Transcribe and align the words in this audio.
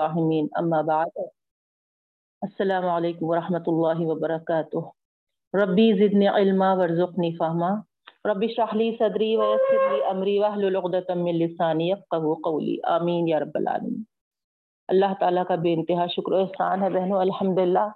الراحمين 0.00 0.48
أما 0.58 0.82
بعد، 0.82 1.10
السلام 2.42 2.84
عليكم 2.86 3.26
ورحمة 3.26 3.64
الله 3.68 3.98
وبركاته 4.06 4.92
ربي 5.54 5.88
زدني 5.94 6.28
علما 6.28 6.68
وارزقني 6.74 7.36
فهما 7.36 7.82
ربي 8.26 8.46
اشرح 8.46 8.74
لي 8.74 8.86
صدري 9.00 9.36
ويسر 9.36 9.82
لي 9.92 10.10
أمري 10.10 10.38
واحلل 10.40 10.76
عقدة 10.76 11.14
من 11.14 11.38
لساني 11.38 11.88
يفقهوا 11.88 12.36
قولي 12.44 12.80
آمين 12.96 13.28
يا 13.28 13.38
رب 13.44 13.56
العالمين 13.56 14.04
اللہ 14.88 15.12
تعالیٰ 15.20 15.44
کا 15.48 15.54
بے 15.64 15.72
انتہا 15.74 16.06
شکر 16.14 16.32
و 16.32 16.36
احسان 16.36 16.82
ہے 16.82 16.88
بہنوں، 16.90 17.20
الحمدللہ، 17.20 17.86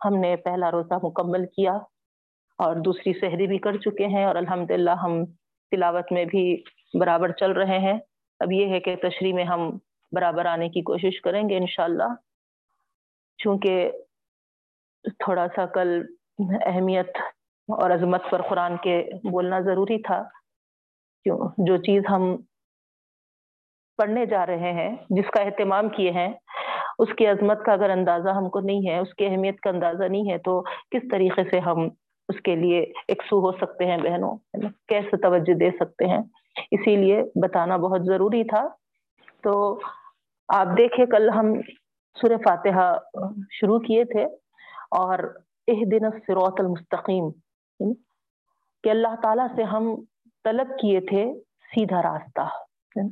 ہم 0.00 0.16
نے 0.20 0.34
پہلا 0.44 0.70
روزہ 0.70 0.98
مکمل 1.02 1.46
کیا 1.54 1.72
اور 2.58 2.76
دوسری 2.88 3.12
سحری 3.20 3.46
بھی 3.46 3.58
کر 3.66 3.76
چکے 3.84 4.06
ہیں 4.14 4.24
اور 4.24 4.36
الحمدللہ 4.42 4.96
ہم 5.04 5.24
تلاوت 5.72 6.12
میں 6.12 6.24
بھی 6.34 6.44
برابر 7.00 7.32
چل 7.40 7.52
رہے 7.60 7.78
ہیں. 7.86 7.98
اب 8.40 8.52
یہ 8.52 8.66
ہے 8.74 8.80
کہ 8.80 8.96
تشریح 9.02 9.34
میں 9.34 9.44
ہم 9.44 9.70
برابر 10.12 10.46
آنے 10.46 10.68
کی 10.68 10.82
کوشش 10.82 11.20
کریں 11.20 11.48
گے 11.48 11.56
انشاءاللہ۔ 11.56 12.14
چونکہ 13.38 13.90
تھوڑا 15.04 15.46
سا 15.56 15.66
کل 15.66 16.02
اہمیت 16.66 17.08
اور 17.68 17.90
عظمت 17.90 18.22
پر 18.30 18.42
قرآن 18.42 18.76
کے 18.76 19.04
بولنا 19.30 19.60
ضروری 19.60 20.02
تھا۔ 20.02 20.22
کیوں؟ 21.24 21.38
جو 21.58 21.76
چیز 21.76 22.02
ہم 22.10 22.36
پڑھنے 23.96 24.26
جا 24.26 24.46
رہے 24.46 24.72
ہیں، 24.72 24.96
جس 25.10 25.30
کا 25.30 25.42
اہتمام 25.42 25.88
کیے 25.88 26.10
ہیں، 26.10 26.32
اس 26.98 27.08
کی 27.18 27.26
عظمت 27.26 27.64
کا 27.64 27.72
اگر 27.72 27.90
اندازہ 27.90 28.28
ہم 28.28 28.48
کو 28.48 28.60
نہیں 28.60 28.90
ہے، 28.90 28.98
اس 28.98 29.14
کی 29.14 29.26
اہمیت 29.26 29.60
کا 29.60 29.70
اندازہ 29.70 30.04
نہیں 30.04 30.32
ہے، 30.32 30.38
تو 30.38 30.62
کس 30.62 31.02
طریقے 31.10 31.42
سے 31.50 31.58
ہم 31.58 31.88
اس 32.28 32.40
کے 32.40 32.56
لیے 32.56 32.80
ایک 32.80 33.22
سو 33.30 33.40
ہو 33.40 33.52
سکتے 33.52 33.86
ہیں 33.86 33.96
بہنوں؟ 33.96 34.36
کیسے 34.88 35.16
توجہ 35.16 35.54
دے 35.54 35.70
سکتے 35.70 36.04
ہیں؟ 36.04 36.20
اسی 36.70 36.96
لیے 36.96 37.22
بتانا 37.34 37.76
بہت 37.76 38.00
ضروری 38.06 38.44
تھا۔ 38.44 38.68
تو 39.42 39.80
آپ 40.48 40.66
دیکھیں، 40.76 41.04
کل 41.06 41.28
ہم 41.30 41.54
سورہ 42.16 42.36
فاتحہ 42.36 42.96
شروع 43.50 43.78
کیے 43.78 44.04
تھے 44.04 44.24
اور 44.98 45.18
اح 45.68 45.82
دن 45.90 46.10
سروت 46.26 46.60
المستقیم 46.60 47.24
یعنی 47.24 47.94
کہ 48.84 48.90
اللہ 48.90 49.14
تعالیٰ 49.22 49.46
سے 49.56 49.62
ہم 49.62 49.94
طلب 50.44 50.78
کیے 50.78 51.00
تھے 51.00 51.24
سیدھا 51.72 52.02
راستہ 52.02 52.46
یعنی 52.96 53.10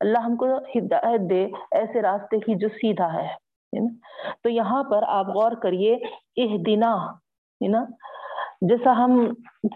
اللہ 0.00 0.18
ہم 0.18 0.36
کو 0.36 0.46
ہدایت 0.74 1.30
دے 1.30 1.44
ایسے 1.70 2.02
راستے 2.02 2.38
کی 2.38 2.54
جو 2.58 2.68
سیدھا 2.68 3.12
ہے 3.12 3.26
یعنی 3.72 3.88
تو 4.42 4.48
یہاں 4.48 4.82
پر 4.84 5.02
آپ 5.08 5.26
غور 5.26 5.52
کریے 5.62 5.94
اح 6.36 6.56
دینا 6.66 7.84
جیسا 8.68 8.92
ہم 8.96 9.12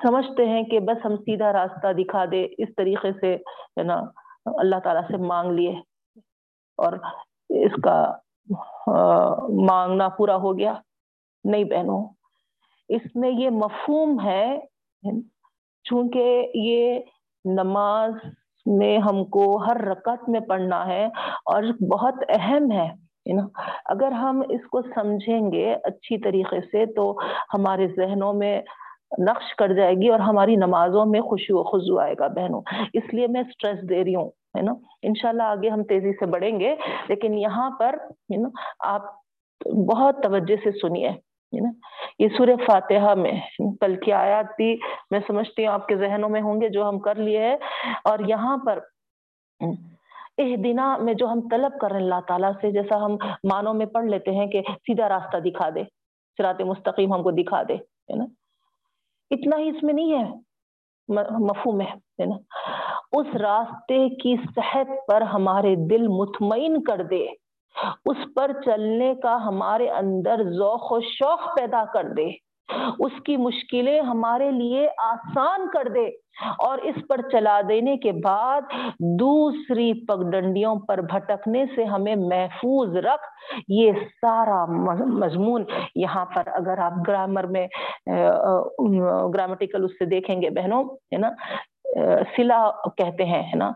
سمجھتے 0.03 0.47
ہیں 0.47 0.63
کہ 0.63 0.81
بس 0.81 1.05
ہم 1.05 1.17
سیدھا 1.17 1.53
راستہ 1.53 1.93
دکھا 1.93 2.25
دے، 2.25 2.45
اس 2.59 2.69
طریقے 2.77 3.13
سے 3.21 3.35
ہے 3.79 3.83
نا 3.83 3.95
اللہ 4.59 4.79
تعالیٰ 4.85 5.03
سے 5.09 5.17
مانگ 5.17 5.53
لیے۔ 5.53 5.73
اور 6.79 6.93
اس 7.49 7.81
کا 7.83 7.99
مانگنا 9.67 10.09
پورا 10.09 10.37
ہو 10.37 10.57
گیا۔ 10.59 10.75
نہیں 11.45 11.65
بہنوں، 11.65 12.05
اس 12.89 13.15
میں 13.15 13.31
یہ 13.31 13.51
مفہوم 13.51 14.19
ہے، 14.25 14.59
چونکہ 15.85 16.51
یہ 16.55 16.99
نماز 17.45 18.13
میں 18.67 18.99
ہم 18.99 19.25
کو 19.25 19.57
ہر 19.57 19.81
رکعت 19.81 20.29
میں 20.29 20.41
پڑھنا 20.41 20.87
ہے 20.87 21.05
اور 21.45 21.63
بہت 21.91 22.25
اہم 22.29 22.71
ہے 22.73 22.89
اگر 23.85 24.13
ہم 24.13 24.43
اس 24.49 24.67
کو 24.71 24.81
سمجھیں 24.95 25.53
گے 25.53 25.75
اچھی 25.85 26.19
طریقے 26.19 26.61
سے 26.61 26.85
تو 26.87 27.11
ہمارے 27.55 27.87
ذہنوں 27.97 28.33
میں 28.33 28.61
نقش 29.19 29.55
کر 29.55 29.73
جائے 29.73 29.95
گی 29.95 30.09
اور 30.09 30.21
ہماری 30.21 30.57
نمازوں 30.57 31.05
میں 31.07 31.21
خوشی 31.21 31.53
و 31.53 31.63
خضو 31.63 31.99
آئے 31.99 32.15
گا 32.19 32.27
بہنوں۔ 32.27 32.63
اس 32.95 33.15
لیے 33.15 33.27
میں 33.27 33.43
سٹریس 33.43 33.89
دے 33.89 34.05
رہی 34.05 34.15
ہوں، 34.15 34.29
ہے 34.57 34.63
نا؟ 34.63 34.73
انشاءاللہ 35.03 35.43
آگے 35.43 35.69
ہم 35.69 35.83
تیزی 35.83 36.13
سے 36.13 36.27
بڑھیں 36.27 36.59
گے، 36.61 36.75
لیکن 37.09 37.35
یہاں 37.39 37.71
پر 37.79 37.97
آپ 38.87 39.03
بہت 39.89 40.23
توجہ 40.23 40.57
سے 40.65 40.71
سنیے 40.81 41.11
یہ 42.19 42.29
سورہ 42.37 42.57
فاتحہ 42.67 43.15
میں، 43.15 43.33
کل 43.81 43.95
کی 43.97 44.13
آیات 44.13 44.47
بھی 44.57 44.77
میں 45.11 45.21
سمجھتی 45.27 45.67
ہوں 45.67 45.73
آپ 45.73 45.87
کے 45.89 45.97
ذہنوں 45.97 46.29
میں 46.29 46.41
ہوں 46.43 46.61
گے 46.61 46.69
جو 46.69 46.89
ہم 46.89 46.99
کر 46.99 47.15
لیے 47.15 47.45
ہیں۔ 47.45 47.57
اور 48.05 48.19
یہاں 48.27 48.57
پر 48.67 48.79
اح 50.39 50.55
دینا 50.65 50.97
میں 50.97 51.15
جو 51.15 51.27
ہم 51.27 51.41
طلب 51.51 51.79
کر 51.81 51.91
رہے 51.91 51.97
ہیں 51.97 52.05
اللہ 52.05 52.21
تعالیٰ 52.29 52.51
سے، 52.61 52.71
جیسا 52.71 53.05
ہم 53.05 53.17
مانوں 53.53 53.75
میں 53.75 53.87
پڑھ 53.87 54.05
لیتے 54.05 54.31
ہیں 54.31 54.47
کہ 54.47 54.63
سیدھا 54.69 55.09
راستہ 55.09 55.37
دکھا 55.37 55.69
دے 55.75 55.85
سرات 56.39 56.61
مستقیم 56.61 57.15
ہم 57.15 57.23
کو 57.23 57.31
دکھا 57.31 57.63
دے، 57.69 57.75
ہے 57.75 58.17
نا؟ 58.17 58.25
اتنا 59.31 59.57
ہی 59.57 59.69
اس 59.69 59.83
میں 59.83 59.95
نہیں 59.95 60.13
ہے۔ 60.13 60.33
مفہوم 61.39 61.81
ہے 61.81 62.25
نا۔ 62.25 62.37
اس 63.13 63.37
راستے 63.37 64.09
کی 64.09 64.37
صحت 64.55 64.87
پر 65.09 65.21
ہمارے 65.21 65.75
دل 65.75 66.09
مطمئن 66.09 66.83
کر 66.83 67.03
دے۔ 67.03 67.27
اس 68.05 68.17
پر 68.37 68.51
چلنے 68.65 69.15
کا 69.15 69.45
ہمارے 69.45 69.91
اندر 69.91 70.37
ذوق 70.43 70.93
و 70.93 71.01
شوق 71.01 71.57
پیدا 71.57 71.85
کر 71.93 72.05
دے۔ 72.17 72.46
اس 72.99 73.13
کی 73.27 73.37
مشکلیں 73.37 74.01
ہمارے 74.01 74.51
لیے 74.51 74.89
آسان 75.05 75.69
کر 75.73 75.89
دے 75.95 76.07
اور 76.59 76.79
اس 76.79 76.97
پر 77.09 77.21
چلا 77.33 77.61
دینے 77.69 77.97
کے 77.97 78.13
بعد 78.13 78.63
دوسری 79.19 79.93
پگڈنڈیوں 80.07 80.75
پر 80.77 81.01
بھٹکنے 81.01 81.65
سے 81.75 81.85
ہمیں 81.85 82.17
محفوظ 82.17 82.97
رکھ۔ 82.97 83.27
یہ 83.69 83.93
سارا 84.21 84.65
مضمون 84.67 85.65
یہاں 85.95 86.25
پر 86.25 86.49
اگر 86.55 86.79
آپ 86.79 86.93
گرامر 87.07 87.45
میں 87.47 87.67
گرامیٹیکل 89.35 89.85
اس 89.85 89.99
سے 89.99 90.05
دیکھیں 90.05 90.43
گے 90.43 90.51
بہنوں، 90.51 90.85
ہے 91.13 91.19
نا؟ 91.19 91.31
سلا 92.37 92.71
کہتے 92.97 93.25
ہیں، 93.25 93.43
ہے 93.43 93.57
نا؟ 93.57 93.73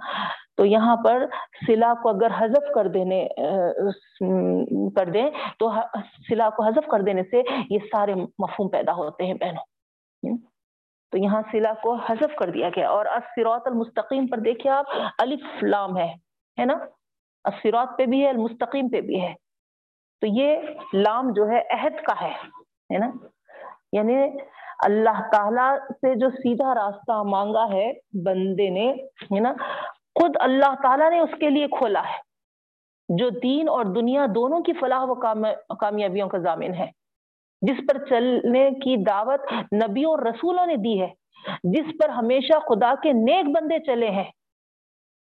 تو 0.61 0.67
یہاں 0.67 0.97
پر 0.97 1.27
سلا 1.67 1.95
کو 2.03 2.09
اگر 2.09 2.27
حذف 2.39 2.75
کر 2.75 2.89
دینے 2.89 3.29
کر 4.97 5.07
دیں، 5.07 5.31
تو 5.59 5.71
سلا 6.29 6.51
کو 6.51 6.63
حذف 6.63 6.87
کر 6.87 7.01
دینے 7.01 7.23
سے 7.23 7.43
یہ 7.71 7.79
سارے 7.79 8.15
مفہوم 8.15 8.69
پیدا 8.69 8.93
ہوتے 8.93 9.27
ہیں 9.27 9.35
بہنوں۔ 9.35 10.39
تو 11.11 11.19
یہاں 11.19 11.43
سلا 11.53 11.73
کو 11.83 11.95
حذف 11.95 12.37
کر 12.37 12.51
دیا 12.51 12.69
گیا۔ 12.77 12.91
اور 12.91 13.07
اسرات 13.07 13.63
المستقیم 13.65 14.27
پر 14.27 14.39
دیکھیے 14.39 14.73
آپ، 14.73 14.85
الف 15.19 15.63
لام 15.63 15.97
ہے 15.97 16.15
ہے 16.61 16.65
نا؟ 16.65 16.75
اسرات 17.45 17.89
پہ 17.99 18.07
بھی 18.07 18.25
ہے، 18.25 18.29
المستقیم 18.29 18.89
پہ 18.89 19.01
بھی 19.01 19.23
ہے۔ 19.23 19.35
تو 20.21 20.27
یہ 20.27 20.57
لام 20.95 21.33
جو 21.33 21.49
ہے، 21.49 21.63
عہد 21.71 22.05
کا 22.05 22.29
ہے 22.29 22.99
نا؟ 22.99 23.11
یعنی 23.93 24.15
اللہ 24.85 25.29
تعالی 25.33 25.79
سے 25.93 26.15
جو 26.15 26.31
سیدھا 26.31 26.75
راستہ 26.75 27.23
مانگا 27.23 27.73
ہے 27.73 27.93
بندے 28.25 28.71
نے، 28.71 28.93
ہے 29.35 29.41
نا؟ 29.41 29.53
خود 30.21 30.37
اللہ 30.41 30.75
تعالیٰ 30.83 31.11
نے 31.11 31.19
اس 31.19 31.31
کے 31.41 31.51
لیے 31.51 31.67
کھولا 31.67 32.01
ہے۔ 32.01 32.31
جو 33.09 33.31
دین 33.31 33.69
اور 33.69 33.85
دنیا 33.85 34.27
دونوں 34.35 34.61
کی 34.61 34.73
فلاح 34.73 35.05
و 35.09 35.15
کامیابیوں 35.75 36.29
کا 36.29 36.39
ضامن 36.39 36.75
ہے۔ 36.75 36.91
جس 37.63 37.77
پر 37.89 38.05
چلنے 38.05 38.71
کی 38.71 39.05
دعوت 39.05 39.53
نبیوں 39.73 40.11
اور 40.11 40.19
رسولوں 40.19 40.67
نے 40.67 40.77
دی 40.77 41.01
ہے۔ 41.03 41.09
جس 41.65 41.85
پر 42.01 42.09
ہمیشہ 42.09 42.59
خدا 42.59 42.95
کے 43.03 43.13
نیک 43.13 43.57
بندے 43.57 43.79
چلے 43.79 44.11
ہیں۔ 44.11 44.31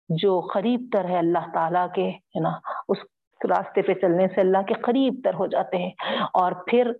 جو 0.09 0.41
قریب 0.53 0.90
تر 0.94 1.06
ہے 1.06 1.18
اللہ 1.18 1.52
تعالیٰ 1.53 1.88
کے، 1.96 2.09
ہے 2.09 2.40
نا؟ 2.40 2.52
اس 2.90 2.97
راستے 3.50 3.81
پہ 3.81 3.94
چلنے 3.94 4.28
سے 4.28 4.41
اللہ 4.41 4.62
کے 4.68 4.74
قریب 4.74 5.22
تر 5.24 5.34
ہو 5.34 5.46
جاتے 5.46 5.78
ہیں۔ 5.78 5.91
اور 6.34 6.52
پھر 6.52 6.91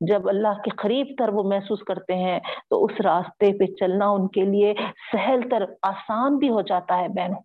جب 0.00 0.28
اللہ 0.28 0.62
کے 0.64 0.70
قریب 0.70 1.06
تر 1.18 1.28
وہ 1.28 1.42
محسوس 1.42 1.80
کرتے 1.86 2.14
ہیں، 2.14 2.40
تو 2.70 2.84
اس 2.84 3.00
راستے 3.04 3.58
پہ 3.58 3.64
چلنا 3.80 4.08
ان 4.08 4.28
کے 4.28 4.42
لیے 4.42 4.74
سہل 5.12 5.48
تر، 5.48 5.64
آسان 5.82 6.38
بھی 6.38 6.50
ہو 6.50 6.60
جاتا 6.60 6.98
ہے 6.98 7.08
بہنوں 7.08 7.40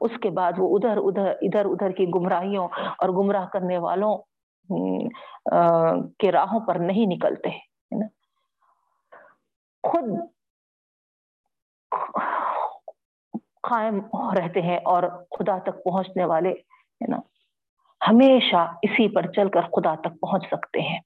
اس 0.00 0.10
کے 0.22 0.30
بعد 0.30 0.52
وہ 0.58 0.78
ادھر 0.78 0.96
ادھر 0.96 1.28
ادھر 1.42 1.64
ادھر 1.64 1.90
کی 1.90 2.06
گمراہیوں 2.14 2.68
اور 2.98 3.08
گمراہ 3.08 3.46
کرنے 3.46 3.78
والوں 3.78 4.18
کے 6.18 6.32
راہوں 6.32 6.60
پر 6.60 6.74
نہیں 6.74 7.06
نکلتے۔ 7.06 7.50
خود 9.82 10.04
قائم 13.62 14.00
رہتے 14.38 14.62
ہیں 14.62 14.76
اور 14.76 15.02
خدا 15.38 15.58
تک 15.58 15.84
پہنچنے 15.84 16.24
والے، 16.24 16.50
ہے 16.50 17.06
نا۔ 17.08 17.16
ہمیشہ 18.08 18.66
اسی 18.82 19.08
پر 19.08 19.26
چل 19.26 19.48
کر 19.48 19.60
خدا 19.60 19.94
تک 19.94 20.20
پہنچ 20.20 20.46
سکتے 20.46 20.80
ہیں۔ 20.80 20.98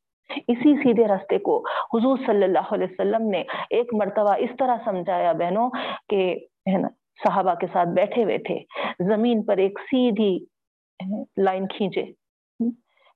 اسی 0.48 0.74
سیدھے 0.82 1.06
راستے 1.08 1.38
کو 1.38 1.58
حضور 1.94 2.18
صلی 2.26 2.44
اللہ 2.44 2.72
علیہ 2.72 2.86
وسلم 2.90 3.28
نے 3.30 3.42
ایک 3.70 3.94
مرتبہ 3.94 4.34
اس 4.38 4.50
طرح 4.58 4.76
سمجھایا، 4.84 5.32
بہنوں، 5.32 5.70
کہ 6.08 6.20
ہے 6.72 6.78
نا، 6.78 6.88
صحابہ 7.24 7.54
کے 7.54 7.66
ساتھ 7.72 7.88
بیٹھے 7.88 8.24
ہوئے 8.24 8.38
تھے۔ 8.38 8.58
زمین 9.08 9.42
پر 9.42 9.56
ایک 9.56 9.78
سیدھی 9.90 10.38
لائن 11.36 11.66
کھینچے۔ 11.66 12.04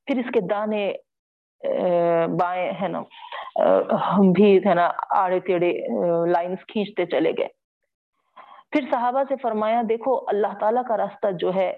پھر 0.07 0.19
اس 0.19 0.31
کے 0.35 0.41
دانے 0.41 0.93
بائیں، 2.41 2.73
ہے 2.83 2.89
نا 2.89 3.03
بھی، 4.33 4.57
ہے 4.57 4.75
نا، 4.75 4.91
آڑے 5.17 5.39
ٹیڑے 5.39 5.73
لائنز 6.33 6.67
کھینچتے 6.67 7.07
چلے 7.07 7.33
گئے۔ 7.39 7.49
پھر 8.73 8.85
صحابہ 8.91 9.23
سے 9.29 9.35
فرمایا، 9.43 9.83
دیکھو، 9.89 10.19
اللہ 10.27 10.59
تعالیٰ 10.61 10.83
کا 10.89 10.97
راستہ 10.97 11.31
جو 11.31 11.55
ہے 11.55 11.73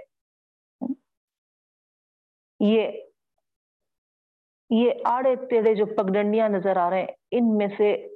یہ 2.65 2.91
یہ 4.71 4.91
آڑے 5.05 5.35
تیڑے 5.37 5.75
جو 5.75 5.87
پگڈنڈیاں 5.87 6.49
نظر 6.49 6.77
آ 6.77 6.91
رہے 6.91 7.01
ہیں، 7.01 7.07
ان 7.31 7.57
میں 7.59 7.67
سے 7.77 8.09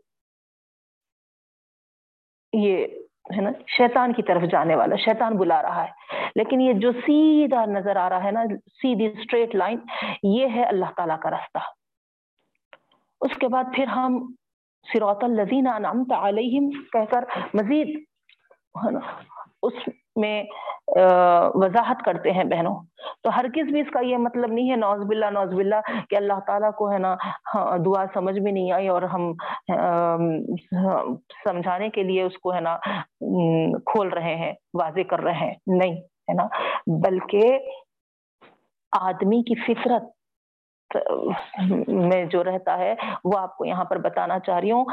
یہ 2.52 2.86
ہے 3.36 3.40
نا، 3.40 3.50
شیطان 3.66 4.12
کی 4.12 4.22
طرف 4.22 4.42
جانے 4.42 4.74
والا، 4.74 4.96
شیطان 4.96 5.36
بلا 5.36 5.62
رہا 5.62 5.84
ہے۔ 5.84 6.16
لیکن 6.34 6.60
یہ 6.60 6.72
جو 6.72 6.92
سیدھا 6.92 7.64
نظر 7.64 7.96
آ 7.96 8.08
رہا 8.08 8.24
ہے 8.24 8.30
نا، 8.30 8.44
سیدھی 8.66 9.06
اسٹریٹ 9.06 9.54
لائن 9.54 9.78
یہ 10.22 10.46
ہے 10.54 10.64
اللہ 10.64 10.92
تعالیٰ 10.96 11.20
کا 11.20 11.30
راستہ 11.30 11.58
اس 13.20 13.36
کے 13.40 13.48
بعد 13.48 13.64
پھر 13.74 13.86
ہم 13.86 14.32
سروت 14.92 15.24
الزین 15.24 15.66
انعمت 15.66 16.12
علیہم 16.12 16.70
کہہ 16.92 17.10
کر 17.10 17.24
مزید 17.54 18.04
اس 19.62 19.88
میں 20.18 20.42
وضاحت 21.54 22.04
کرتے 22.04 22.30
ہیں 22.30 22.44
بہنوں۔ 22.44 22.74
تو 23.22 23.30
ہر 23.36 23.44
کس 23.54 23.70
بھی 23.72 23.80
اس 23.80 23.90
کا 23.92 24.00
یہ 24.00 24.16
مطلب 24.16 24.52
نہیں 24.52 24.70
ہے 24.70 24.76
نوز 24.76 25.04
باللہ 25.08 25.30
نوز 25.30 25.52
باللہ، 25.54 25.80
کہ 26.10 26.16
اللہ 26.16 26.40
تعالیٰ 26.46 26.72
کو 26.78 26.90
ہے 26.92 26.98
نا 26.98 27.14
ہاں، 27.54 27.78
دعا 27.78 28.04
سمجھ 28.14 28.38
بھی 28.38 28.50
نہیں 28.50 28.72
آئی 28.72 28.88
اور 28.88 29.02
ہم 29.14 29.32
سمجھانے 31.44 31.88
کے 31.88 32.02
لیے 32.02 32.22
اس 32.22 32.38
کو 32.38 32.54
ہے 32.54 32.60
نا 32.60 32.76
کھول 33.86 34.08
رہے 34.08 34.34
ہیں، 34.36 34.52
واضح 34.80 35.08
کر 35.10 35.20
رہے 35.20 35.46
ہیں۔ 35.46 35.54
نہیں، 35.78 35.96
ہے 36.28 36.34
نا۔ 36.34 36.46
بلکہ 37.04 37.58
آدمی 38.92 39.42
کی 39.42 39.54
فطرت، 39.64 40.02
میں 41.88 42.24
جو 42.24 42.42
رہتا 42.44 42.76
ہے، 42.78 42.94
وہ 43.24 43.38
آپ 43.38 43.56
کو 43.56 43.64
یہاں 43.64 43.84
پر 43.84 43.98
بتانا 43.98 44.38
چاہ 44.38 44.58
رہی 44.58 44.70
ہوں۔ 44.70 44.84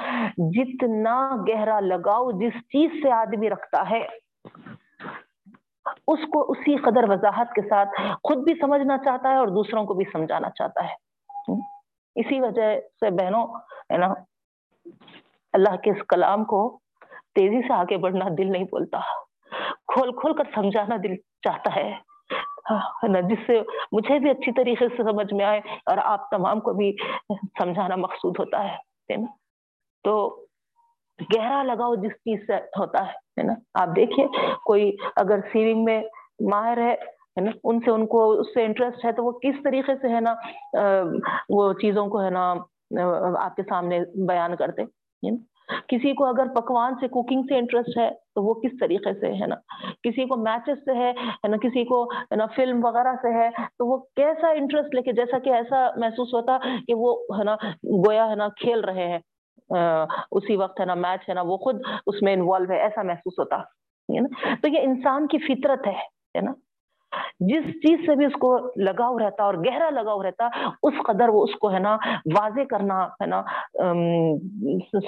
جتنا 0.53 1.15
گہرا 1.47 1.79
لگاؤ 1.79 2.31
جس 2.39 2.55
چیز 2.69 2.91
سے 3.03 3.11
آدمی 3.11 3.49
رکھتا 3.49 3.89
ہے 3.89 4.03
اس 6.07 6.19
کو 6.33 6.51
اسی 6.51 6.77
قدر 6.77 7.09
وضاحت 7.09 7.53
کے 7.53 7.61
ساتھ 7.61 7.89
خود 8.23 8.37
بھی 8.37 8.53
سمجھنا 8.53 8.97
چاہتا 8.97 9.29
ہے 9.29 9.35
اور 9.35 9.47
دوسروں 9.47 9.85
کو 9.85 9.93
بھی 9.93 10.05
سمجھانا 10.13 10.49
چاہتا 10.49 10.83
ہے۔ 10.83 10.93
اسی 12.15 12.41
وجہ 12.41 12.79
سے 12.99 13.09
بہنوں، 13.09 13.47
ہے 13.91 13.97
نا، 13.97 14.13
اللہ 15.53 15.75
کے 15.75 15.91
اس 15.91 15.97
کلام 16.09 16.45
کو 16.45 16.79
تیزی 17.35 17.67
سے 17.67 17.73
آگے 17.73 17.97
بڑھنا 17.97 18.25
دل 18.37 18.51
نہیں 18.51 18.63
بولتا۔ 18.63 18.99
کھول 19.93 20.11
کھول 20.11 20.33
کر 20.33 20.43
سمجھانا 20.55 20.95
دل 21.03 21.15
چاہتا 21.15 21.75
ہے۔ 21.75 21.93
ہاں، 22.71 23.07
نا، 23.07 23.19
جس 23.19 23.37
سے 23.47 23.61
مجھے 23.91 24.19
بھی 24.19 24.29
اچھی 24.29 24.51
طریقے 24.51 24.89
سے 24.89 25.03
سمجھ 25.03 25.33
میں 25.33 25.45
آئے 25.45 25.61
اور 25.85 25.97
آپ 25.97 26.29
تمام 26.29 26.59
کو 26.59 26.73
بھی 26.73 26.95
سمجھانا 27.59 27.95
مقصود 27.95 28.35
ہوتا 28.39 28.63
ہے 28.63 28.77
تو 30.03 30.43
گہرا 31.35 31.63
لگاؤ 31.63 31.95
جس 31.95 32.11
چیز 32.11 32.47
سے 32.47 32.55
ہوتا 32.55 33.07
ہے 33.07 33.24
نا؟ 33.43 33.53
آپ 33.73 33.95
دیکھیے، 33.95 34.25
کوئی 34.65 34.95
اگر 35.15 35.39
سیونگ 35.51 35.83
میں 35.83 36.01
ماہر 36.51 36.77
ہے 36.77 37.41
نا؟ 37.41 37.51
ان 37.63 37.79
سے 37.79 37.91
ان 37.91 38.07
کو، 38.07 38.31
اس 38.31 38.47
سے 38.53 38.65
انٹرسٹ 38.65 39.05
ہے 39.05 39.11
تو 39.11 39.25
وہ 39.25 39.31
کس 39.31 39.63
طریقے 39.63 39.95
سے 40.01 40.09
ہے 40.09 40.19
نا 40.19 40.33
وہ 41.49 41.73
چیزوں 41.73 42.07
کو 42.07 42.23
ہے 42.23 42.29
نا 42.29 42.53
آپ 43.39 43.55
کے 43.55 43.63
سامنے 43.69 43.99
بیان 44.27 44.55
کرتے 44.55 44.83
کسی 45.87 46.13
کو 46.13 46.25
اگر 46.25 46.47
پکوان 46.55 46.93
سے 46.99 47.07
کوکنگ 47.07 47.41
سے 47.41 47.57
انٹرسٹ 47.57 47.97
ہے 47.97 48.09
تو 48.35 48.43
وہ 48.43 48.53
کس 48.53 48.71
طریقے 48.79 49.13
سے 49.13 49.27
ہے 49.27 49.47
نا؟ 49.47 49.55
کسی 50.03 50.25
کو 50.25 50.35
میچز 50.35 50.85
سے 50.85 50.93
ہے 50.93 51.13
نا؟ 51.47 51.57
کسی 51.57 51.83
کو، 51.85 52.03
ہے 52.13 52.35
نا 52.35 52.45
فلم 52.55 52.85
وغیرہ 52.85 53.13
سے 53.21 53.33
ہے 53.33 53.49
تو 53.49 53.87
وہ 53.87 53.97
کیسا 53.97 54.49
انٹرسٹ 54.49 54.95
لے 54.95 55.01
کے، 55.01 55.11
جیسا 55.11 55.39
کہ 55.39 55.49
ایسا 55.49 55.87
محسوس 55.97 56.33
ہوتا 56.33 56.57
کہ 56.87 56.93
وہ، 56.93 57.15
ہے 57.39 57.43
نا، 57.43 57.55
گویا، 58.07 58.29
ہے 58.29 58.35
نا، 58.35 58.47
کھیل 58.47 58.79
رہے 58.79 59.07
ہیں۔ 59.07 59.19
اسی 60.31 60.55
وقت 60.55 60.79
ہے 60.79 60.85
نا 60.85 60.93
میچ 60.93 61.29
ہے 61.29 61.33
نا، 61.33 61.41
وہ 61.41 61.57
خود 61.57 61.81
اس 62.07 62.21
میں 62.21 62.33
انوالو 62.33 62.73
ہے، 62.73 62.79
ایسا 62.79 63.01
محسوس 63.01 63.39
ہوتا۔ 63.39 63.59
ہے 63.59 64.19
نا؟ 64.19 64.55
تو 64.61 64.67
یہ 64.67 64.79
انسان 64.81 65.27
کی 65.27 65.37
فطرت 65.37 65.87
ہے 65.87 66.41
نا؟ 66.41 66.51
جس 67.39 67.63
چیز 67.63 68.05
سے 68.05 68.15
بھی 68.15 68.25
اس 68.25 68.33
کو 68.33 68.57
لگاؤ 68.75 69.19
رہتا 69.19 69.43
اور 69.43 69.53
گہرا 69.53 69.89
لگاؤ 69.89 70.23
رہتا، 70.23 70.49
اس 70.83 70.93
قدر 71.05 71.29
وہ 71.29 71.43
اس 71.43 71.55
کو 71.55 71.71
ہے 71.73 71.79
نا 71.79 71.97
واضح 72.37 72.61
کرنا، 72.69 73.05
ہے 73.05 73.25
نا 73.25 73.43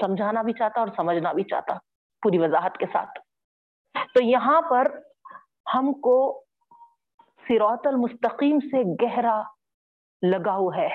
سمجھانا 0.02 0.42
بھی 0.42 0.54
چاہتا 0.54 0.80
اور 0.80 0.88
سمجھنا 0.96 1.32
بھی 1.32 1.44
چاہتا 1.44 1.74
پوری 2.22 2.38
وضاحت 2.38 2.78
کے 2.78 2.86
ساتھ۔ 2.94 3.20
تو 4.14 4.24
یہاں 4.24 4.62
پر 4.62 4.88
ہم 5.76 5.94
کو 5.94 6.44
سیروت 7.48 7.88
المستقیم 7.88 8.60
سے 8.60 9.06
گہرا 9.06 9.42
لگاؤ 10.22 10.68
ہے 10.72 10.90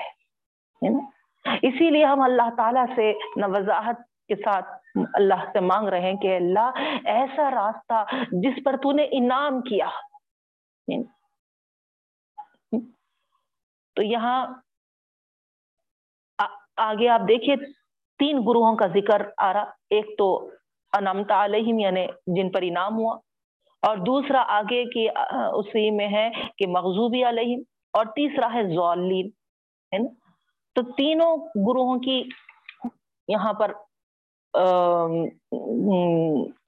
اسی 1.45 1.89
لیے 1.89 2.05
ہم 2.05 2.21
اللہ 2.21 2.55
تعالیٰ 2.57 2.85
سے 2.95 3.13
نہ 3.35 3.45
وضاحت 3.47 3.95
کے 4.27 4.35
ساتھ 4.35 4.69
اللہ 5.13 5.45
سے 5.53 5.59
مانگ 5.59 5.87
رہے 5.87 6.01
ہیں 6.01 6.15
کہ 6.15 6.35
اللہ 6.35 6.71
ایسا 7.05 7.51
راستہ 7.51 8.05
جس 8.31 8.63
پر 8.65 8.77
تو 8.77 8.91
نے 8.91 9.03
انعام 9.11 9.61
کیا۔ 9.61 9.87
تو 13.95 14.03
یہاں 14.03 14.47
آگے 16.77 17.09
آپ 17.09 17.21
دیکھیے 17.27 17.55
تین 18.19 18.37
گروہوں 18.37 18.75
کا 18.75 18.87
ذکر 18.87 19.21
آ 19.37 19.53
رہا۔ 19.53 19.61
ایک 19.61 20.17
تو 20.17 20.49
انمتا 20.93 21.45
علیہم 21.45 21.79
یعنی 21.79 22.07
جن 22.27 22.51
پر 22.51 22.59
انعام 22.63 22.97
ہوا۔ 22.97 23.15
اور 23.81 23.97
دوسرا 23.97 24.43
آگے 24.47 24.83
کی 24.85 25.07
اسی 25.53 25.91
میں 25.91 26.07
ہے 26.07 26.29
کہ 26.57 26.67
مغزوبی 26.67 27.29
علیہم۔ 27.29 27.61
اور 27.93 28.05
تیسرا 28.05 28.53
ہے 28.53 28.63
زوالین 28.75 29.27
ہے 29.93 29.97
نا؟ 29.97 30.22
تو 30.75 30.81
تینوں 30.97 31.37
گروہوں 31.37 31.99
کی 31.99 32.23
یہاں 33.27 33.53
پر 33.53 33.71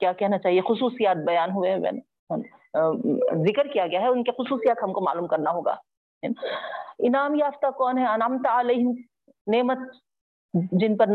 کیا 0.00 0.12
کہنا 0.12 0.38
چاہیے، 0.38 0.60
خصوصیات 0.60 1.16
بیان 1.16 1.50
ہوئے 1.50 1.72
ہیں۔ 1.72 1.80
ذکر 3.46 3.66
کیا 3.66 3.86
گیا 3.86 4.00
ہے، 4.00 4.08
ان 4.08 4.22
کے 4.24 4.32
خصوصیات 4.32 4.76
ہم 4.82 4.92
کو 4.92 5.00
معلوم 5.00 5.26
کرنا 5.26 5.50
ہوگا۔ 5.50 5.74
انعام 6.98 7.34
یافتہ 7.34 7.70
کون 7.70 7.98
ہے؟ 7.98 8.06
انعام 8.06 8.36
علیہم، 8.50 8.92
نعمت 9.54 9.78
جن 10.72 10.96
پر 10.96 11.06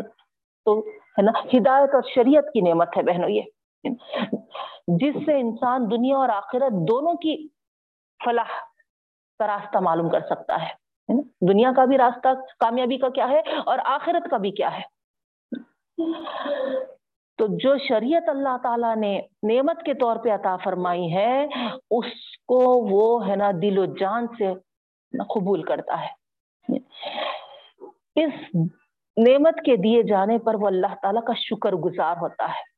تو 0.66 0.80
ہے 1.18 1.22
نا، 1.22 1.32
ہدایت 1.54 1.96
اور 1.96 2.04
شریعت 2.16 2.46
کی 2.54 2.62
نعمت 2.62 2.98
ہے 2.98 3.04
بہنوں 3.04 3.30
یہ۔ 3.30 3.42
جس 4.88 5.16
سے 5.26 5.40
انسان 5.40 5.92
دنیا 5.92 6.18
اور 6.18 6.30
آخرت 6.30 6.74
دونوں 6.88 7.14
کی 7.14 7.48
فلاح 8.26 8.52
کا 9.40 9.48
راستہ 9.48 9.78
معلوم 9.78 10.10
کر 10.10 10.22
سکتا 10.30 10.62
ہے۔ 10.62 10.81
دنیا 11.19 11.72
کا 11.75 11.86
بھی 11.86 11.98
راستہ 11.98 12.28
کامیابی 12.60 12.98
کا 12.98 13.10
کیا 13.10 13.30
ہے 13.30 13.40
اور 13.40 13.80
آخرت 13.86 14.30
کا 14.30 14.38
بھی 14.38 14.52
کیا 14.52 14.80
ہے؟ 14.80 15.02
تو 17.38 17.48
جو 17.50 17.78
شریعت 17.78 18.30
اللہ 18.30 18.58
تعالیٰ 18.63 18.96
نے 18.96 19.22
نعمت 19.44 19.84
کے 19.86 19.94
طور 19.94 20.16
پہ 20.16 20.30
عطا 20.30 20.58
فرمائی 20.58 21.13
ہے، 21.13 21.46
اس 21.92 22.38
کو 22.48 22.58
وہ 22.90 23.28
ہے 23.28 23.36
نا 23.36 23.52
دل 23.62 23.78
و 23.78 23.86
جان 23.86 24.28
سے 24.28 24.54
قبول 25.24 25.63
کرتا 25.63 26.06
ہے۔ 26.06 26.22
اس 28.16 28.56
نعمت 29.28 29.56
کے 29.66 29.75
دیے 29.75 30.04
جانے 30.04 30.38
پر 30.38 30.56
وہ 30.56 30.68
اللہ 30.68 30.96
تعالیٰ 31.02 31.24
کا 31.24 31.34
شکر 31.34 31.74
گزار 31.74 32.16
ہوتا 32.22 32.46
ہے۔ 32.46 32.72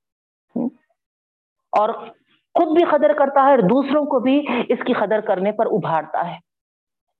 اور 1.71 1.89
خود 2.53 2.77
بھی 2.77 2.85
قدر 2.85 3.13
کرتا 3.13 3.45
ہے 3.45 3.50
اور 3.50 3.59
دوسروں 3.59 4.06
کو 4.06 4.19
بھی 4.19 4.45
اس 4.69 4.80
کی 4.85 4.94
قدر 4.94 5.21
کرنے 5.21 5.51
پر 5.51 5.65
ابھارتا 5.65 6.31
ہے۔ 6.31 6.52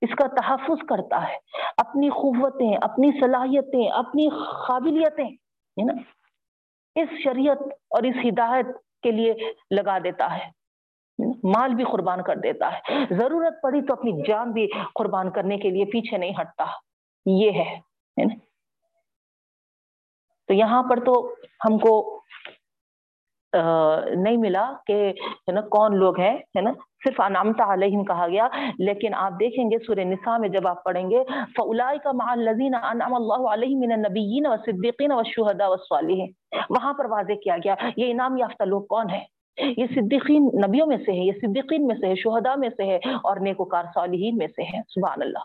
اس 0.04 0.14
کا 0.16 0.26
تحفظ 0.26 0.86
کرتا 0.88 1.28
ہے۔ 1.28 1.36
اپنی 1.76 2.08
قوتیں، 2.08 2.76
اپنی 2.82 3.10
صلاحیتیں، 3.20 3.88
اپنی 3.88 4.28
قابلیتیں، 4.66 5.28
ہے 5.28 5.84
نا؟ 5.84 5.92
اس 6.94 7.08
شریعت 7.24 7.58
اور 7.90 8.02
اس 8.02 8.16
ہدایت 8.28 8.66
کے 9.02 9.10
لیے 9.10 9.34
لگا 9.70 9.98
دیتا 9.98 10.38
ہے۔ 10.38 10.64
مال 11.44 11.74
بھی 11.74 11.84
قربان 11.84 12.22
کر 12.22 12.36
دیتا 12.36 12.72
ہے۔ 12.72 12.80
ضرورت 13.10 13.62
پڑی 13.62 13.82
تو 13.82 13.92
اپنی 13.92 14.12
جان 14.28 14.52
بھی 14.52 14.68
قربان 14.94 15.30
کرنے 15.30 15.58
کے 15.58 15.70
لیے 15.70 15.84
پیچھے 15.84 16.16
نہیں 16.16 16.32
ہٹتا۔ 16.40 16.64
یہ 17.26 17.50
ہے 17.50 17.80
تو 20.46 20.54
یہاں 20.54 20.82
پر 20.82 21.04
تو 21.04 21.34
ہم 21.64 21.78
کو 21.78 22.20
نہیں 24.14 24.36
ملا 24.36 24.72
کہ، 24.86 25.12
ہے 25.30 25.52
نا، 25.52 25.60
کون 25.60 25.96
لوگ 25.96 26.20
ہیں، 26.20 26.36
ہے 26.36 26.60
نا، 26.60 26.72
صرف 27.04 27.20
انامتا 27.20 27.72
علیہم 27.72 28.04
کہا 28.04 28.28
گیا، 28.28 28.48
لیکن 28.78 29.14
آپ 29.14 29.32
دیکھیں 29.40 29.64
گے 29.64 29.78
سورہ 29.86 30.00
نساء 30.00 30.38
میں 30.38 30.48
جب 30.48 30.68
آپ 30.68 30.84
پڑھیں 30.84 31.10
گے 31.10 31.24
فَأُولَئِكَ 31.28 32.08
مَعَ 32.14 32.26
الَّذِينَ 32.26 32.76
أَنْعَمَ 32.76 33.14
اللَّهُ 33.14 33.52
عَلَيْهِم 33.52 33.80
مِّنَ 33.80 33.92
النَّبِيِّينَ 33.92 34.48
وَالصِّدِّيقِينَ 34.48 35.14
وَالشُّهَدَاءِ 35.14 35.68
وَالصَّالِحِينَ۔ 35.68 36.32
وہاں 36.70 36.92
پر 36.92 37.04
واضح 37.04 37.32
کیا 37.44 37.56
گیا، 37.56 37.74
یہ 37.96 38.10
انعام 38.10 38.36
یافتہ 38.36 38.64
لوگ 38.64 38.82
کون 38.82 39.10
ہیں؟ 39.10 39.24
یہ 39.56 39.86
صدیقین 39.94 40.50
نبیوں 40.68 40.86
میں 40.86 40.96
سے 40.96 41.12
ہے 41.12 41.18
یہ 41.18 41.32
صدیقین 41.32 41.86
میں 41.86 41.96
سے 42.00 42.06
ہے 42.06 42.14
شہداء 42.14 42.54
میں 42.54 42.68
سے 42.76 42.84
ہے 42.84 42.96
اور 42.96 43.36
نیکوکار 43.36 43.84
صالحین 43.94 44.36
میں 44.36 44.46
سے 44.46 44.62
ہے 44.62 44.80
سبحان 44.88 45.22
اللہ۔ 45.22 45.38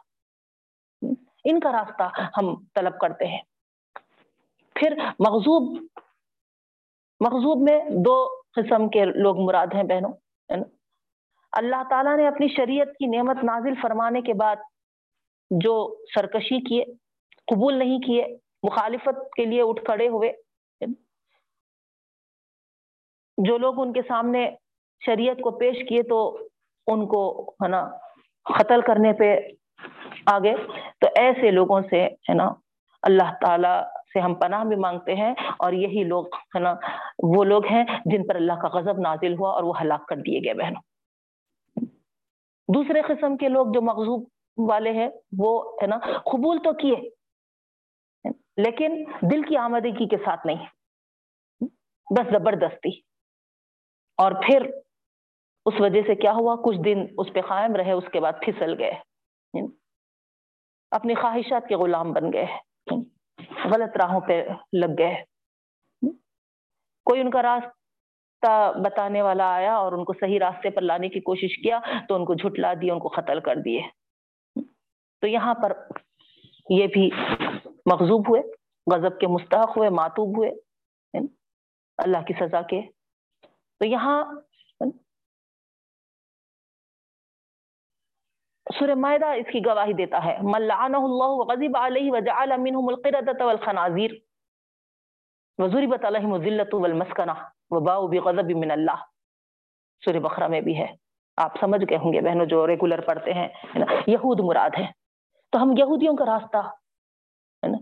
ان 1.46 1.60
کا 1.60 1.72
راستہ 1.72 2.04
ہم 2.38 2.56
طلب 2.76 2.98
کرتے 2.98 3.28
ہیں۔ 3.28 3.42
پھر 4.76 4.98
مغزوب 5.20 5.78
مغزوب 7.22 7.62
میں 7.62 7.80
دو 8.06 8.16
قسم 8.56 8.88
کے 8.90 9.06
لوگ 9.06 9.40
مراد 9.40 9.74
ہیں 9.76 9.84
بہنوں 9.84 10.14
اللہ 11.54 11.84
تعالیٰ 11.90 12.16
نے 12.18 12.28
اپنی 12.28 12.48
شریعت 12.48 12.88
کی 13.00 13.06
نعمت 13.06 13.44
نازل 13.44 13.74
فرمانے 13.82 14.22
کے 14.22 14.34
بعد 14.34 14.56
جو 15.52 15.74
سرکشی 16.16 16.60
کیے، 16.62 16.84
قبول 17.48 17.78
نہیں 17.80 18.00
کیے، 18.00 18.26
مخالفت 18.64 19.22
کے 19.36 19.46
لیے 19.46 19.62
اٹھ 19.62 19.84
کھڑے 19.86 20.08
ہوئے 20.08 20.32
جو 23.38 23.58
لوگ 23.58 23.80
ان 23.82 23.94
کے 23.94 24.02
سامنے 24.08 24.50
شریعت 25.02 25.42
کو 25.42 25.52
پیش 25.58 25.78
کیے 25.90 26.04
تو 26.04 26.20
ان 26.88 27.06
کو، 27.08 27.22
ہے 27.64 27.68
نا، 27.68 27.84
قتل 28.46 28.82
کرنے 28.82 29.14
پہ 29.14 29.36
آگے، 30.26 30.54
تو 31.02 31.08
ایسے 31.16 31.52
لوگوں 31.52 31.82
سے، 31.90 32.06
ہے 32.06 32.34
نا، 32.34 32.48
اللہ 33.04 33.34
تعالی 33.42 33.76
سے 34.14 34.20
ہم 34.20 34.36
پناہ 34.36 34.64
بھی 34.64 34.76
مانگتے 34.76 35.16
ہیں 35.16 35.34
اور 35.60 35.74
یہی 35.74 36.04
لوگ 36.04 36.26
ہے 36.36 36.60
نا، 36.60 36.76
وہ 37.24 37.44
لوگ 37.44 37.66
ہیں 37.66 37.84
جن 38.06 38.28
پر 38.28 38.36
اللہ 38.36 38.54
کا 38.54 38.68
غضب 38.68 39.00
نازل 39.00 39.34
ہوا 39.34 39.52
اور 39.52 39.64
وہ 39.64 39.82
ہلاک 39.82 40.08
کر 40.08 40.16
دیے 40.16 40.40
گئے 40.40 40.54
بہنوں۔ 40.54 40.82
دوسرے 42.74 43.02
قسم 43.02 43.38
کے 43.38 43.50
لوگ 43.50 43.68
جو 43.74 43.82
مغزوب 43.82 44.30
والے 44.58 44.92
ہیں، 44.92 45.10
وہ 45.38 45.78
ہے 45.82 45.88
نا 45.88 45.98
قبول 46.26 46.58
تو 46.64 46.74
کیے، 46.74 47.10
لیکن 48.58 49.04
دل 49.32 49.42
کی 49.42 49.58
آمدگی 49.58 50.08
کے 50.08 50.18
ساتھ 50.18 50.48
نہیں۔ 50.48 50.66
بس 52.18 52.32
زبردستی۔ 52.32 53.00
اور 54.18 54.32
پھر 54.32 54.72
اس 55.66 55.74
وجہ 55.80 56.02
سے 56.08 56.16
کیا 56.16 56.32
ہوا؟ 56.32 56.56
کچھ 56.56 56.78
دن 56.86 57.06
اس 57.18 57.28
پہ 57.34 57.42
قائم 57.42 57.76
رہے، 57.76 57.92
اس 57.92 58.04
کے 58.12 58.20
بعد 58.20 58.34
پھسل 58.42 58.80
گئے۔ 58.80 58.94
اپنی 60.92 61.16
خواہشات 61.16 61.68
کے 61.68 61.76
غلام 61.76 62.14
بن 62.14 62.34
گئے۔ 62.34 62.46
غلط 63.66 63.98
راہوں 63.98 64.22
پہ 64.22 64.46
لگ 64.74 64.94
گئے۔ 64.98 65.24
کوئی 67.06 67.22
ان 67.22 67.30
کا 67.30 67.42
راستہ 67.42 68.74
بتانے 68.86 69.22
والا 69.22 69.54
آیا 69.54 69.76
اور 69.76 69.92
ان 69.92 70.04
کو 70.04 70.14
صحیح 70.14 70.40
راستے 70.40 70.70
پر 70.70 70.82
لانے 70.82 71.10
کی 71.10 71.20
کوشش 71.20 71.64
کیا 71.64 71.80
تو 72.08 72.16
ان 72.16 72.26
کو 72.26 72.34
جھٹلا 72.34 72.74
دیا 72.82 72.94
ان 72.94 73.00
کو 73.00 73.08
قتل 73.08 73.40
کر 73.40 73.56
دیے۔ 73.56 73.82
تو 75.22 75.28
یہاں 75.28 75.54
پر 75.54 75.74
یہ 76.70 76.88
بھی 76.88 77.10
مغزوب 77.86 78.30
ہوئے، 78.30 78.42
غضب 78.96 79.20
کے 79.20 79.28
مستحق 79.28 79.78
ہوئے، 79.78 79.90
ماتوب 79.90 80.38
ہوئے 80.38 80.52
اللہ 81.98 82.18
کی 82.28 82.34
سزا 82.40 82.62
کے۔ 82.62 82.82
تو 83.80 83.86
یہاں 83.86 84.26
سورہ 88.74 88.96
معدہ 88.96 89.26
اس 89.26 89.46
کی 89.52 89.66
گواہی 89.66 89.94
دیتا 89.94 90.26
ہے۔ 90.26 90.38
من 90.42 90.72
اللہ 90.72 91.18
وغضب 91.20 91.78
علیہ 91.78 92.12
وجعل 92.12 92.52
منهم 92.58 92.88
القردة 92.88 93.46
والخنازیر 93.46 94.12
وضربت 95.58 96.06
علیہم 96.06 96.34
الذلة 96.34 96.80
والمسکنہ 96.80 97.32
وباؤوا 97.70 98.10
بغضب 98.10 98.52
من 98.52 98.72
اللہ۔ 98.72 99.04
سورہ 100.06 100.20
بقرہ 100.20 100.48
میں 100.48 100.62
بھی 100.62 100.80
ہے۔ 100.80 101.10
آپ 101.38 101.52
سمجھ 101.60 101.82
گئے 101.90 101.98
ہوں 101.98 102.14
گے 102.14 102.22
بہنوں 102.22 102.46
جو 102.46 102.68
ریگولر 102.68 103.02
پڑھتے 103.02 103.34
ہیں 103.34 103.48
یہود 104.08 104.40
مراد 104.40 104.70
ہے 104.78 104.92
تو 105.52 105.62
ہم 105.62 105.74
یہودیوں 105.78 106.16
کا 106.16 106.26
راستہ، 106.26 106.58
ہے 106.58 107.68
نا؟ 107.68 107.78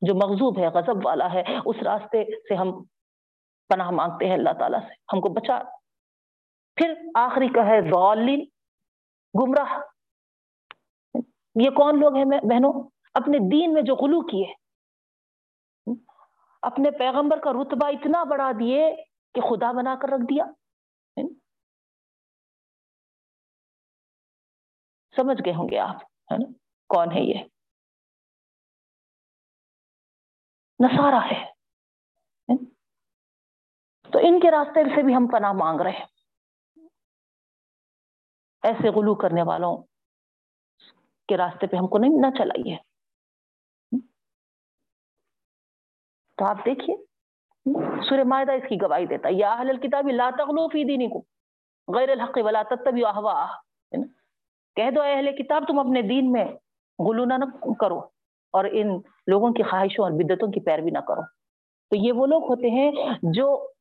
جو 0.00 0.14
مغزوب 0.14 0.58
ہے، 0.58 0.66
غضب 0.66 1.06
والا 1.06 1.32
ہے، 1.32 1.42
اس 1.64 1.76
راستے 1.84 2.24
سے 2.24 2.54
ہم 2.54 2.84
پناہ 3.68 3.90
مانگتے 3.90 4.26
ہیں 4.26 4.34
اللہ 4.34 4.50
تعالیٰ 4.58 4.80
سے۔ 4.80 4.92
ہم 5.12 5.20
کو 5.20 5.28
بچا۔ 5.28 5.58
پھر 6.76 6.94
آخری 7.14 7.48
کا 7.48 7.66
ہے 7.66 7.80
ضالین 7.80 8.44
گمراہ۔ 9.34 9.78
یہ 11.64 11.70
کون 11.70 12.00
لوگ 12.00 12.14
ہیں 12.14 12.24
بہنوں؟ 12.24 12.90
اپنے 13.14 13.38
دین 13.52 13.74
میں 13.74 13.82
جو 13.82 13.94
غلو 13.94 14.20
کیے۔ 14.26 14.54
اپنے 16.62 16.90
پیغمبر 16.90 17.38
کا 17.38 17.52
رتبہ 17.52 17.86
اتنا 17.86 18.24
بڑھا 18.24 18.50
دیے 18.60 18.96
کہ 19.34 19.40
خدا 19.40 19.72
بنا 19.72 19.94
کر 20.02 20.08
رکھ 20.08 20.22
دیا۔ 20.22 20.44
سمجھ 25.16 25.42
گئے 25.44 25.54
ہوں 25.54 25.68
گے 25.70 25.78
آپ، 25.78 25.96
ہے 26.32 26.36
نا؟ 26.36 26.52
کون 26.88 27.12
ہے 27.12 27.20
یہ؟ 27.20 27.44
نسارا 30.84 31.26
ہے۔ 31.30 31.50
تو 34.12 34.18
ان 34.22 34.40
کے 34.40 34.50
راستے 34.50 34.84
سے 34.84 35.02
بھی 35.02 35.14
ہم 35.14 35.26
پناہ 35.26 35.52
مانگ 35.52 35.80
رہے 35.80 35.90
ہیں۔ 35.90 36.17
ایسے 38.68 38.88
غلو 38.88 39.14
کرنے 39.14 39.42
والوں 39.42 39.76
کے 41.28 41.36
راستے 41.36 41.66
پہ 41.66 41.76
ہم 41.76 41.86
کو 41.86 41.98
نہیں، 41.98 42.10
نہ 42.20 42.30
چلائیے۔ 42.38 42.76
تو 46.36 46.44
آپ 46.44 46.56
دیکھیے۔ 46.64 46.96
سورہ 48.08 48.24
معاہدہ 48.24 48.52
اس 48.52 48.68
کی 48.68 48.76
گواہی 48.82 49.06
دیتا 49.06 49.28
یا 49.32 49.52
اہل 49.52 49.68
الکتاب 49.68 50.08
لا 50.08 50.30
تغلو 50.38 50.68
فی 50.68 50.84
دینکم 50.84 51.20
غیر 51.96 52.08
الحق 52.08 52.38
ولا 52.42 52.62
تتبعوا 52.62 53.10
اهواء 53.10 53.46
کہہ 54.76 54.90
دو 54.90 55.02
اہل 55.02 55.36
کتاب، 55.36 55.64
تم 55.68 55.78
اپنے 55.78 56.02
دین 56.02 56.32
میں 56.32 56.44
غلو 56.98 57.24
نہ 57.24 57.34
کرو 57.80 57.98
اور 58.52 58.64
ان 58.72 58.88
لوگوں 59.26 59.52
کی 59.52 59.62
خواہشوں 59.62 60.04
اور 60.04 60.12
بدتوں 60.12 60.48
کی 60.48 60.60
پیروی 60.60 60.90
نہ 60.90 60.98
کرو۔ 60.98 61.22
تو 61.90 61.96
یہ 61.96 62.12
وہ 62.12 62.26
لوگ 62.26 62.42
ہوتے 62.42 62.70
ہیں 62.70 62.92
جو 63.22 63.72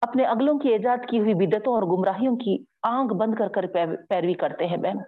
اپنے 0.00 0.24
اگلوں 0.24 0.58
کی 0.58 0.68
ایجاد 0.68 1.08
کی 1.08 1.18
ہوئی 1.20 1.34
بدتوں 1.34 1.74
اور 1.74 1.82
گمراہیوں 1.82 2.36
کی 2.36 2.64
آنکھ 2.82 3.14
بند 3.14 3.34
کر 3.34 3.48
کر 3.48 3.66
پیروی 4.08 4.34
کرتے 4.34 4.66
ہیں 4.66 4.76
بہن۔ 4.76 4.98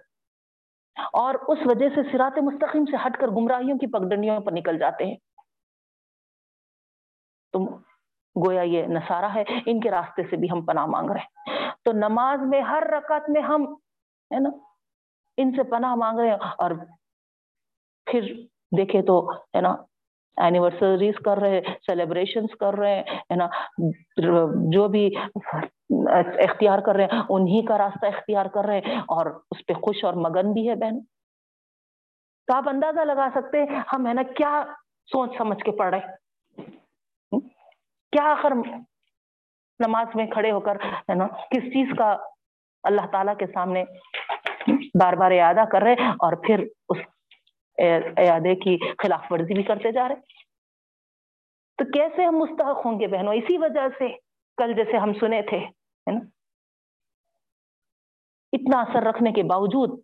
اور 1.13 1.35
اس 1.47 1.57
وجہ 1.65 1.85
سے 1.95 2.01
سرات 2.11 2.37
مستقیم 2.37 2.85
سے 2.85 2.95
ہٹ 3.05 3.17
کر 3.17 3.27
گمراہیوں 3.27 3.77
کی 3.77 3.87
پگڈنڈیوں 3.87 4.39
پر 4.39 4.51
نکل 4.51 4.77
جاتے 4.79 5.05
ہیں۔ 5.05 5.15
تم 7.53 7.65
گویا 8.45 8.61
یہ 8.61 8.83
نصارہ 8.83 9.25
ہے، 9.25 9.43
ان 9.65 9.79
کے 9.79 9.91
راستے 9.91 10.23
سے 10.23 10.35
بھی 10.35 10.51
ہم 10.51 10.65
پناہ 10.65 10.85
مانگ 10.85 11.11
رہے 11.11 11.19
ہیں۔ 11.19 11.69
تو 11.83 11.91
نماز 11.91 12.39
میں 12.41 12.61
ہر 12.61 12.83
رکعت 12.97 13.29
میں 13.29 13.41
ہم، 13.41 13.73
ہے 14.33 14.39
نا، 14.39 14.49
ان 15.37 15.51
سے 15.51 15.63
پناہ 15.63 15.95
مانگ 15.95 16.19
رہے 16.19 16.29
ہیں۔ 16.29 16.37
اور 16.57 16.71
پھر 18.05 18.21
دیکھے 18.77 19.01
تو، 19.01 19.33
ہے 19.33 19.61
نا 19.61 19.75
اینیورسریز 20.43 21.19
کر 21.25 21.37
رہے 21.41 21.61
سیلیبریشن 21.87 22.47
کر 22.59 22.77
رہے 22.79 22.99
ہیں 22.99 23.35
نا، 23.37 23.47
جو 24.73 24.87
بھی 24.87 25.05
اختیار 26.45 26.79
کر 26.85 26.95
رہے 26.95 27.03
ہیں، 27.03 27.21
انہی 27.29 27.65
کا 27.65 27.77
راستہ 27.77 28.05
اختیار 28.05 28.45
کر 28.53 28.65
رہے 28.65 28.79
ہیں 28.85 28.99
اور 29.15 29.25
اس 29.51 29.65
پہ 29.65 29.73
خوش 29.81 30.03
اور 30.05 30.13
مگن 30.25 30.53
بھی 30.53 30.67
ہے 30.69 30.75
بہن۔ 30.75 30.99
تو 32.47 32.53
آپ 32.55 32.69
اندازہ 32.69 33.05
لگا 33.05 33.27
سکتے 33.35 33.63
ہیں 33.63 33.81
ہم، 33.93 34.07
ہے 34.07 34.13
نا، 34.13 34.23
کیا 34.37 34.63
سوچ 35.09 35.37
سمجھ 35.37 35.61
کے 35.63 35.71
پڑھ 35.77 35.93
رہے 35.95 37.39
کیا 38.13 38.31
آخر 38.31 38.53
نماز 39.79 40.15
میں 40.15 40.25
کھڑے 40.31 40.51
ہو 40.51 40.59
کر، 40.59 40.75
ہے 41.09 41.15
نا، 41.15 41.27
کس 41.51 41.71
چیز 41.73 41.87
کا 41.97 42.15
اللہ 42.83 43.05
تعالی 43.11 43.31
کے 43.39 43.45
سامنے 43.53 43.83
بار 44.99 45.13
بار 45.19 45.31
اعادہ 45.31 45.63
کر 45.71 45.81
رہے 45.81 46.07
اور 46.25 46.33
پھر 46.43 46.63
اس 46.89 46.97
اعادے 48.17 48.55
کی 48.55 48.93
خلاف 48.93 49.25
ورزی 49.29 49.53
بھی 49.53 49.63
کرتے 49.63 49.91
جا 49.91 50.07
رہے 50.07 50.15
تو 51.77 51.85
کیسے 51.91 52.25
ہم 52.25 52.35
مستحق 52.37 52.85
ہوں 52.85 52.99
گے 52.99 53.07
بہنوں؟ 53.07 53.33
اسی 53.33 53.57
وجہ 53.57 53.87
سے 53.99 54.17
کل 54.57 54.73
جیسے 54.73 54.97
ہم 54.97 55.13
سنے 55.13 55.41
تھے، 55.41 55.57
ہے 55.57 56.11
نا؟ 56.11 56.19
اتنا 58.53 58.81
اثر 58.81 59.07
رکھنے 59.09 59.31
کے 59.31 59.43
باوجود 59.43 59.99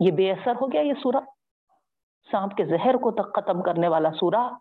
یہ 0.00 0.10
بے 0.10 0.32
اثر 0.32 0.52
ہو 0.60 0.72
گیا 0.72 0.80
یہ 0.80 0.92
سورہ۔ 1.02 1.24
سانپ 2.30 2.56
کے 2.56 2.64
زہر 2.64 2.94
کو 2.94 3.10
تک 3.10 3.34
ختم 3.34 3.62
کرنے 3.62 3.88
والا 3.88 4.10
سورہ۔ 4.10 4.58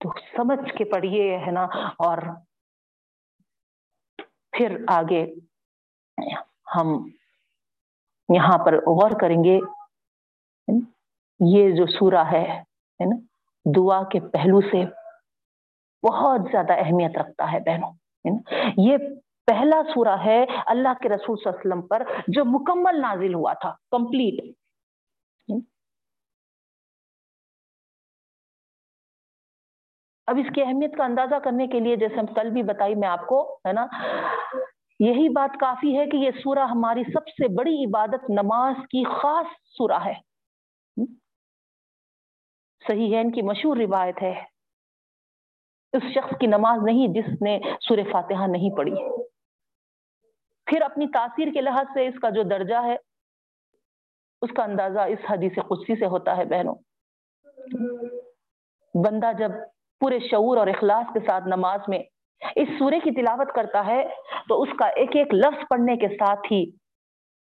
تو 0.00 0.12
سمجھ 0.36 0.78
کے 0.78 0.84
پڑھیے، 0.84 1.38
ہے 1.38 1.50
نا؟ 1.50 1.64
اور 1.88 2.18
پھر 4.56 4.76
آگے۔ 4.88 5.34
ہم 6.76 6.88
یہاں 8.28 8.58
پر 8.64 8.76
غور 8.86 9.20
کریں 9.20 9.42
گے 9.44 9.58
یہ 11.40 11.70
جو 11.76 11.86
سورہ 11.92 12.24
ہے 12.32 12.44
نا؟ 13.00 13.16
دعا 13.66 14.02
کے 14.12 14.20
پہلو 14.32 14.60
سے 14.70 14.84
بہت 16.02 16.40
زیادہ 16.52 16.72
اہمیت 16.78 17.18
رکھتا 17.18 17.50
ہے 17.52 17.60
بہنوں 17.66 17.92
یہ 18.78 18.96
پہلا 19.46 19.80
سورہ 19.94 20.16
ہے 20.24 20.44
اللہ 20.66 20.92
کے 21.02 21.08
رسول 21.08 21.36
صلی 21.36 21.48
اللہ 21.48 21.58
علیہ 21.58 21.66
وسلم 21.66 21.86
پر 21.86 22.02
جو 22.28 22.44
مکمل 22.48 23.00
نازل 23.00 23.34
ہوا 23.34 23.52
تھا، 23.60 23.74
کمپلیٹ 23.90 24.40
اب 30.28 30.38
اس 30.38 30.54
کی 30.54 30.62
اہمیت 30.62 30.96
کا 30.96 31.04
اندازہ 31.04 31.38
کرنے 31.44 31.66
کے 31.66 31.80
لیے 31.80 31.96
جیسے 31.96 32.18
ہم 32.18 32.26
کل 32.34 32.50
بھی 32.50 32.62
بتائی، 32.62 32.94
میں 32.94 33.08
آپ 33.08 33.26
کو، 33.26 33.42
ہے 33.66 33.72
نا؟ 33.72 33.86
یہی 35.06 35.28
بات 35.28 35.60
کافی 35.60 35.98
ہے 35.98 36.06
کہ 36.06 36.16
یہ 36.16 36.30
سورہ 36.30 36.58
ہماری 36.58 37.02
سب 37.04 37.28
سے 37.28 37.54
بڑی 37.54 37.84
عبادت 37.84 38.30
نماز 38.30 38.74
کی 38.78 39.04
خاص 39.04 39.46
سورہ 39.64 40.04
ہے۔ 40.04 40.14
صحیح 42.88 43.16
ہے، 43.16 43.20
ان 43.20 43.32
کی 43.32 43.42
مشہور 43.42 43.76
روایت 43.76 44.22
ہے۔ 44.22 44.44
اس 45.92 46.02
شخص 46.14 46.38
کی 46.40 46.46
نماز 46.46 46.80
نہیں 46.84 47.08
جس 47.08 47.42
نے 47.42 47.60
سور 47.80 47.98
فاتحہ 48.12 48.46
نہیں 48.46 48.76
پڑھی۔ 48.76 49.22
پھر 50.66 50.82
اپنی 50.82 51.06
تاثیر 51.06 51.48
کے 51.54 51.60
لحاظ 51.60 51.86
سے 51.94 52.08
اس 52.08 52.14
کا 52.22 52.30
جو 52.30 52.42
درجہ 52.42 52.82
ہے، 52.84 52.96
اس 54.42 54.50
کا 54.56 54.64
اندازہ 54.64 54.98
اس 54.98 55.18
حدیث 55.30 55.52
قدسی 55.54 55.98
سے 55.98 56.06
ہوتا 56.06 56.36
ہے، 56.36 56.44
بہنوں۔ 56.44 56.74
بندہ 58.94 59.30
جب 59.38 59.50
پورے 60.00 60.18
شعور 60.18 60.56
اور 60.56 60.66
اخلاص 60.66 61.12
کے 61.12 61.20
ساتھ 61.26 61.44
نماز 61.44 61.80
میں 61.88 61.98
اس 62.56 62.68
سورے 62.78 62.98
کی 63.00 63.10
تلاوت 63.10 63.52
کرتا 63.54 63.84
ہے 63.86 64.02
تو 64.48 64.60
اس 64.62 64.68
کا 64.78 64.86
ایک 65.00 65.16
ایک 65.16 65.34
لفظ 65.34 65.68
پڑھنے 65.70 65.96
کے 65.96 66.08
ساتھ 66.08 66.52
ہی 66.52 66.64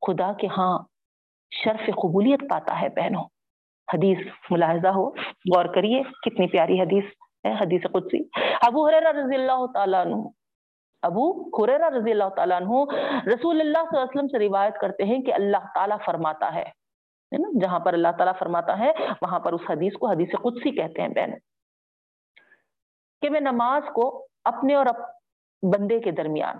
خدا 0.03 0.33
کے 0.41 0.47
ہاں 0.57 0.79
شرف 1.53 1.87
قبولیت 2.03 2.41
پاتا 2.51 2.81
ہے 2.81 2.89
بہنوں۔ 2.97 3.25
حدیث 3.89 4.19
ملاحظہ 4.51 4.89
ہو، 4.97 5.09
غور 5.53 5.65
کریے، 5.75 6.03
کتنی 6.23 6.47
پیاری 6.49 6.81
حدیث 6.81 7.05
ہے، 7.45 7.53
حدیث 7.53 7.87
قدسی۔ 7.93 8.23
ابو 8.67 8.87
حریر 8.89 9.07
رضی 9.15 9.35
اللہ 9.35 9.65
تعالیٰ 9.75 10.05
عنہ، 10.07 10.17
ابو 11.03 11.25
خریرہ 11.57 11.89
رضی 11.97 12.11
اللہ 12.11 12.29
تعالیٰ 12.37 12.61
عنہ 12.61 12.85
رسول 13.27 13.61
اللہ 13.61 13.85
صلی 13.91 13.99
اللہ 13.99 13.99
علیہ 13.99 14.03
وسلم 14.03 14.29
سے 14.29 14.39
روایت 14.39 14.79
کرتے 14.81 15.05
ہیں 15.05 15.19
کہ 15.23 15.35
اللہ 15.35 15.67
تعالیٰ 15.75 15.97
فرماتا 16.07 16.55
ہے 16.55 16.65
جہاں 17.61 17.79
پر 17.81 17.93
اللہ 17.93 18.13
تعالیٰ 18.19 18.33
فرماتا 18.39 18.79
ہے، 18.79 18.91
وہاں 19.23 19.39
پر 19.41 19.53
اس 19.53 19.61
حدیث 19.69 19.93
کو 20.01 20.09
حدیث 20.09 20.35
قدسی 20.43 20.71
کہتے 20.77 21.03
ہیں 21.03 21.09
بہن 21.09 21.31
کہ 23.23 23.31
میں 23.31 23.41
نماز 23.41 23.83
کو 23.95 24.07
اپنے 24.45 24.75
اور 24.75 24.87
بندے 25.63 26.01
کے 26.01 26.11
درمیان، 26.11 26.57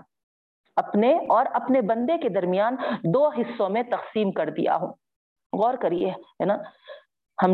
اپنے 0.75 1.17
اور 1.29 1.45
اپنے 1.53 1.81
بندے 1.81 2.17
کے 2.17 2.29
درمیان 2.29 2.75
دو 3.03 3.29
حصوں 3.29 3.69
میں 3.69 3.83
تقسیم 3.83 4.31
کر 4.31 4.49
دیا 4.49 4.75
ہوں۔ 4.75 4.93
غور 5.53 5.73
کریے، 5.73 6.09
ہے 6.11 6.45
نا؟ 6.45 6.57
ہم 7.43 7.51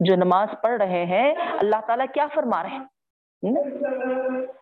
جو 0.00 0.16
نماز 0.16 0.48
پڑھ 0.62 0.82
رہے 0.82 1.04
ہیں، 1.06 1.34
اللہ 1.60 1.80
تعالیٰ 1.86 2.06
کیا 2.14 2.26
فرما 2.34 2.62
رہے 2.62 2.70
ہیں؟ 2.70 2.84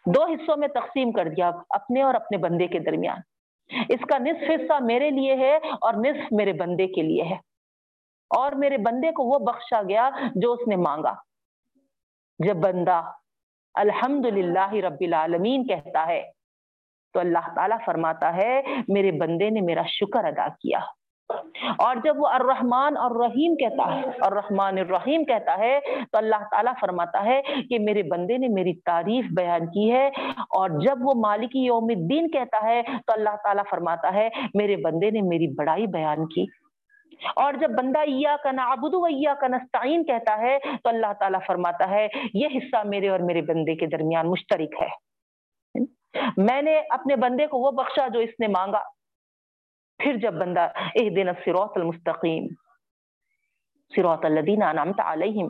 دو 0.06 0.24
حصوں 0.24 0.56
میں 0.56 0.68
تقسیم 0.68 1.12
کر 1.12 1.28
دیا 1.28 1.50
اپنے 1.70 2.02
اور 2.02 2.14
اپنے 2.14 2.38
بندے 2.38 2.66
کے 2.66 2.78
درمیان۔ 2.78 3.18
اس 3.88 4.00
کا 4.08 4.18
نصف 4.18 4.50
حصہ 4.50 4.82
میرے 4.82 5.10
لیے 5.10 5.34
ہے 5.36 5.56
اور 5.56 5.94
نصف 5.94 6.32
میرے 6.32 6.52
بندے 6.52 6.86
کے 6.86 7.02
لیے 7.02 7.22
ہے۔ 7.22 7.36
اور 8.36 8.52
میرے 8.52 8.78
بندے 8.78 9.12
کو 9.12 9.22
وہ 9.22 9.38
بخشا 9.38 9.82
گیا 9.82 10.10
جو 10.34 10.52
اس 10.52 10.68
نے 10.68 10.76
مانگا۔ 10.76 11.14
جب 12.38 12.56
بندہ 12.56 13.02
الحمد 13.76 14.26
للہ 14.26 14.72
رب 14.72 14.96
العالمین 15.00 15.66
کہتا 15.66 16.06
ہے۔ 16.06 16.22
تو 17.12 17.20
اللہ 17.20 17.54
تعالیٰ 17.54 17.78
فرماتا 17.86 18.36
ہے، 18.36 18.62
میرے 18.88 19.10
بندے 19.10 19.50
نے 19.50 19.60
میرا 19.60 19.82
شکر 19.86 20.24
ادا 20.24 20.48
کیا۔ 20.48 20.78
اور 21.78 21.96
جب 22.04 22.14
وہ 22.18 22.26
الرحمن 22.26 22.96
اور 22.96 23.26
رحیم 23.26 23.56
کہتا 23.56 23.96
ہے 23.96 24.00
اور 24.00 24.32
رحمان 24.32 24.78
الرحیم 24.78 25.24
کہتا 25.24 25.58
ہے، 25.58 25.80
تو 26.12 26.18
اللہ 26.18 26.36
تعالیٰ 26.50 26.72
فرماتا 26.80 27.24
ہے 27.24 27.42
کہ 27.70 27.78
میرے 27.78 28.02
بندے 28.02 28.38
نے 28.38 28.48
میری 28.48 28.74
تعریف 28.74 29.24
بیان 29.36 29.66
کی 29.66 29.92
ہے۔ 29.92 30.06
اور 30.36 30.70
جب 30.70 30.98
وہ 31.00 31.14
مالکی 31.14 31.58
یوم 31.58 31.86
الدین 31.90 32.30
کہتا 32.30 32.66
ہے، 32.66 32.82
تو 32.82 33.12
اللہ 33.12 33.36
تعالیٰ 33.44 33.64
فرماتا 33.70 34.14
ہے، 34.14 34.28
میرے 34.54 34.76
بندے 34.76 35.10
نے 35.10 35.20
میری 35.20 35.54
بڑائی 35.54 35.86
بیان 35.86 36.26
کی۔ 36.26 36.65
اور 37.36 37.54
جب 37.54 37.70
بندہ 37.70 37.98
یا 38.06 38.36
کا 38.42 38.50
نعبد 38.52 38.94
و 38.94 39.06
یا 39.10 39.34
کا 39.34 39.46
نستعین 39.46 40.04
کہتا 40.04 40.38
ہے 40.38 40.58
تو 40.58 40.88
اللہ 40.88 41.12
تعالیٰ 41.20 41.40
فرماتا 41.46 41.90
ہے، 41.90 42.08
یہ 42.34 42.48
حصہ 42.56 42.82
میرے 42.84 43.08
اور 43.08 43.20
میرے 43.20 43.42
بندے 43.42 43.74
کے 43.74 43.86
درمیان 43.86 44.30
مشترک 44.30 44.82
ہے۔ 44.82 44.88
میں 46.36 46.62
نے 46.62 46.82
اپنے 46.90 47.16
بندے 47.16 47.46
کو 47.46 47.58
وہ 47.58 47.70
بخشا 47.70 48.08
جو 48.08 48.20
اس 48.20 48.30
نے 48.40 48.46
مانگا۔ 48.46 48.82
پھر 49.98 50.16
جب 50.16 50.34
بندہ 50.34 50.68
اہ 50.94 51.08
دن 51.08 51.28
سروت 51.44 51.72
المستقیم 51.76 52.46
سروت 53.96 54.24
الذین 54.24 54.62
انعمت 54.62 55.00
علیہم، 55.04 55.48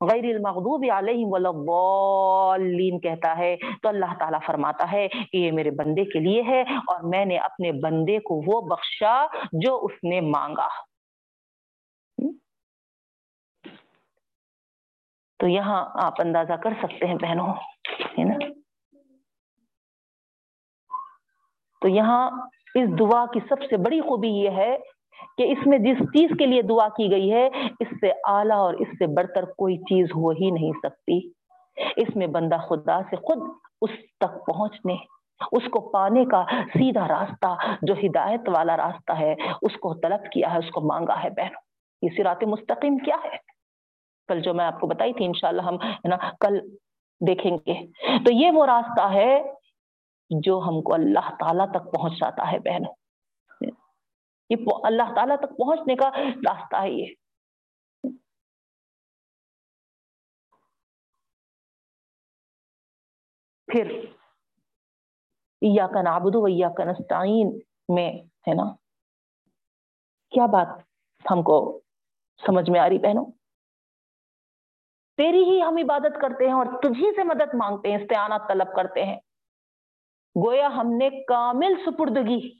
غیر 0.00 0.24
المغضوب 0.24 0.84
علیہم 0.92 1.32
والضالین 1.32 3.00
کہتا 3.00 3.36
ہے، 3.38 3.56
تو 3.82 3.88
اللہ 3.88 4.14
تعالیٰ 4.18 4.38
فرماتا 4.46 4.92
ہے 4.92 5.08
کہ 5.08 5.36
یہ 5.36 5.52
میرے 5.52 5.70
بندے 5.70 6.04
کے 6.04 6.18
لیے 6.18 6.42
ہے 6.42 6.60
اور 6.60 7.00
میں 7.02 7.24
نے 7.24 7.36
اپنے 7.36 7.72
بندے 7.72 8.18
کو 8.18 8.42
وہ 8.46 8.60
بخشا 8.60 9.26
جو 9.52 9.84
اس 9.84 10.04
نے 10.04 10.20
مانگا۔ 10.20 10.68
تو 15.42 15.48
یہاں 15.48 15.86
آپ 15.94 16.12
اندازہ 16.18 16.52
کر 16.52 16.70
سکتے 16.82 17.06
ہیں 17.06 17.14
بہنوں، 17.14 17.54
ہے 18.18 18.24
نا؟ 18.24 18.34
تو 21.80 21.88
یہاں 21.88 22.30
اس 22.74 22.98
دعا 22.98 23.26
کی 23.26 23.40
سب 23.48 23.62
سے 23.70 23.76
بڑی 23.76 24.00
خوبی 24.00 24.28
یہ 24.28 24.50
ہے 24.50 24.76
کہ 25.38 25.52
اس 25.52 25.66
میں 25.66 25.78
جس 25.78 25.98
چیز 25.98 26.30
کے 26.38 26.46
لیے 26.46 26.62
دعا 26.62 26.88
کی 26.88 27.10
گئی 27.10 27.32
ہے، 27.32 27.46
اس 27.80 27.86
سے 28.00 28.12
اعلیٰ 28.24 28.56
اور 28.56 28.74
اس 28.74 28.88
سے 28.98 29.06
بڑھ 29.06 29.26
کوئی 29.58 29.76
چیز 29.76 30.06
ہو 30.16 30.30
ہی 30.30 30.50
نہیں 30.50 30.72
سکتی۔ 30.82 31.28
اس 31.76 32.16
میں 32.16 32.26
بندہ 32.26 32.56
خدا 32.56 33.02
سے 33.10 33.16
خود 33.16 33.50
اس 33.82 33.90
تک 34.20 34.46
پہنچنے، 34.46 34.96
اس 35.52 35.62
کو 35.70 35.80
پانے 35.80 36.24
کا 36.24 36.44
سیدھا 36.50 37.08
راستہ 37.08 37.56
جو 37.82 37.94
ہدایت 37.94 38.48
والا 38.48 38.76
راستہ 38.76 39.12
ہے، 39.12 39.34
اس 39.62 39.76
کو 39.76 39.94
طلب 39.94 40.32
کیا 40.32 40.52
ہے، 40.52 40.58
اس 40.58 40.70
کو 40.70 40.80
مانگا 40.80 41.22
ہے 41.24 41.30
بہنوں۔ 41.30 41.60
یہ 42.02 42.08
سرات 42.16 42.44
مستقیم 42.44 42.98
کیا 42.98 43.16
ہے؟ 43.24 43.51
کل 44.28 44.40
جو 44.40 44.54
میں 44.54 44.64
آپ 44.64 44.80
کو 44.80 44.86
بتائی 44.86 45.12
تھی، 45.12 45.24
انشاءاللہ 45.24 45.62
ہم 45.62 45.76
نا، 46.08 46.16
کل 46.40 46.58
دیکھیں 47.20 47.52
گے۔ 47.52 47.86
تو 48.24 48.32
یہ 48.32 48.50
وہ 48.50 48.66
راستہ 48.66 49.12
ہے 49.12 49.42
جو 50.30 50.58
ہم 50.58 50.82
کو 50.82 50.94
اللہ 50.94 51.34
تعالیٰ 51.38 51.70
تک 51.70 51.92
پہنچاتا 51.92 52.52
ہے 52.52 52.58
بہن 52.58 52.82
یہ 54.50 54.56
اللہ 54.84 55.14
تعالیٰ 55.14 55.36
تک 55.36 55.58
پہنچنے 55.58 55.96
کا 55.96 56.10
راستہ 56.46 56.76
ہے 56.76 56.90
یہ۔ 56.90 57.14
پھر 63.66 64.04
کا 65.86 66.02
نابدو 66.02 66.42
ویا 66.42 66.68
کا 66.76 66.84
نستعین 66.84 67.58
میں، 67.88 68.12
ہے 68.48 68.54
نا، 68.54 68.74
کیا 70.30 70.46
بات 70.46 70.66
ہم 71.30 71.42
کو 71.42 71.80
سمجھ 72.46 72.70
میں 72.70 72.80
آ 72.80 72.88
رہی 72.88 72.98
بہنوں؟ 72.98 73.24
تیری 75.16 75.44
ہی 75.44 75.62
ہم 75.62 75.76
عبادت 75.76 76.20
کرتے 76.20 76.46
ہیں 76.46 76.52
اور 76.52 76.66
تجھی 76.82 77.14
سے 77.16 77.24
مدد 77.24 77.54
مانگتے 77.54 77.90
ہیں، 77.90 77.96
استعانت 77.96 78.48
طلب 78.48 78.76
کرتے 78.76 79.04
ہیں۔ 79.04 79.20
گویا 80.46 80.66
ہم 80.66 80.86
نے 80.86 81.24
کامل 81.24 81.74
سپردگی 81.86 82.58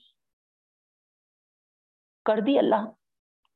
کر 2.25 2.41
دی 2.41 2.59
اللہ۔ 2.59 2.91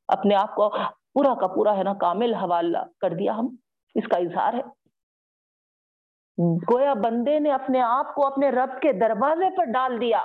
اپنے 0.08 0.34
آپ 0.34 0.54
کو 0.54 0.70
پورا 1.14 1.34
کا 1.34 1.46
پورا 1.46 1.76
ہے 1.76 1.82
نا، 1.82 1.94
کامل 1.94 2.34
حوالہ 2.34 2.78
کر 3.00 3.10
دیا 3.10 3.34
ہم۔ 3.34 3.56
اس 3.94 4.04
کا 4.10 4.16
اظہار 4.16 4.54
ہے۔ 4.54 4.62
گویا 6.74 6.94
بندے 6.94 7.38
نے 7.38 7.52
اپنے 7.52 7.80
آپ 7.80 8.14
کو 8.14 8.26
اپنے 8.26 8.50
رب 8.50 8.80
کے 8.82 8.92
دروازے 8.92 9.56
پر 9.56 9.64
ڈال 9.64 10.00
دیا۔ 10.00 10.20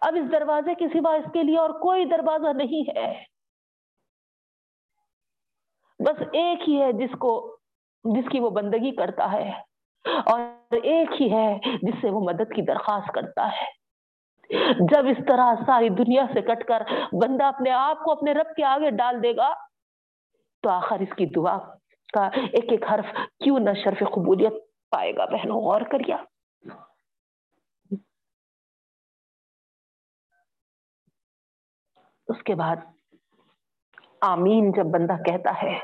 اب 0.00 0.16
اس 0.16 0.32
دروازے 0.32 0.74
کے 0.74 0.88
سوا 0.88 1.14
اس 1.14 1.32
کے 1.32 1.42
لیے 1.42 1.58
اور 1.58 1.70
کوئی 1.70 2.04
دروازہ 2.04 2.52
نہیں 2.52 2.96
ہے۔ 2.96 3.31
بس 6.06 6.22
ایک 6.32 6.68
ہی 6.68 6.80
ہے 6.82 6.92
جس 6.92 7.18
کو 7.18 7.30
جس 8.04 8.30
کی 8.32 8.40
وہ 8.40 8.50
بندگی 8.50 8.94
کرتا 8.96 9.30
ہے 9.32 9.50
اور 10.04 10.40
ایک 10.72 11.20
ہی 11.20 11.32
ہے 11.32 11.76
جس 11.82 12.00
سے 12.00 12.10
وہ 12.10 12.20
مدد 12.20 12.54
کی 12.54 12.62
درخواست 12.62 13.12
کرتا 13.14 13.46
ہے۔ 13.48 13.70
جب 14.92 15.06
اس 15.08 15.20
طرح 15.28 15.52
ساری 15.66 15.88
دنیا 15.98 16.24
سے 16.32 16.40
کٹ 16.42 16.64
کر 16.64 16.82
بندہ 17.22 17.44
اپنے 17.44 17.70
آپ 17.70 18.02
کو 18.04 18.12
اپنے 18.12 18.32
رب 18.32 18.54
کے 18.56 18.64
آگے 18.64 18.90
ڈال 18.96 19.22
دے 19.22 19.34
گا، 19.36 19.52
تو 20.62 20.70
آخر 20.70 21.00
اس 21.00 21.14
کی 21.16 21.26
دعا 21.26 21.56
کا 22.12 22.26
ایک 22.26 22.72
ایک 22.72 22.84
حرف 22.92 23.14
کیوں 23.44 23.58
نہ 23.58 23.70
شرف 23.84 24.02
قبولیت 24.14 24.52
پائے 24.92 25.12
گا 25.16 25.24
بہنوں، 25.24 25.60
غور 25.60 25.80
کریا 25.90 26.16
اس 32.28 32.42
کے 32.42 32.54
بعد 32.54 32.76
آمین 34.24 34.70
جب 34.72 34.86
بندہ 34.90 35.16
کہتا 35.22 35.52
ہے۔ 35.62 35.78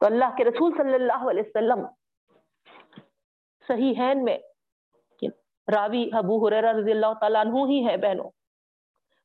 تو 0.00 0.06
اللہ 0.06 0.24
کے 0.36 0.44
رسول 0.44 0.72
صلی 0.76 0.94
اللہ 0.94 1.30
علیہ 1.30 1.42
وسلم 1.46 1.86
صحیح 3.68 3.94
ہے 3.98 4.14
میں 4.14 4.38
راوی 5.76 6.08
ابو 6.12 6.46
حریرہ 6.46 6.72
رضی 6.72 6.90
اللہ 6.90 7.14
تعالیٰ 7.20 7.40
عنہ 7.40 7.58
ہی 7.68 7.86
ہے 7.86 7.96
بہنوں۔ 7.96 8.30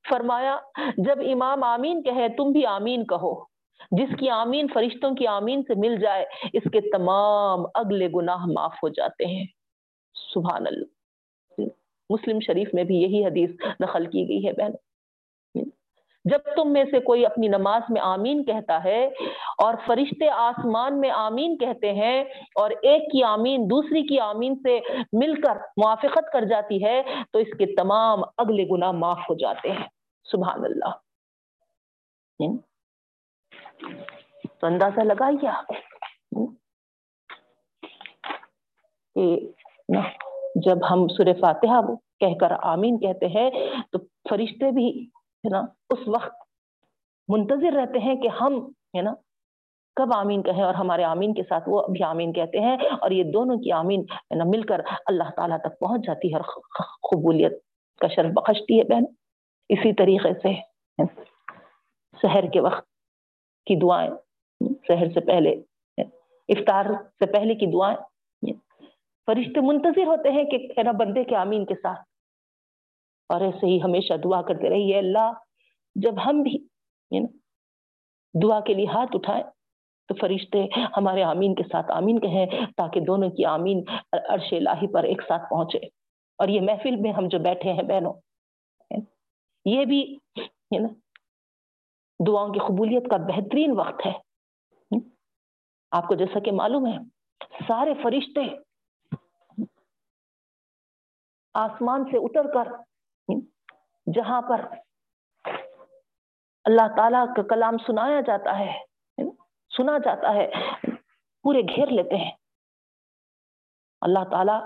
فرمایا، 0.09 0.59
جب 0.97 1.19
امام 1.19 1.63
آمین 1.63 2.03
کہے، 2.03 2.29
تم 2.29 2.43
بھی 2.43 2.65
آمین 2.65 3.05
کہو۔ 3.05 3.43
جس 3.91 4.09
کی 4.19 4.29
آمین 4.29 4.67
فرشتوں 4.73 5.15
کی 5.15 5.27
آمین 5.27 5.63
سے 5.63 5.73
مل 5.77 5.97
جائے، 5.97 6.25
اس 6.53 6.63
کے 6.71 6.81
تمام 6.81 7.59
اگلے 7.73 8.07
گناہ 8.15 8.45
معاف 8.45 8.73
ہو 8.83 8.87
جاتے 8.87 9.25
ہیں۔ 9.25 9.45
سبحان 10.33 10.67
اللہ۔ 10.67 10.83
مسلم 12.09 12.39
شریف 12.39 12.69
میں 12.73 12.83
بھی 12.83 12.95
یہی 12.95 13.25
حدیث 13.25 13.49
نقل 13.79 14.05
کی 14.05 14.29
گئی 14.29 14.47
ہے 14.47 14.53
بہنوں۔ 14.53 14.88
جب 16.29 16.39
تم 16.55 16.73
میں 16.73 16.83
سے 16.91 16.99
کوئی 16.99 17.25
اپنی 17.25 17.47
نماز 17.47 17.81
میں 17.89 18.01
آمین 18.01 18.43
کہتا 18.43 18.83
ہے 18.83 19.05
اور 19.57 19.73
فرشتے 19.85 20.29
آسمان 20.29 20.99
میں 20.99 21.09
آمین 21.09 21.57
کہتے 21.57 21.93
ہیں 21.93 22.23
اور 22.55 22.71
ایک 22.81 23.11
کی 23.11 23.23
آمین 23.23 23.65
دوسری 23.69 24.07
کی 24.07 24.19
آمین 24.19 24.55
سے 24.55 24.79
مل 25.13 25.41
کر 25.41 25.57
موافقت 25.77 26.31
کر 26.33 26.45
جاتی 26.45 26.83
ہے، 26.85 27.01
تو 27.31 27.39
اس 27.39 27.57
کے 27.57 27.65
تمام 27.75 28.23
اگلے 28.37 28.65
گناہ 28.71 28.91
معاف 28.91 29.29
ہو 29.29 29.35
جاتے 29.35 29.71
ہیں۔ 29.71 29.87
سبحان 30.31 30.65
اللہ۔ 30.65 30.97
تو 34.59 34.67
اندازہ 34.67 34.99
لگائیے 34.99 35.47
کہ 39.15 39.39
جب 40.55 40.77
ہم 40.91 41.07
سورہ 41.07 41.33
فاتحہ 41.41 41.81
کہہ 42.19 42.37
کر 42.41 42.51
آمین 42.61 42.97
کہتے 42.97 43.27
ہیں، 43.27 43.49
تو 43.91 43.97
فرشتے 44.29 44.71
بھی 44.71 44.87
ہے 45.45 45.49
نا، 45.49 45.59
اس 45.89 46.07
وقت 46.07 46.35
منتظر 47.27 47.73
رہتے 47.73 47.99
ہیں 47.99 48.15
کہ 48.15 48.29
ہم، 48.41 48.53
ہے 48.97 49.01
نا، 49.01 49.13
کب 49.95 50.13
آمین 50.13 50.43
کہیں 50.43 50.63
اور 50.63 50.73
ہمارے 50.73 51.03
آمین 51.03 51.33
کے 51.33 51.43
ساتھ، 51.49 51.63
وہ 51.67 51.81
بھی 51.87 52.03
آمین 52.03 52.33
کہتے 52.33 52.59
ہیں 52.59 52.77
اور 53.01 53.11
یہ 53.11 53.23
دونوں 53.23 53.57
کی 53.57 53.71
آمین، 53.71 54.01
ہے 54.11 54.35
نا، 54.35 54.43
مل 54.43 54.61
کر 54.61 54.81
اللہ 55.05 55.29
تعالیٰ 55.35 55.59
تک 55.59 55.79
پہنچ 55.79 56.05
جاتی 56.07 56.33
ہے 56.33 56.39
قبولیت 57.11 57.53
کا 57.99 58.07
شرف 58.07 58.31
بخشتی 58.33 58.79
ہے 58.79 58.83
بہن۔ 58.83 59.03
اسی 59.69 59.93
طریقے 59.93 60.33
سے 60.33 60.53
شہر 62.21 62.47
کے 62.53 62.59
وقت 62.59 62.85
کی 63.65 63.75
دعائیں 63.75 64.11
شہر 64.87 65.09
سے 65.13 65.19
پہلے 65.19 65.51
افطار 66.49 66.85
سے 67.19 67.25
پہلے 67.25 67.55
کی 67.55 67.65
دعائیں۔ 67.65 67.97
فرشتے 69.25 69.59
منتظر 69.61 70.07
ہوتے 70.07 70.31
ہیں 70.31 70.43
کہ 70.43 70.83
نا، 70.83 70.91
بندے 70.91 71.23
کے 71.23 71.35
آمین 71.35 71.65
کے 71.65 71.75
ساتھ 71.75 71.99
اور 73.29 73.41
ایسے 73.41 73.65
ہی 73.65 73.79
ہمیشہ 73.83 74.13
دعا 74.23 74.41
کرتے 74.41 74.69
رہیے 74.69 74.97
اللہ، 74.97 75.31
جب 75.95 76.13
ہم 76.25 76.41
بھی 76.41 76.57
دعا 78.43 78.59
کے 78.59 78.73
لیے 78.73 78.87
ہاتھ 78.87 79.15
اٹھائیں 79.15 79.43
تو 80.07 80.15
فرشتے 80.15 80.67
ہمارے 80.97 81.23
آمین 81.23 81.55
کے 81.55 81.63
ساتھ 81.71 81.91
آمین 81.91 82.19
کہیں، 82.19 82.45
تاکہ 82.77 82.99
دونوں 82.99 83.29
کی 83.29 83.45
آمین 83.45 83.83
عرش 84.11 84.53
الہی 84.53 84.93
پر 84.93 85.03
ایک 85.03 85.21
ساتھ 85.27 85.49
پہنچے۔ 85.49 85.77
اور 86.37 86.47
یہ 86.47 86.61
محفل 86.61 86.95
میں 86.95 87.11
ہم 87.11 87.27
جو 87.27 87.39
بیٹھے 87.39 87.73
ہیں 87.73 87.83
بہنوں 87.83 88.13
یہ 89.65 89.85
بھی 89.85 90.17
دعاؤں 92.27 92.53
کی 92.53 92.59
قبولیت 92.59 93.03
کا 93.09 93.17
بہترین 93.17 93.71
وقت 93.71 94.05
ہے۔ 94.05 94.11
آپ 95.91 96.07
کو 96.07 96.15
جیسا 96.15 96.39
کہ 96.39 96.51
معلوم 96.51 96.85
ہے، 96.87 96.97
سارے 97.67 97.93
فرشتے 98.03 98.41
آسمان 101.53 102.03
سے 102.03 102.17
اتر 102.17 102.53
کر 102.53 102.88
جہاں 104.13 104.41
پر 104.41 104.65
اللہ 106.65 106.87
تعالی 106.95 107.17
کا 107.35 107.41
کلام 107.49 107.77
سنایا 107.77 108.21
جاتا 108.21 108.57
ہے، 108.59 108.71
سنا 109.71 109.97
جاتا 109.97 110.33
ہے، 110.33 110.47
پورے 111.43 111.61
گھیر 111.75 111.87
لیتے 111.91 112.15
ہیں۔ 112.15 112.31
اللہ 114.01 114.23
تعالی 114.31 114.57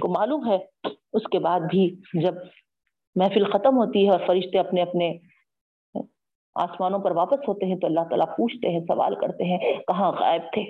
کو 0.00 0.08
معلوم 0.08 0.48
ہے، 0.50 0.58
اس 1.12 1.22
کے 1.32 1.38
بعد 1.38 1.60
بھی 1.60 1.84
جب 2.22 2.34
محفل 3.16 3.50
ختم 3.52 3.76
ہوتی 3.76 4.06
ہے 4.06 4.10
اور 4.10 4.20
فرشتے 4.26 4.58
اپنے 4.58 4.82
اپنے 4.82 5.12
آسمانوں 6.56 6.98
پر 6.98 7.10
واپس 7.10 7.48
ہوتے 7.48 7.66
ہیں، 7.66 7.78
تو 7.80 7.86
اللہ 7.86 8.08
تعالیٰ 8.08 8.26
پوچھتے 8.36 8.68
ہیں، 8.68 8.80
سوال 8.80 9.14
کرتے 9.14 9.44
ہیں، 9.44 9.58
کہاں 9.88 10.12
غائب 10.12 10.42
تھے؟ 10.52 10.64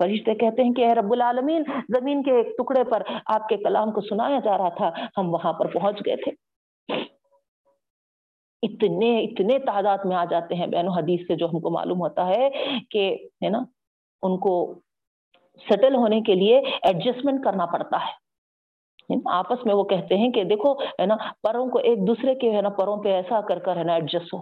فرشتے 0.00 0.34
کہتے 0.34 0.62
ہیں 0.62 0.72
کہ 0.72 0.84
اے 0.84 0.94
رب 0.94 1.12
العالمین، 1.12 1.62
زمین 1.88 2.22
کے 2.22 2.32
ایک 2.32 2.56
ٹکڑے 2.58 2.84
پر 2.84 3.02
آپ 3.26 3.48
کے 3.48 3.56
کلام 3.56 3.92
کو 3.92 4.00
سنایا 4.00 4.38
جا 4.44 4.56
رہا 4.58 4.68
تھا، 4.68 4.90
ہم 5.16 5.32
وہاں 5.34 5.52
پر 5.52 5.66
پہنچ 5.72 6.00
گئے 6.06 6.16
تھے۔ 6.16 6.32
اتنے 8.64 9.24
اتنے 9.24 9.58
تعداد 9.58 9.98
میں 10.04 10.16
آ 10.16 10.24
جاتے 10.24 10.54
ہیں 10.54 10.66
بین 10.66 10.88
حدیث 10.88 11.26
سے 11.26 11.36
جو 11.36 11.46
ہم 11.46 11.60
کو 11.60 11.70
معلوم 11.70 12.00
ہوتا 12.00 12.26
ہے 12.26 12.50
کہ، 12.90 13.16
ہے 13.44 13.48
نا، 13.48 13.58
ان 14.22 14.38
کو 14.38 14.80
سیٹل 15.54 15.94
ہونے 15.94 16.20
کے 16.20 16.34
لیے 16.34 16.58
ایڈجسٹمنٹ 16.58 17.44
کرنا 17.44 17.66
پڑتا 17.66 17.96
ہے۔ 17.96 18.24
آپس 19.26 19.66
میں 19.66 19.74
وہ 19.74 19.84
کہتے 19.84 20.16
ہیں 20.16 20.32
کہ 20.32 20.44
دیکھو، 20.44 20.72
ہے 20.72 21.06
نا، 21.06 21.16
پروں 21.42 21.70
کو 21.70 21.78
ایک 21.78 22.06
دوسرے 22.06 22.34
کے، 22.34 22.56
ہے 22.56 22.62
نا، 22.62 22.68
پروں 22.68 23.02
پہ 23.02 23.12
ایسا 23.12 23.40
کر 23.40 23.58
کر، 23.58 23.76
ہے 23.76 23.82
نا 23.82 23.94
ایڈجسٹ 23.94 24.34
ہو۔ 24.34 24.38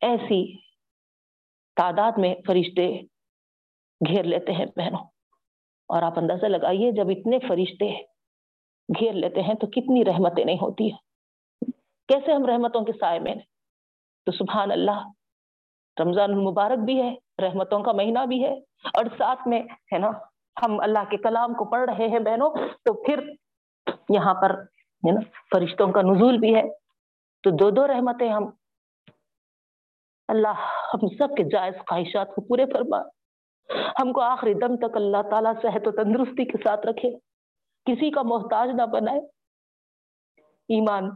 ایسی 0.00 0.56
تعداد 1.76 2.12
میں 2.16 2.34
فرشتے 2.46 3.00
گھیر 4.08 4.22
لیتے 4.22 4.52
ہیں 4.52 4.66
بہنوں۔ 4.76 5.04
اور 5.88 6.02
آپ 6.02 6.18
اندازہ 6.18 6.46
لگائیے، 6.46 6.92
جب 6.92 7.08
اتنے 7.08 7.38
فرشتے 7.38 7.96
گھیر 9.00 9.12
لیتے 9.12 9.42
ہیں 9.42 9.54
تو 9.54 9.66
کتنی 9.66 10.04
رحمتیں 10.04 10.44
نہیں 10.44 10.58
ہوتی 10.62 10.84
ہیں۔ 10.84 11.13
کیسے 12.08 12.32
ہم 12.32 12.46
رحمتوں 12.46 12.84
کے 12.84 12.92
سائے 12.92 13.18
میں 13.18 13.34
تو 14.26 14.32
سبحان 14.32 14.70
اللہ، 14.72 15.06
رمضان 16.00 16.30
المبارک 16.30 16.78
بھی 16.78 17.02
ہے، 17.02 17.14
رحمتوں 17.42 17.82
کا 17.82 17.92
مہینہ 17.92 18.18
بھی 18.28 18.44
ہے، 18.44 18.54
اور 18.84 19.04
ساتھ 19.18 19.48
میں 19.48 19.62
ہے 19.92 19.98
نا، 19.98 20.10
ہم 20.66 20.80
اللہ 20.80 21.04
کے 21.10 21.16
کلام 21.16 21.54
کو 21.54 21.64
پڑھ 21.64 21.90
رہے 21.90 22.08
ہیں 22.08 22.18
بہنوں، 22.18 22.50
تو 22.84 23.04
پھر 23.04 23.30
یہاں 24.08 24.34
پر 24.34 24.50
ہے 25.06 25.12
نا، 25.12 25.20
فرشتوں 25.50 25.92
کا 25.92 26.02
نزول 26.02 26.38
بھی 26.38 26.54
ہے۔ 26.54 26.62
تو 27.42 27.50
دو 27.50 27.70
دو 27.70 27.86
رحمتیں 27.86 28.32
ہم، 28.32 28.50
اللہ 30.28 30.54
ہم 30.94 31.08
سب 31.18 31.36
کے 31.36 31.44
جائز 31.44 31.74
خواہشات 31.78 32.34
کو 32.34 32.40
پورے 32.40 32.66
فرما۔ 32.66 32.98
ہم 34.00 34.12
کو 34.12 34.20
آخری 34.20 34.54
دم 34.54 34.76
تک 34.76 34.96
اللہ 34.96 35.22
تعالیٰ 35.30 35.52
صحت 35.62 35.88
و 35.88 35.90
تندرستی 35.90 36.44
کے 36.44 36.58
ساتھ 36.64 36.86
رکھے۔ 36.86 37.10
کسی 37.86 38.10
کا 38.10 38.22
محتاج 38.22 38.68
نہ 38.68 38.82
بنائے۔ 38.82 39.20
ایمان 40.68 41.10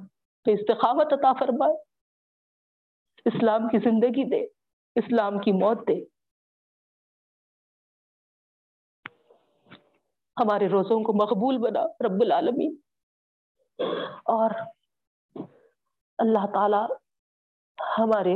تو 0.48 0.52
استخاوت 0.52 1.12
عطا 1.12 1.32
فرمائے۔ 1.32 1.74
اسلام 3.24 3.68
کی 3.68 3.78
زندگی 3.78 4.30
دے، 4.30 4.44
اسلام 4.94 5.38
کی 5.38 5.52
موت 5.52 5.88
دے۔ 5.88 6.04
ہمارے 10.42 10.68
روزوں 10.68 11.04
کو 11.04 11.12
مقبول 11.12 11.58
بنا، 11.58 11.86
رب 11.86 12.20
العالمین۔ 12.20 12.76
اور 14.24 14.50
اللہ 16.18 16.46
تعالی 16.54 16.92
ہمارے 17.98 18.34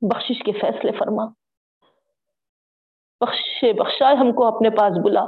بخشش 0.00 0.42
کے 0.44 0.52
فیصلے 0.52 0.92
فرما۔ 0.98 1.24
بخشے 3.20 3.72
بخشائے 3.72 4.16
ہم 4.16 4.32
کو 4.32 4.56
اپنے 4.56 4.70
پاس 4.70 4.92
بلا۔ 5.04 5.22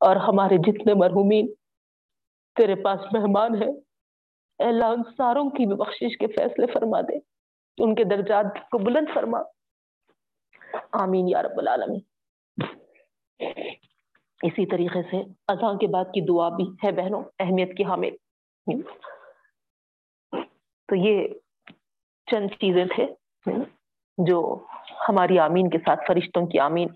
اور 0.00 0.16
ہمارے 0.16 0.54
جتنے 0.58 0.94
مرحومین، 0.94 1.54
تیرے 2.54 2.74
پاس 2.74 3.00
مہمان 3.12 3.62
ہیں۔ 3.62 3.89
اللہ 4.68 4.84
ان 4.84 5.02
ساروں 5.16 5.50
کی 5.50 5.66
بھی 5.66 5.76
بخشش 5.76 6.18
کے 6.18 6.26
فیصلے 6.26 6.66
فرما 6.72 7.00
دے۔ 7.00 7.16
ان 7.78 7.94
کے 7.94 8.04
درجات 8.04 8.70
کو 8.70 8.78
بلند 8.78 9.06
فرما۔ 9.14 9.38
آمین 10.92 11.28
یا 11.28 11.42
رب 11.42 11.58
العالمین۔ 11.58 12.00
اسی 14.42 14.66
طریقے 14.66 15.02
سے 15.02 15.16
اذان 15.48 15.78
کے 15.78 15.86
بعد 15.86 16.04
کی 16.04 16.20
دعا 16.26 16.48
بھی 16.48 16.64
ہے 16.84 16.92
بہنوں، 16.92 17.24
اہمیت 17.38 17.76
کی 17.76 17.84
حامل۔ 17.84 18.10
تو 20.88 20.96
یہ 20.96 21.28
چند 22.30 22.48
چیزیں 22.48 22.84
تھے 22.84 23.06
جو 24.18 24.64
ہماری 25.08 25.38
آمین 25.38 25.70
کے 25.70 25.78
ساتھ 25.78 26.00
فرشتوں 26.06 26.46
کی 26.46 26.58
آمین۔ 26.58 26.88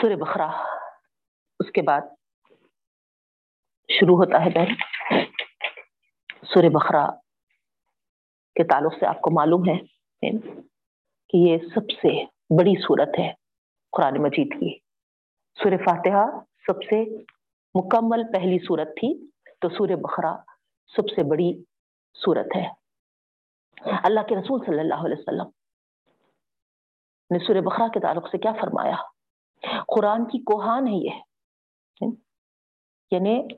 سور 0.00 0.10
بخرا 0.10 0.50
اس 1.60 1.70
کے 1.72 1.82
بعد 1.82 2.00
شروع 3.88 4.16
ہوتا 4.16 4.44
ہے 4.44 4.50
بہن 4.50 4.74
سور 6.46 6.64
بخرا 6.70 7.06
کے 8.54 8.64
تعلق 8.64 8.94
سے 9.00 9.06
آپ 9.06 9.20
کو 9.20 9.30
معلوم 9.30 9.62
ہے 9.68 9.78
کہ 11.28 11.36
یہ 11.36 11.58
سب 11.74 11.90
سے 11.90 12.24
بڑی 12.58 12.82
صورت 12.82 13.18
ہے 13.18 13.32
قرآن 13.92 14.22
مجید 14.22 14.52
کی۔ 14.52 14.78
سور 15.62 15.76
فاتحہ 15.76 16.26
سب 16.66 16.82
سے 16.82 17.04
مکمل 17.74 18.22
پہلی 18.32 18.58
صورت 18.58 18.88
تھی، 18.88 19.30
تو 19.60 19.68
سور 19.68 19.88
بخرا 19.88 20.36
سب 20.96 21.08
سے 21.08 21.22
بڑی 21.30 21.64
صورت 22.24 22.56
ہے۔ 22.56 22.68
اللہ 24.04 24.20
کے 24.28 24.36
رسول 24.36 24.60
صلی 24.66 24.80
اللہ 24.80 25.04
علیہ 25.04 25.16
وسلم 25.18 25.48
نے 27.30 27.38
سور 27.38 27.60
بخرا 27.60 27.88
کے 27.88 28.00
تعلق 28.00 28.28
سے 28.30 28.38
کیا 28.38 28.52
فرمایا؟ 28.60 29.15
قرآن 29.86 30.24
کی 30.24 30.38
کوہان 30.38 30.88
ہے 30.88 30.92
یہ۔ 30.92 31.20
یعنی 33.10 33.48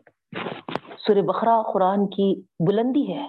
سور 0.98 1.22
بخرا 1.22 1.62
قرآن 1.72 2.06
کی 2.06 2.42
بلندی 2.68 3.14
ہے۔ 3.14 3.28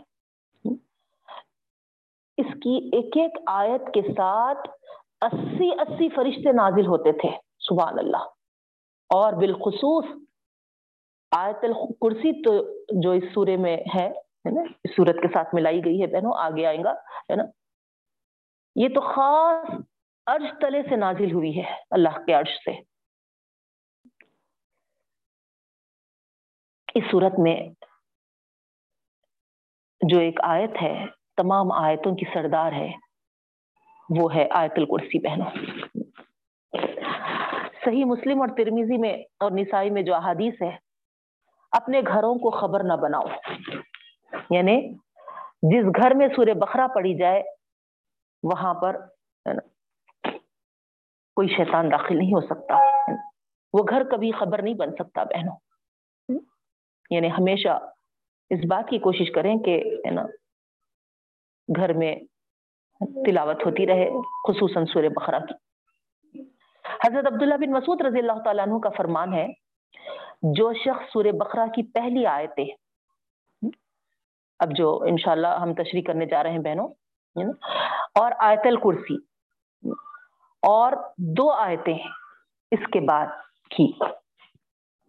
اس 2.37 2.53
کی 2.63 2.89
ایک 2.93 3.17
ایک 3.17 3.37
آیت 3.47 3.93
کے 3.93 4.01
ساتھ 4.01 4.69
اسی 5.21 5.71
اسی 5.71 6.09
فرشتے 6.09 6.51
نازل 6.51 6.87
ہوتے 6.87 7.11
تھے، 7.11 7.29
سبحان 7.59 7.99
اللہ۔ 7.99 8.23
اور 9.09 9.33
بالخصوص 9.33 10.05
آیت 11.31 11.57
الکرسی 11.63 12.43
تو 12.43 12.63
جو 13.01 13.11
اس 13.11 13.23
سورے 13.33 13.57
میں 13.57 13.77
ہے 13.99 14.11
اس 14.83 14.95
صورت 14.95 15.15
کے 15.21 15.27
ساتھ 15.27 15.55
ملائی 15.55 15.85
گئی 15.85 16.01
ہے 16.01 16.07
بہنوں، 16.07 16.33
آگے 16.37 16.65
آئیں 16.65 16.83
گا، 16.83 16.91
ہے 16.91 17.35
نا۔ 17.35 17.43
یہ 18.75 18.87
تو 18.89 19.01
خاص 19.01 19.81
عرش 20.29 20.51
تلے 20.61 20.83
سے 20.89 20.95
نازل 20.95 21.31
ہوئی 21.31 21.57
ہے، 21.57 21.75
اللہ 21.91 22.25
کے 22.25 22.33
عرش 22.33 22.49
سے۔ 22.49 22.71
اس 26.95 27.03
صورت 27.11 27.39
میں 27.39 27.69
جو 30.07 30.19
ایک 30.19 30.39
آیت 30.43 30.69
ہے، 30.81 31.05
تمام 31.37 31.71
آیتوں 31.71 32.15
کی 32.15 32.25
سردار 32.33 32.71
ہے، 32.71 32.91
وہ 34.19 34.35
ہے 34.35 34.47
آیت 34.51 34.71
الکرسی 34.75 35.27
بہنوں۔ 35.27 35.51
صحیح 37.85 38.05
مسلم 38.05 38.41
اور 38.41 38.47
ترمیزی 38.47 38.97
میں 38.97 39.13
اور 39.13 39.51
نسائی 39.51 39.89
میں 39.89 40.01
جو 40.01 40.15
احادیث 40.15 40.61
ہے، 40.61 40.77
اپنے 41.71 42.01
گھروں 42.07 42.35
کو 42.35 42.49
خبر 42.49 42.83
نہ 42.83 42.93
بناؤ۔ 42.93 43.27
یعنی 44.49 44.93
جس 45.61 46.03
گھر 46.03 46.13
میں 46.15 46.27
سورہ 46.35 46.53
بخرا 46.53 46.87
پڑی 46.95 47.17
جائے، 47.17 47.43
وہاں 48.43 48.73
پر 48.73 48.97
کوئی 51.39 51.47
شیطان 51.47 51.91
داخل 51.91 52.17
نہیں 52.17 52.33
ہو 52.33 52.41
سکتا۔ 52.41 52.75
وہ 53.73 53.83
گھر 53.89 54.03
کبھی 54.11 54.31
خبر 54.31 54.61
نہیں 54.61 54.73
بن 54.73 54.91
سکتا، 54.91 55.23
بہنوں۔ 55.23 55.55
یعنی 57.09 57.31
ہمیشہ 57.31 57.79
اس 58.49 58.59
بات 58.69 58.89
کی 58.89 58.99
کوشش 58.99 59.31
کریں 59.31 59.55
کہ 59.55 59.83
نا، 60.11 60.23
گھر 61.75 61.93
میں 61.93 62.15
تلاوت 63.25 63.65
ہوتی 63.65 63.87
رہے، 63.87 64.09
خصوصاً 64.47 64.85
سور 64.85 65.03
بخرا 65.03 65.39
کی۔ 65.39 65.53
حضرت 67.07 67.33
عبداللہ 67.33 67.55
بن 67.55 67.71
مسعود 67.71 68.01
رضی 68.01 68.19
اللہ 68.19 68.43
تعالیٰ 68.43 68.67
عنہ 68.67 68.77
کا 68.77 68.89
فرمان 68.89 69.33
ہے، 69.33 69.47
جو 70.41 70.73
شخص 70.73 71.13
سور 71.13 71.25
بقرہ 71.25 71.67
کی 71.67 71.83
پہلی 71.83 72.25
آیتیں، 72.25 72.67
اب 74.59 74.75
جو 74.75 75.03
انشاءاللہ 75.03 75.59
ہم 75.61 75.73
تشریح 75.73 76.01
کرنے 76.07 76.25
جا 76.25 76.43
رہے 76.43 76.51
ہیں 76.51 76.59
بہنوں، 76.59 76.87
اور 78.15 78.31
آیت 78.39 78.65
الکرسی۔ 78.65 79.29
اور 80.61 80.91
دو 81.17 81.51
آیتیں 81.51 81.97
اس 82.71 82.79
کے 82.93 82.99
بعد 82.99 83.27
کی۔ 83.69 83.91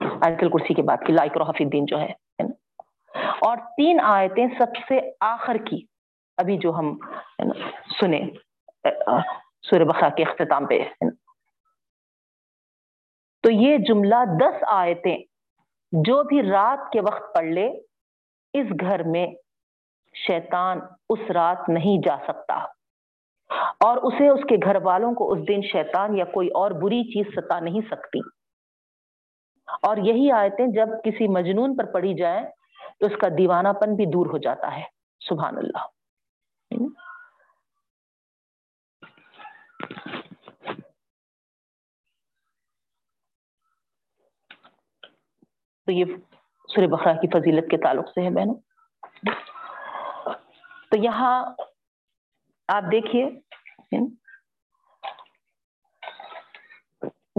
آیت 0.00 0.42
الکرسی 0.42 0.74
کے 0.74 0.82
بعد 0.82 0.96
کی۔ 1.06 1.12
لائک 1.12 1.36
روحف 1.36 1.56
الدین 1.60 1.84
جو 1.86 2.00
ہے 2.00 2.12
اور 3.40 3.56
تین 3.76 4.00
آیتیں 4.00 4.46
سب 4.58 4.76
سے 4.88 5.00
آخر 5.20 5.54
کی۔ 5.54 5.84
ابھی 6.36 6.58
جو 6.58 6.72
ہم 6.72 6.96
سنے 8.00 8.20
سور 9.62 9.80
بخرا 9.80 10.08
کے 10.08 10.22
اختتام 10.22 10.66
پہ 10.66 10.78
تو 13.42 13.50
یہ 13.50 13.78
جملہ 13.78 14.24
دس 14.40 14.64
آیتیں 14.68 15.18
جو 16.04 16.22
بھی 16.22 16.42
رات 16.42 16.92
کے 16.92 17.00
وقت 17.00 17.34
پڑھ 17.34 17.46
لے، 17.46 17.66
اس 18.54 18.66
گھر 18.80 19.02
میں 19.02 19.26
شیطان 20.26 20.80
اس 21.10 21.30
رات 21.30 21.68
نہیں 21.68 22.06
جا 22.06 22.16
سکتا۔ 22.26 22.79
اور 23.58 23.96
اسے 23.96 24.28
اس 24.28 24.40
کے 24.48 24.56
گھر 24.64 24.76
والوں 24.82 25.14
کو 25.14 25.32
اس 25.32 25.48
دن 25.48 25.60
شیطان 25.72 26.16
یا 26.16 26.24
کوئی 26.24 26.48
اور 26.48 26.70
بری 26.70 27.04
چیز 27.04 27.26
ستا 27.36 27.60
نہیں 27.60 27.80
سکتی۔ 27.90 28.18
اور 29.82 29.96
یہی 29.96 30.32
آیتیں 30.32 30.66
جب 30.66 30.88
کسی 31.04 31.28
مجنون 31.28 31.76
پر 31.76 31.84
پڑھی 31.84 32.14
جائیں، 32.14 32.46
تو 33.00 33.06
اس 33.06 33.12
کا 33.20 33.28
دیوانہ 33.38 33.68
پن 33.68 33.96
بھی 33.96 34.06
دور 34.06 34.26
ہو 34.26 34.38
جاتا 34.38 34.76
ہے۔ 34.76 34.82
سبحان 35.28 35.58
اللہ۔ 35.58 35.86
تو 45.86 45.92
یہ 45.92 46.04
سر 46.74 46.86
بخرا 46.86 47.12
کی 47.12 47.28
فضیلت 47.28 47.70
کے 47.70 47.76
تعلق 47.76 48.08
سے 48.08 48.24
ہے 48.24 48.30
بہنوں۔ 48.30 48.54
تو 50.90 50.96
یہاں 50.96 51.44
آپ 52.70 52.82
دیکھیے 52.92 53.24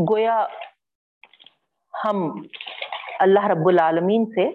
گویا 0.09 0.45
ہم 1.93 2.15
اللہ 3.19 3.45
رب 3.45 3.67
العالمین 3.67 4.25
سے 4.25 4.49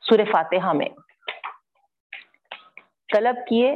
سور 0.00 0.18
فاتحہ 0.32 0.72
میں 0.72 0.88
طلب 3.12 3.36
کیے 3.48 3.72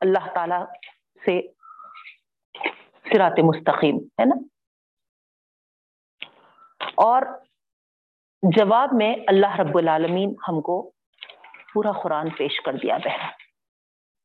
اللہ 0.00 0.32
تعالی 0.34 0.60
سے 1.24 1.40
سرات 3.12 3.38
مستقیم، 3.44 3.96
ہے 3.96 4.24
نا؟ 4.24 4.36
اور 6.94 7.22
جواب 8.42 8.88
میں 8.92 9.14
اللہ 9.26 9.60
رب 9.60 9.78
العالمین 9.78 10.34
ہم 10.48 10.60
کو 10.60 10.90
پورا 11.74 11.92
قرآن 11.92 12.30
پیش 12.30 12.60
کر 12.60 12.72
دیا 12.72 12.96
بہن 12.96 13.28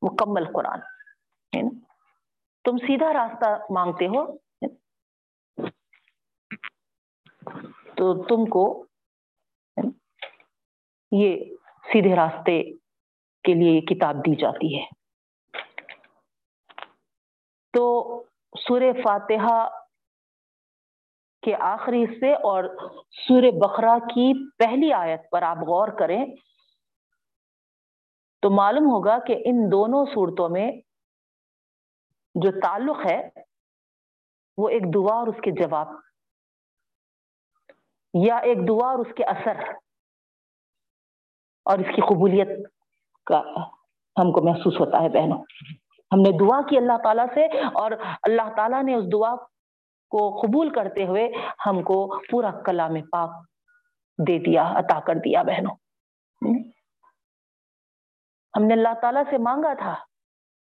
مکمل 0.02 0.46
قرآن۔ 0.54 0.80
تم 2.64 2.78
سیدھا 2.78 3.14
راستہ 3.14 3.74
مانگتے 3.74 4.08
ہو۔ 4.08 4.38
تو 7.96 8.24
تم 8.24 8.50
کو 8.50 8.86
یہ 11.12 11.56
سیدھے 11.94 12.16
راستے 12.16 12.64
کے 13.44 13.54
لیے 13.54 13.72
یہ 13.72 13.82
کتاب 13.82 14.16
دی 14.16 14.36
جاتی 14.36 14.80
ہے۔ 14.80 14.86
تو 17.74 18.24
سور 18.68 18.82
فاتحہ 19.04 19.70
کے 21.42 21.56
آخری 21.56 22.04
حصے 22.04 22.34
اور 22.34 22.64
سور 23.12 23.44
بخرا 23.62 23.98
کی 24.00 24.50
پہلی 24.50 24.94
آیت 24.94 25.22
پر 25.32 25.42
آپ 25.42 25.58
غور 25.58 25.88
کریں۔ 25.88 26.26
تو 28.46 28.50
معلوم 28.50 28.90
ہوگا 28.92 29.18
کہ 29.28 29.36
ان 29.46 29.72
دونوں 29.72 30.06
صورتوں 30.06 30.50
میں 30.50 30.72
جو 32.36 32.50
تعلق 32.64 33.06
ہے، 33.06 33.30
وہ 34.58 34.70
ایک 34.70 34.84
دعا 34.94 35.16
اور 35.16 35.28
اس 35.28 35.40
کے 35.44 35.52
جواب، 35.52 35.88
یا 38.14 38.36
ایک 38.50 38.58
دعا 38.68 38.90
اور 38.90 39.00
اس 39.00 39.14
کے 39.18 39.24
اثر 39.24 39.64
اور 41.66 41.80
اس 41.80 41.96
کی 41.96 42.02
قبولیت 42.02 42.48
کا 43.26 43.42
ہم 44.16 44.32
کو 44.32 44.42
محسوس 44.42 44.80
ہوتا 44.80 45.02
ہے 45.02 45.10
بہنوں۔ 45.10 45.42
ہم 46.12 46.22
نے 46.22 46.38
دعا 46.38 46.62
کی 46.70 46.78
اللہ 46.78 46.98
تعالیٰ 47.04 47.26
سے 47.34 47.46
اور 47.62 47.92
اللہ 48.24 48.54
تعالیٰ 48.56 48.84
نے 48.84 48.96
اس 48.96 49.12
دعا 49.12 49.36
کو 50.12 50.30
قبول 50.42 50.70
کرتے 50.70 51.06
ہوئے 51.06 51.28
ہم 51.66 51.84
کو 51.84 51.98
پورا 52.32 52.52
کلام 52.66 53.02
پاک 53.12 53.32
دے 54.28 54.38
دیا، 54.40 54.72
عطا 54.76 55.00
کر 55.00 55.16
دیا 55.16 55.44
بہنوں۔ 55.44 55.76
ہم 58.56 58.64
نے 58.64 58.74
اللہ 58.74 58.94
تعالیٰ 59.02 59.24
سے 59.30 59.38
مانگا 59.38 59.74
تھا۔ 59.74 59.96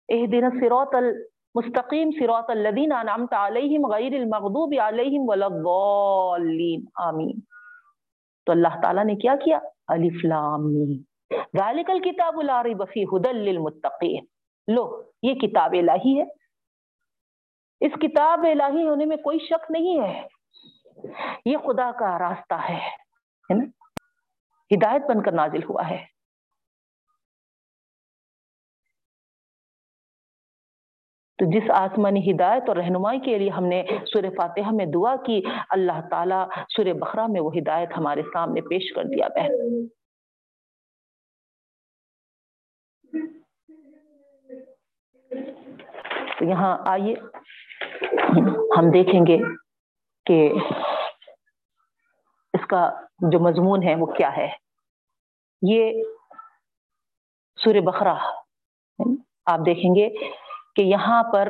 اہ 0.09 0.27
دن 0.27 0.51
سروت 0.51 0.95
المستقیم 0.95 2.11
سروت 2.11 2.51
الدین 2.51 2.93
انعمت 2.93 3.35
علیہم 3.35 3.87
غیر 3.87 4.13
المغضوب 4.21 4.75
علیہم 4.81 5.25
ولضالین 5.29 6.85
آمین۔ 6.95 7.41
تو 8.47 8.53
اللہ 8.53 8.81
تعالیٰ 8.83 9.05
نے 9.05 9.15
کیا 9.15 9.35
کیا؟ 9.45 9.59
الف 9.89 10.25
لام 10.25 10.73
ذالک 11.59 11.91
الکتاب 11.91 12.43
لا 12.43 12.63
ریب 12.63 12.83
فی 12.95 13.05
ھدی 13.05 13.33
للمتقین۔ 13.33 14.25
لو، 14.75 15.03
یہ 15.23 15.35
کتاب 15.35 15.73
الہی 15.73 16.21
ہے۔ 16.21 16.25
اس 17.87 17.93
کتاب 18.01 18.47
الہی 18.51 18.89
ہونے 18.89 19.05
میں 19.05 19.17
کوئی 19.17 19.39
شک 19.39 19.71
نہیں 19.71 20.01
ہے۔ 20.01 20.27
یہ 21.45 21.57
خدا 21.57 21.91
کا 21.99 22.19
راستہ 22.19 22.55
ہے 22.55 22.81
ہدایت 24.75 25.03
بن 25.09 25.23
کر 25.23 25.33
نازل 25.33 25.63
ہوا 25.65 25.91
ہے۔ 25.91 26.12
تو 31.43 31.51
جس 31.51 31.71
آسمانی 31.71 32.33
ہدایت 32.33 32.63
اور 32.69 32.77
رہنمائی 32.77 33.21
کے 33.21 33.39
لیے 33.39 33.51
ہم 33.51 33.65
نے 33.65 33.85
سور 34.13 34.23
فاتحہ 34.23 34.71
میں 34.73 34.87
دعا 34.87 35.17
کی، 35.27 35.43
اللہ 35.71 36.09
تعالیٰ 36.11 36.49
سور 36.69 36.85
بخرا 36.85 37.27
میں 37.27 37.41
وہ 37.41 37.51
ہدایت 37.59 37.89
ہمارے 37.97 38.23
سامنے 38.33 38.61
پیش 38.61 38.93
کر 38.93 39.03
دیا، 39.05 39.29
بہن۔ 39.29 39.87
تو 46.39 46.45
یہاں 46.45 46.79
آئیے، 46.87 47.15
ہم 48.79 48.91
دیکھیں 48.95 49.27
گے 49.27 49.39
کہ 50.27 50.53
اس 52.55 52.67
کا 52.67 52.91
جو 53.31 53.41
مضمون 53.41 53.83
ہے 53.83 53.95
وہ 53.95 54.07
کیا 54.07 54.37
ہے۔ 54.37 54.49
یہ 55.63 56.03
سور 57.65 57.75
بخرا 57.75 58.15
آپ 59.47 59.59
دیکھیں 59.67 59.95
گے۔ 59.95 60.09
کہ 60.77 60.83
یہاں 60.83 61.23
پر 61.33 61.49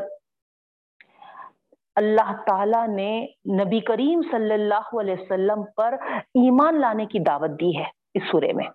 اللہ 1.96 2.32
تعالی 2.46 2.85
نے 2.94 3.11
نبی 3.56 3.80
کریم 3.80 4.22
صلی 4.30 4.54
اللہ 4.54 4.94
علیہ 5.00 5.14
وسلم 5.20 5.64
پر 5.76 5.96
ایمان 6.40 6.80
لانے 6.80 7.06
کی 7.06 7.18
دعوت 7.18 7.61
دی 7.61 7.76
ہے 7.78 7.90
اس 8.14 8.22
سورے 8.30 8.52
میں 8.52 8.68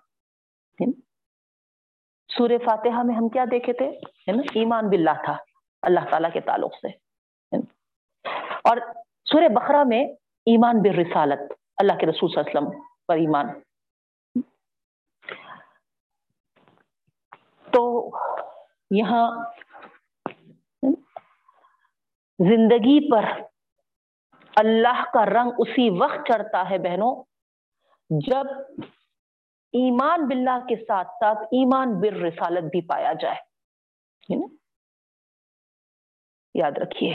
سورہ 2.30 2.58
فاتحہ 2.64 3.02
میں 3.02 3.14
ہم 3.14 3.28
کیا 3.28 3.44
دیکھے 3.50 3.72
تھے؟ 3.72 3.86
ایمان 4.54 4.88
باللہ 4.90 5.22
تھا، 5.24 5.36
اللہ 5.82 6.08
تعالیٰ 6.10 6.32
کے 6.32 6.40
تعلق 6.40 6.74
سے 6.74 6.88
اور 8.64 8.76
سورہ 9.30 9.48
بخرا 9.54 9.82
میں 9.86 10.04
ایمان 10.46 10.82
بالرسالت، 10.82 11.52
اللہ 11.76 11.98
کے 12.00 12.06
رسول 12.06 12.30
صلی 12.30 12.40
اللہ 12.40 12.50
علیہ 12.50 12.68
وسلم 12.68 12.80
پر 13.08 13.16
ایمان۔ 13.16 13.46
تو 17.68 17.82
یہاں 18.90 19.26
زندگی 22.38 23.10
پر 23.10 23.24
اللہ 24.56 25.04
کا 25.12 25.26
رنگ 25.26 25.50
اسی 25.58 25.90
وقت 25.90 26.28
چڑھتا 26.28 26.70
ہے 26.70 26.78
بہنوں، 26.78 27.24
جب 28.10 28.46
ایمان 29.72 30.28
باللہ 30.28 30.58
کے 30.68 30.76
ساتھ 30.76 31.08
ساتھ 31.08 31.38
ایمان 31.38 32.00
بر 32.00 32.12
رسالت 32.12 32.64
بھی 32.64 32.86
پایا 32.86 33.12
جائے۔ 33.12 33.36
یاد 36.54 36.72
رکھیے۔ 36.76 37.14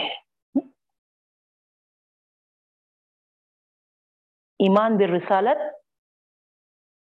ایمان 4.59 4.97
بر 4.97 5.09
رسالت 5.09 5.57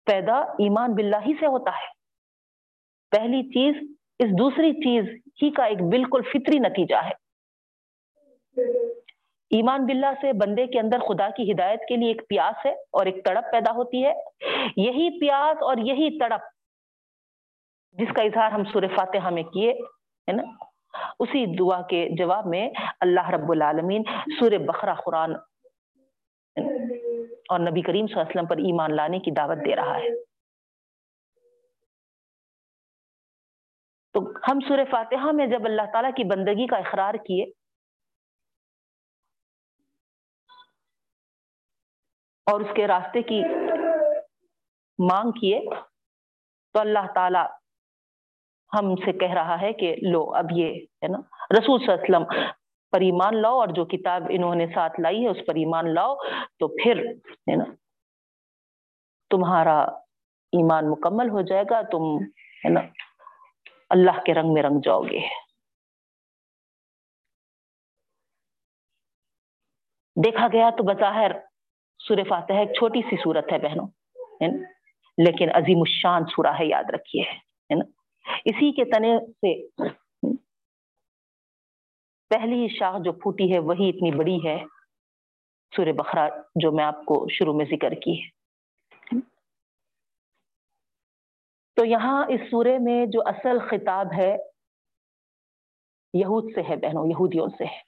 پیدا 0.05 0.35
ایمان 0.35 0.95
باللہ 0.95 1.15
ہی 1.15 1.33
سے 1.39 1.45
ہوتا 1.45 1.71
ہے۔ 1.71 1.87
پہلی 3.11 3.43
چیز، 3.43 3.75
اس 4.19 4.29
دوسری 4.39 4.73
چیز 4.73 5.03
ہی 5.27 5.51
کا 5.51 5.63
ایک 5.63 5.77
بالکل 5.77 6.21
فطری 6.21 6.59
نتیجہ 6.59 6.95
ہے۔ 6.95 7.26
ایمان 9.51 9.85
باللہ 9.85 10.13
سے 10.21 10.31
بندے 10.33 10.67
کے 10.67 10.79
اندر 10.79 10.99
خدا 10.99 11.29
کی 11.29 11.51
ہدایت 11.51 11.79
کے 11.87 11.95
لیے 11.95 12.07
ایک 12.07 12.21
پیاس 12.29 12.65
ہے 12.65 12.71
اور 12.71 13.05
ایک 13.05 13.23
تڑپ 13.25 13.51
پیدا 13.51 13.71
ہوتی 13.71 14.05
ہے۔ 14.05 14.13
یہی 14.77 15.19
پیاس 15.19 15.63
اور 15.63 15.77
یہی 15.77 16.19
تڑپ 16.19 16.41
جس 17.91 18.13
کا 18.15 18.23
اظہار 18.23 18.51
ہم 18.51 18.63
سور 18.63 18.83
فاتحہ 18.95 19.29
میں 19.29 19.43
کیے، 19.43 19.71
ہے 19.71 20.31
نا؟ 20.31 20.43
اسی 21.19 21.45
دعا 21.55 21.81
کے 21.81 22.07
جواب 22.17 22.45
میں 22.45 22.69
اللہ 22.99 23.29
رب 23.29 23.51
العالمین 23.51 24.03
سور 24.39 24.57
بخرا 24.57 24.93
قرآن 24.93 25.35
اور 27.49 27.59
نبی 27.59 27.81
کریم 27.81 28.07
صلی 28.07 28.13
اللہ 28.13 28.21
علیہ 28.21 28.35
وسلم 28.35 28.45
پر 28.45 28.57
ایمان 28.57 28.95
لانے 28.95 29.19
کی 29.19 29.31
دعوت 29.31 29.57
دے 29.57 29.75
رہا 29.75 29.97
ہے۔ 29.97 30.09
تو 34.13 34.19
ہم 34.47 34.59
سورہ 34.59 34.85
فاتحہ 34.91 35.31
میں 35.31 35.47
جب 35.47 35.65
اللہ 35.65 35.91
تعالیٰ 35.91 36.11
کی 36.15 36.23
بندگی 36.23 36.67
کا 36.67 36.77
اقرار 36.77 37.13
کیے 37.13 37.45
اور 42.47 42.61
اس 42.61 42.75
کے 42.75 42.87
راستے 42.87 43.21
کی 43.29 43.41
مانگ 44.99 45.31
کیے 45.39 45.59
تو 46.75 46.79
اللہ 46.79 47.11
تعالی 47.15 47.39
ہم 48.71 48.95
سے 48.95 49.11
کہہ 49.19 49.33
رہا 49.33 49.59
ہے 49.61 49.71
کہ 49.73 49.95
لو 50.03 50.21
اب 50.35 50.51
یہ 50.51 50.73
ہے 51.03 51.07
نا، 51.07 51.19
رسول 51.51 51.79
صلی 51.79 51.91
اللہ 51.91 51.93
علیہ 51.93 52.03
وسلم 52.03 52.25
پر 52.93 53.01
ایمان 53.01 53.41
لاؤ 53.41 53.59
اور 53.59 53.67
جو 53.75 53.85
کتاب 53.85 54.23
انہوں 54.29 54.55
نے 54.55 54.65
ساتھ 54.73 54.99
لائی 54.99 55.23
ہے 55.23 55.29
اس 55.29 55.45
پر 55.47 55.55
ایمان 55.55 55.93
لاؤ 55.93 56.15
تو 56.59 56.67
پھر 56.75 57.03
ہے 57.49 57.55
نا، 57.55 57.63
تمہارا 59.31 59.79
ایمان 60.53 60.89
مکمل 60.91 61.29
ہو 61.29 61.41
جائے 61.41 61.63
گا، 61.69 61.81
تم 61.91 62.03
ہے 62.65 62.69
نا 62.69 62.79
اللہ 63.89 64.19
کے 64.25 64.33
رنگ 64.33 64.53
میں 64.53 64.63
رنگ 64.63 64.79
جاؤ 64.85 65.01
گے۔ 65.03 65.19
دیکھا 70.15 70.47
گیا 70.53 70.69
تو 70.77 70.83
بظاہر 70.83 71.31
سور 72.07 72.17
فاتح 72.29 72.53
ایک 72.53 72.73
چھوٹی 72.73 73.01
سی 73.01 73.15
صورت 73.23 73.51
ہے 73.51 73.57
بہنوں 73.59 73.87
لیکن 75.17 75.49
عظیم 75.55 75.79
الشان 75.79 76.25
سورہ 76.25 76.53
ہے، 76.59 76.65
یاد 76.65 76.89
رکھیے، 76.93 77.23
ہے 77.23 77.75
نا؟ 77.75 77.85
اسی 78.45 78.71
کے 78.71 78.85
تنے 78.85 79.17
سے، 79.19 79.53
پہلی 82.31 82.67
شاخ 82.67 83.03
جو 83.03 83.11
پھوٹی 83.11 83.51
ہے، 83.53 83.59
وہی 83.59 83.89
اتنی 83.89 84.11
بڑی 84.17 84.37
ہے، 84.45 84.57
سورہ 85.73 85.91
بخرا 85.91 86.27
جو 86.55 86.71
میں 86.71 86.83
آپ 86.83 87.05
کو 87.05 87.27
شروع 87.29 87.53
میں 87.53 87.65
ذکر 87.65 87.93
کی 87.93 88.19
ہے 88.21 89.19
تو 91.77 91.85
یہاں 91.85 92.23
اس 92.29 92.41
سورے 92.51 92.77
میں 92.77 93.05
جو 93.05 93.21
اصل 93.25 93.59
خطاب 93.59 94.13
ہے، 94.17 94.35
یہود 96.13 96.53
سے 96.55 96.61
ہے 96.61 96.75
بہنوں، 96.75 97.05
یہودیوں 97.05 97.47
سے 97.57 97.65
ہے 97.65 97.81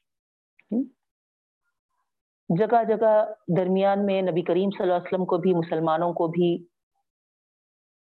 جگہ 2.58 2.84
جگہ 2.84 3.34
درمیان 3.58 4.06
میں 4.06 4.22
نبی 4.22 4.42
کریم 4.42 4.70
صلی 4.70 4.84
اللہ 4.84 4.94
علیہ 4.94 5.08
وسلم 5.08 5.26
کو 5.26 5.38
بھی، 5.38 5.54
مسلمانوں 5.54 6.14
کو 6.14 6.28
بھی 6.28 6.66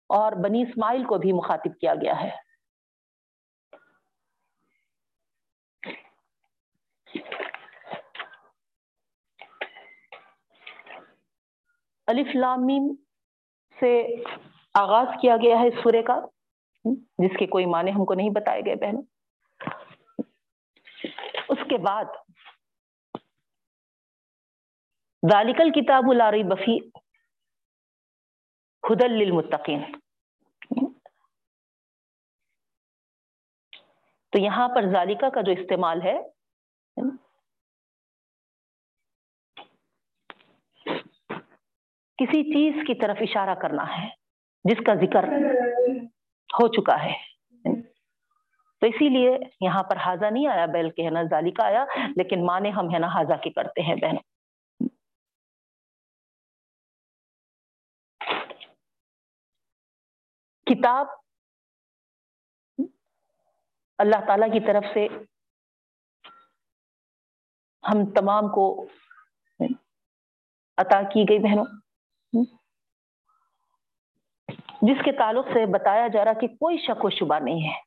اور 0.09 0.31
بنی 0.31 0.61
اسماعیل 0.61 1.03
کو 1.03 1.17
بھی 1.17 1.31
مخاطب 1.33 1.79
کیا 1.79 1.95
گیا 1.95 2.21
ہے۔ 2.21 2.29
الف 12.07 12.35
لامیم 12.35 12.95
سے 13.79 14.05
آغاز 14.73 15.07
کیا 15.21 15.37
گیا 15.37 15.59
ہے 15.59 15.67
اس 15.67 15.73
سورے 15.83 16.03
کا، 16.03 16.19
جس 17.17 17.37
کے 17.39 17.47
کوئی 17.47 17.65
معنی 17.65 17.91
ہم 17.91 18.05
کو 18.05 18.13
نہیں 18.13 18.29
بتائے 18.29 18.61
گئے 18.65 18.75
بہنوں۔ 18.75 19.01
اس 21.49 21.67
کے 21.69 21.77
بعد 21.77 22.05
ذالکل 25.23 25.71
کتاب 25.71 26.03
الاری 26.09 26.43
بفی 26.43 26.77
ہدل 28.83 29.11
للمتقین۔ 29.11 29.81
تو 34.31 34.39
یہاں 34.41 34.67
پر 34.69 34.81
ذالکہ 34.91 35.29
کا 35.29 35.41
جو 35.41 35.51
استعمال 35.51 36.01
ہے، 36.01 36.17
کسی 42.17 42.43
چیز 42.43 42.73
کی 42.87 42.95
طرف 42.95 43.17
اشارہ 43.21 43.55
کرنا 43.55 43.85
ہے، 43.97 44.07
جس 44.63 44.85
کا 44.85 44.93
ذکر 44.95 45.23
ہو 46.59 46.67
چکا 46.67 47.03
ہے۔ 47.03 47.13
تو 48.79 48.87
اسی 48.87 49.09
لیے 49.09 49.37
یہاں 49.61 49.83
پر 49.83 49.97
حاضہ 49.97 50.25
نہیں 50.25 50.47
آیا، 50.47 50.65
بلکہ 50.65 51.01
ہے 51.01 51.09
نا 51.09 51.23
ذالکہ 51.23 51.61
آیا، 51.61 51.85
لیکن 52.17 52.45
مانے 52.45 52.69
ہم 52.69 52.93
ہے 52.93 52.99
نا 52.99 53.07
حاضہ 53.07 53.41
کی 53.43 53.49
کرتے 53.49 53.81
ہیں 53.81 53.95
بہنوں۔ 53.95 54.36
کتاب 60.69 61.07
اللہ 63.97 64.25
تعالی 64.27 64.59
کی 64.59 64.65
طرف 64.65 64.83
سے 64.93 65.07
ہم 67.87 68.13
تمام 68.13 68.43
کو 68.47 68.87
عطا 70.77 71.01
کی 71.01 71.25
گئی 71.29 71.39
بہنوں۔ 71.39 71.65
جس 74.81 74.97
کے 75.05 75.11
تعلق 75.11 75.45
سے 75.45 75.65
بتایا 75.65 76.07
جا 76.07 76.25
رہا 76.25 76.33
کہ 76.33 76.47
کوئی 76.47 76.77
شک 76.77 77.05
و 77.05 77.09
شبہ 77.09 77.39
نہیں 77.39 77.69
ہے۔ 77.69 77.81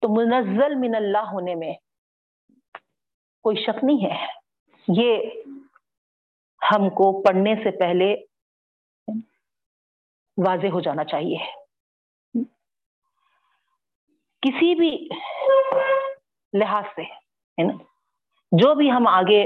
تو 0.00 0.08
منزل 0.16 0.74
من 0.74 0.94
اللہ 0.94 1.30
ہونے 1.32 1.54
میں 1.54 1.74
کوئی 3.42 3.64
شک 3.64 3.84
نہیں 3.84 4.06
ہے۔ 4.06 4.26
یہ 4.88 5.30
ہم 6.70 6.90
کو 6.90 7.22
پڑھنے 7.22 7.54
سے 7.54 7.70
پہلے 7.78 8.33
واضح 10.36 10.66
ہو 10.66 10.80
جانا 10.80 11.04
چاہیے۔ 11.04 11.36
کسی 14.40 14.74
بھی 14.74 15.08
لحاظ 16.58 16.84
سے، 16.94 17.02
ہے 17.02 17.62
نا؟ 17.62 17.84
جو 18.52 18.74
بھی 18.74 18.92
ہم 18.92 19.06
آگے 19.06 19.44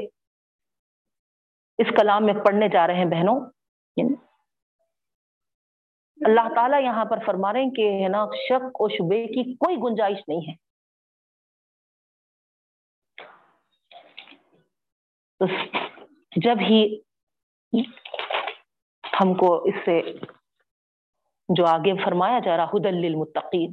اس 1.79 1.87
کلام 2.01 2.27
میں 2.27 2.35
پڑھنے 2.35 2.68
جا 2.68 2.87
رہے 2.87 2.94
ہیں 2.94 3.05
بہنوں 3.05 3.51
اللہ 6.27 6.55
تعالیٰ 6.55 6.83
یہاں 6.83 7.05
پر 7.05 7.18
فرما 7.27 7.53
رہے 7.53 7.62
ہیں 7.62 7.70
کہ، 7.70 8.03
ہے 8.03 8.09
نا، 8.09 8.27
شک 8.48 8.81
و 8.81 8.88
شبے 8.88 9.27
کی 9.27 9.55
کوئی 9.55 9.77
گنجائش 9.77 10.18
نہیں 10.29 10.51
ہے۔ 10.51 10.55
تو 15.38 15.46
جب 16.37 16.57
ہی 16.61 17.01
ہم 19.20 19.35
کو 19.35 19.62
اس 19.64 19.74
سے 19.85 20.01
جو 21.48 21.66
آگے 21.66 21.92
فرمایا 22.04 22.38
جا 22.38 22.56
رہا 22.56 22.64
ہدل 22.64 22.94
للمتقین۔ 22.94 23.72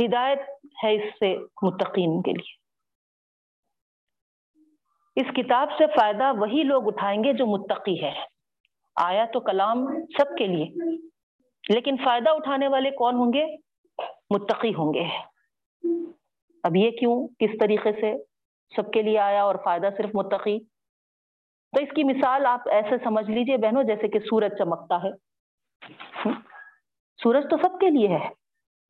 ہدایت 0.00 0.38
ہے 0.84 0.94
اس 0.94 1.02
سے 1.18 1.36
متقین 1.62 2.22
کے 2.22 2.32
لیے۔ 2.32 2.66
اس 5.20 5.26
کتاب 5.36 5.68
سے 5.78 5.86
فائدہ 5.86 6.32
وہی 6.38 6.62
لوگ 6.62 6.86
اٹھائیں 6.86 7.24
گے 7.24 7.32
جو 7.32 7.46
متقی 7.46 8.02
ہے 8.02 8.12
آیا 8.96 9.24
تو 9.32 9.40
کلام 9.40 9.86
سب 10.18 10.36
کے 10.38 10.46
لیے، 10.46 10.96
لیکن 11.74 11.96
فائدہ 12.04 12.30
اٹھانے 12.30 12.68
والے 12.68 12.90
کون 12.90 13.14
ہوں 13.14 13.32
گے؟ 13.32 13.56
متقی 14.30 14.74
ہوں 14.74 14.94
گے۔ 14.94 15.04
اب 16.62 16.76
یہ 16.76 16.90
کیوں؟ 16.90 17.28
کس 17.28 17.50
طریقے 17.60 17.92
سے 17.92 18.14
سب 18.76 18.92
کے 18.92 19.02
لیے 19.02 19.18
آیا 19.18 19.42
اور 19.42 19.54
فائدہ 19.64 19.88
صرف 19.96 20.10
متقی؟ 20.14 20.58
تو 21.72 21.82
اس 21.82 21.88
کی 21.96 22.04
مثال 22.04 22.46
آپ 22.46 22.68
ایسے 22.68 22.96
سمجھ 23.04 23.30
لیجیے 23.30 23.56
بہنوں، 23.56 23.82
جیسے 23.82 24.08
کہ 24.08 24.18
سورج 24.18 24.52
چمکتا 24.58 24.96
ہے۔ 24.96 25.10
سورج 27.18 27.44
تو 27.50 27.56
سب 27.56 27.80
کے 27.80 27.90
لیے 27.90 28.08
ہے، 28.08 28.28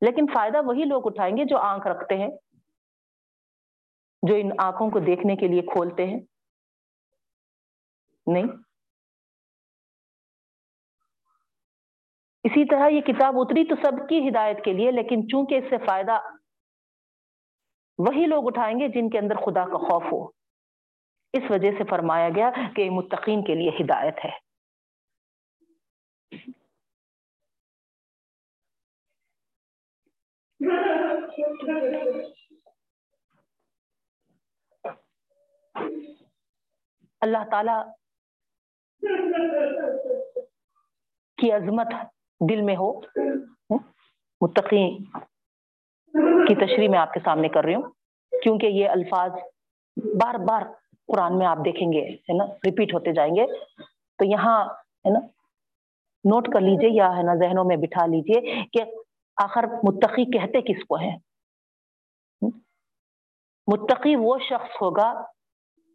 لیکن 0.01 0.25
فائدہ 0.33 0.61
وہی 0.65 0.83
لوگ 0.83 1.01
اٹھائیں 1.05 1.37
گے 1.37 1.45
جو 1.45 1.57
آنکھ 1.57 1.87
رکھتے 1.87 2.15
ہیں، 2.17 2.29
جو 4.23 4.35
ان 4.35 4.49
آنکھوں 4.57 4.89
کو 4.89 4.99
دیکھنے 4.99 5.35
کے 5.35 5.47
لیے 5.47 5.61
کھولتے 5.61 6.07
ہیں۔ 6.07 6.19
نہیں۔ 8.27 8.47
اسی 12.43 12.65
طرح 12.65 12.87
یہ 12.87 13.01
کتاب 13.01 13.33
اتری 13.37 13.65
تو 13.65 13.75
سب 13.75 14.09
کی 14.09 14.29
ہدایت 14.29 14.63
کے 14.65 14.73
لیے، 14.73 14.91
لیکن 14.91 15.27
چونکہ 15.27 15.55
اس 15.55 15.63
سے 15.69 15.77
فائدہ 15.77 16.19
وہی 17.97 18.25
لوگ 18.25 18.47
اٹھائیں 18.47 18.79
گے 18.79 18.87
جن 18.87 19.09
کے 19.09 19.19
اندر 19.19 19.35
خدا 19.35 19.65
کا 19.65 19.77
خوف 19.77 20.03
ہو۔ 20.11 20.25
اس 21.37 21.51
وجہ 21.51 21.71
سے 21.77 21.83
فرمایا 21.89 22.29
گیا 22.29 22.51
کہ 22.75 22.89
متقین 22.89 23.43
کے 23.43 23.55
لیے 23.55 23.69
ہدایت 23.69 24.25
ہے۔ 24.25 24.47
اللہ 37.21 37.37
تعالی 37.51 37.91
کی 41.37 41.51
عظمت 41.51 41.87
دل 42.49 42.61
میں 42.61 42.75
ہو۔ 42.75 42.99
متقی 44.41 44.97
کی 46.47 46.55
تشریح 46.55 46.89
میں 46.89 46.99
آپ 46.99 47.13
کے 47.13 47.19
سامنے 47.19 47.49
کر 47.49 47.63
رہی 47.63 47.75
ہوں، 47.75 47.91
کیونکہ 48.43 48.65
یہ 48.65 48.89
الفاظ 48.89 49.31
بار 49.97 50.35
بار 50.47 50.61
قرآن 51.07 51.37
میں 51.37 51.47
آپ 51.47 51.57
دیکھیں 51.65 51.93
گے، 51.93 52.09
ہے 52.09 52.37
نا؟ 52.37 52.45
ریپیٹ 52.45 52.93
ہوتے 52.93 53.13
جائیں 53.13 53.35
گے۔ 53.35 53.45
تو 54.17 54.25
یہاں، 54.25 54.65
ہے 54.73 55.09
نا؟ 55.09 55.19
نوٹ 56.23 56.53
کر 56.53 56.61
لیجیے 56.61 56.89
یا، 56.89 57.17
ہے 57.17 57.23
نا، 57.23 57.35
ذہنوں 57.35 57.63
میں 57.63 57.77
بٹھا 57.77 58.05
لیجیے 58.05 58.65
کہ 58.73 58.83
آخر 59.43 59.63
متقی 59.63 60.25
کہتے 60.25 60.61
کس 60.61 60.85
کو 60.89 60.95
ہیں؟ 60.95 61.17
متقی 63.67 64.15
وہ 64.15 64.37
شخص 64.49 64.81
ہوگا 64.81 65.23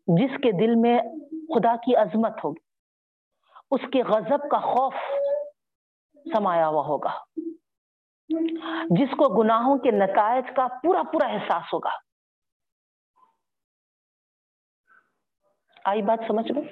جس 0.07 0.31
کے 0.43 0.53
دل 0.53 0.75
میں 0.75 0.99
خدا 1.33 1.77
کی 1.77 1.97
عظمت 1.97 2.45
ہوگی۔ 2.45 2.73
اس 3.71 3.81
کے 3.93 4.03
غضب 4.03 4.51
کا 4.51 4.59
خوف 4.59 4.95
سمایا 6.15 6.69
ہوا 6.69 6.83
ہوگا۔ 6.87 7.19
جس 8.91 9.09
کو 9.11 9.43
گناہوں 9.43 9.79
کے 9.79 9.91
نتائج 9.91 10.45
کا 10.57 10.67
پورا 10.83 11.03
پورا 11.13 11.27
احساس 11.27 11.75
ہوگا۔ 11.75 12.12
آئی 15.85 16.03
بات 16.03 16.19
سمجھ 16.29 16.53
میں 16.53 16.63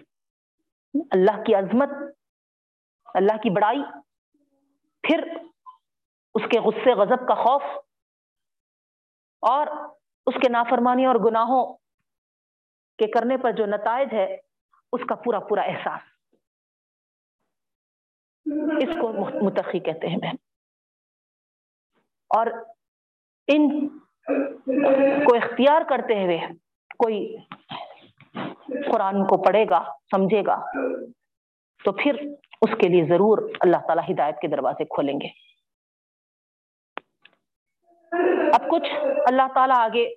اللہ 1.11 1.43
کی 1.43 1.55
عظمت، 1.55 1.89
اللہ 3.15 3.37
کی 3.37 3.51
بڑائی، 3.51 3.83
پھر 5.03 5.37
اس 6.35 6.43
کے 6.51 6.61
غصے، 6.61 6.95
غضب 6.95 7.29
کا 7.29 7.35
خوف 7.35 7.63
اور 9.41 9.67
اس 10.27 10.35
کے 10.43 10.49
نافرمانی 10.49 11.07
اور 11.07 11.15
گناہوں 11.15 11.77
کے 12.99 13.07
کرنے 13.07 13.37
پر 13.37 13.53
جو 13.53 13.67
نتائج 13.67 14.09
ہے، 14.13 14.37
اس 14.93 15.01
کا 15.09 15.15
پورا 15.15 15.41
پورا 15.41 15.63
احساس۔ 15.63 16.01
اس 18.83 18.95
کو 19.01 19.13
متقی 19.45 19.79
کہتے 19.79 20.07
ہیں 20.07 20.17
بہن۔ 20.17 20.35
اور 22.39 22.47
ان 23.47 23.89
کو 25.25 25.35
اختیار 25.35 25.83
کرتے 25.89 26.25
ہوئے 26.25 26.39
کوئی 26.99 27.37
قرآن 28.93 29.27
کو 29.27 29.43
پڑھے 29.43 29.65
گا، 29.71 29.93
سمجھے 30.11 30.43
گا، 30.47 30.71
تو 31.85 31.93
پھر 31.93 32.15
اس 32.63 32.71
کے 32.81 32.89
لیے 32.89 33.05
ضرور 33.05 33.39
اللہ 33.61 33.77
تعالیٰ 33.77 34.05
ہدایت 34.11 34.41
کے 34.41 34.49
دروازے 34.49 34.85
کھولیں 34.85 35.21
گے۔ 35.21 35.29
اب 38.53 38.71
کچھ 38.71 38.91
اللہ 39.27 39.43
تعالیٰ 39.55 39.77
آگے 39.77 40.15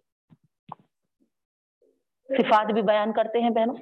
صفات 2.27 2.71
بھی 2.71 2.81
بیان 2.81 3.13
کرتے 3.13 3.41
ہیں 3.41 3.49
بہنوں۔ 3.49 3.75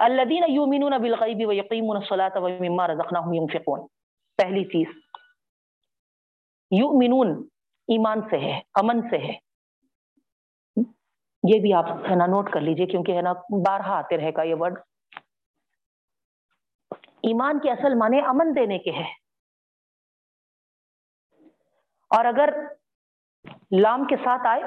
الذين 0.00 0.44
يؤمنون 0.48 0.92
بالغيب 0.92 1.48
ويقيمون 1.48 1.96
الصلاة 1.96 2.42
ومما 2.42 2.88
رزقناهم 2.88 3.34
ينفقون۔ 3.34 3.86
پہلی 4.36 4.64
چیز، 4.64 4.86
یؤمنون 6.70 7.48
ایمان 7.88 8.20
سے 8.30 8.38
ہے، 8.38 8.60
امن 8.74 9.02
سے 9.10 9.18
ہے۔ 9.18 9.51
یہ 11.42 11.60
بھی 11.60 11.72
آپ 11.74 11.84
ہے 12.10 12.14
نا 12.14 12.26
نوٹ 12.26 12.52
کر 12.52 12.60
لیجیے 12.60 12.86
کیونکہ 12.86 13.16
ہے 13.16 13.22
نا 13.22 13.32
بارہا 13.66 13.98
آتے 13.98 14.16
رہے 14.16 14.30
گا 14.36 14.42
یہ 14.42 14.54
ورڈ 14.58 14.78
ایمان 17.22 17.58
کے 17.58 17.70
اصل 17.70 17.94
معنی 17.94 18.20
امن 18.20 18.56
دینے 18.56 18.78
کے 18.78 18.90
ہے 18.90 19.10
اور 22.10 22.24
اگر 22.24 22.50
لام 23.80 24.04
کے 24.04 24.16
ساتھ 24.16 24.46
آئے 24.46 24.62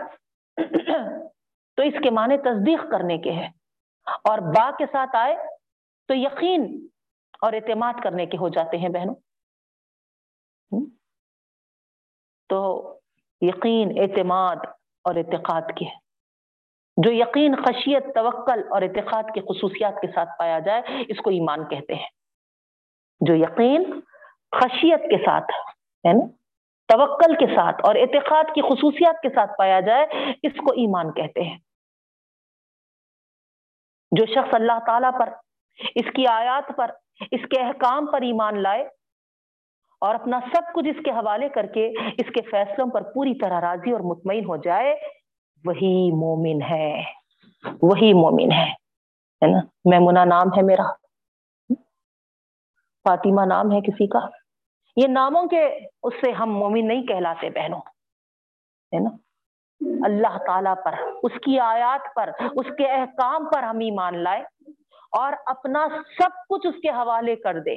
تو 1.78 1.82
اس 1.82 1.94
کے 2.04 2.10
معنی 2.10 2.38
تصدیق 2.38 2.92
کرنے 2.92 3.18
کے 3.18 3.32
ہے 3.32 3.48
اور 4.24 4.40
با 4.56 4.70
کے 4.78 4.86
ساتھ 4.86 5.16
آئے 5.16 5.36
تو 6.10 6.14
یقین 6.14 6.88
اور 7.42 7.54
اعتماد 7.54 7.94
کرنے 8.04 8.26
کے 8.26 8.38
ہو 8.38 8.50
جاتے 8.50 8.78
ہیں 8.78 8.90
بہنوں۔ 8.90 9.16
تو 12.50 12.62
یقین، 13.42 13.98
اعتماد 13.98 14.56
اور 15.06 15.16
اعتقاد 15.16 15.62
کے 15.78 15.86
ہے 15.86 16.05
جو 16.98 17.12
یقین، 17.12 17.56
خشیت، 17.56 18.04
توکل 18.16 18.62
اور 18.70 18.82
اعتقاد 18.82 19.24
کی 19.34 19.42
خصوصیات 19.42 20.02
کے 20.02 20.08
ساتھ 20.08 20.30
پایا 20.40 20.60
جائے، 20.60 20.82
اس 21.08 21.18
کو 21.18 21.30
ایمان 21.30 21.68
کہتے 21.68 21.94
ہیں۔ 21.94 22.10
جو 23.20 23.36
یقین، 23.36 24.00
خشیت 24.52 25.02
کے 25.02 25.26
ساتھ 25.26 25.52
ہے 26.08 26.14
نا 26.14 26.26
توکل 26.88 27.36
کے 27.36 27.56
ساتھ 27.56 27.76
اور 27.84 27.96
اعتقاد 27.96 28.44
کی 28.44 28.62
خصوصیات 28.62 29.16
کے 29.22 29.30
ساتھ 29.30 29.52
پایا 29.58 29.80
جائے، 29.80 30.08
اس 30.44 30.54
کو 30.54 30.72
ایمان 30.72 31.14
کہتے 31.14 31.44
ہیں۔ 31.44 31.58
جو 34.12 34.26
شخص 34.26 34.50
اللہ 34.52 34.80
تعالی 34.86 35.08
پر، 35.20 35.30
اس 35.96 36.06
کی 36.16 36.28
آیات 36.28 36.78
پر، 36.78 36.92
اس 37.32 37.42
کے 37.42 37.62
احکام 37.62 38.06
پر 38.06 38.22
ایمان 38.22 38.64
لائے 38.64 38.90
اور 40.02 40.16
اپنا 40.16 40.40
سب 40.40 40.74
کچھ 40.76 40.88
اس 40.88 41.04
کے 41.06 41.12
حوالے 41.12 41.50
کر 41.50 41.66
کے 41.66 41.88
اس 41.90 42.32
کے 42.34 42.42
فیصلوں 42.42 42.88
پر 42.88 43.02
پوری 43.02 43.34
طرح 43.40 43.62
راضی 43.62 43.92
اور 43.92 44.02
مطمئن 44.02 44.46
ہو 44.46 44.58
جائے 44.58 44.96
وہی 45.66 46.12
مومن 46.12 46.62
ہے، 46.62 47.04
وہی 47.82 48.14
مومن 48.14 48.52
ہے 48.52 48.74
نا؟ 49.52 49.60
میمنا 49.86 50.26
نام 50.26 50.48
ہے 50.58 50.62
میرا۔ 50.62 50.92
فاطمہ 53.04 53.42
نام 53.46 53.72
ہے 53.72 53.82
کسی 53.82 54.08
کا۔ 54.08 54.20
یہ 54.96 55.08
ناموں 55.08 55.46
کے 55.46 55.70
اس 56.04 56.14
سے 56.26 56.32
ہم 56.32 56.52
مومن 56.52 56.88
نہیں 56.88 57.04
کہلاتے 57.04 57.50
بہنوں، 57.50 57.80
ہے 58.94 59.00
نا؟ 59.00 59.10
اللہ 60.06 60.38
تعالی 60.46 60.70
پر، 60.86 60.96
اس 61.24 61.32
کی 61.46 61.60
آیات 61.60 62.16
پر، 62.16 62.30
اس 62.40 62.66
کے 62.78 62.92
احکام 62.92 63.50
پر 63.50 63.64
ہم 63.64 63.78
ایمان 63.78 64.18
لائے 64.18 64.44
اور 65.12 65.34
اپنا 65.46 65.88
سب 65.90 66.30
کچھ 66.50 66.68
اس 66.68 66.76
کے 66.82 66.90
حوالے 66.90 67.36
کر 67.36 67.60
دے 67.60 67.76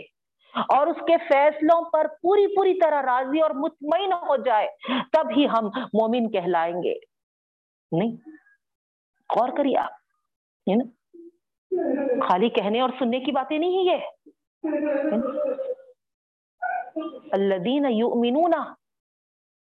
اور 0.55 0.87
اس 0.87 0.97
کے 1.07 1.17
فیصلوں 1.17 1.83
پر 1.83 2.07
پوری 2.23 2.57
پوری 2.57 2.81
طرح 2.81 3.03
راضی 3.03 3.41
اور 3.41 3.51
مطمئن 3.51 4.13
ہو 4.13 4.37
جائے، 4.37 4.69
تب 5.13 5.31
ہی 5.37 5.47
ہم 5.47 5.67
مومن 5.77 6.31
کہلائیں 6.31 6.83
گے۔ 6.83 6.95
نہیں۔ 7.93 8.17
غور 9.37 9.49
کریے 9.57 9.79
آپ 9.79 9.93
خالی 12.29 12.49
کہنے 12.49 12.81
اور 12.81 12.91
سننے 12.99 13.21
کی 13.21 13.33
باتیں 13.33 13.59
نہیں 13.59 13.71
یہ۔ 13.71 13.97
الذین 17.33 17.87
یؤمنون، 17.91 18.55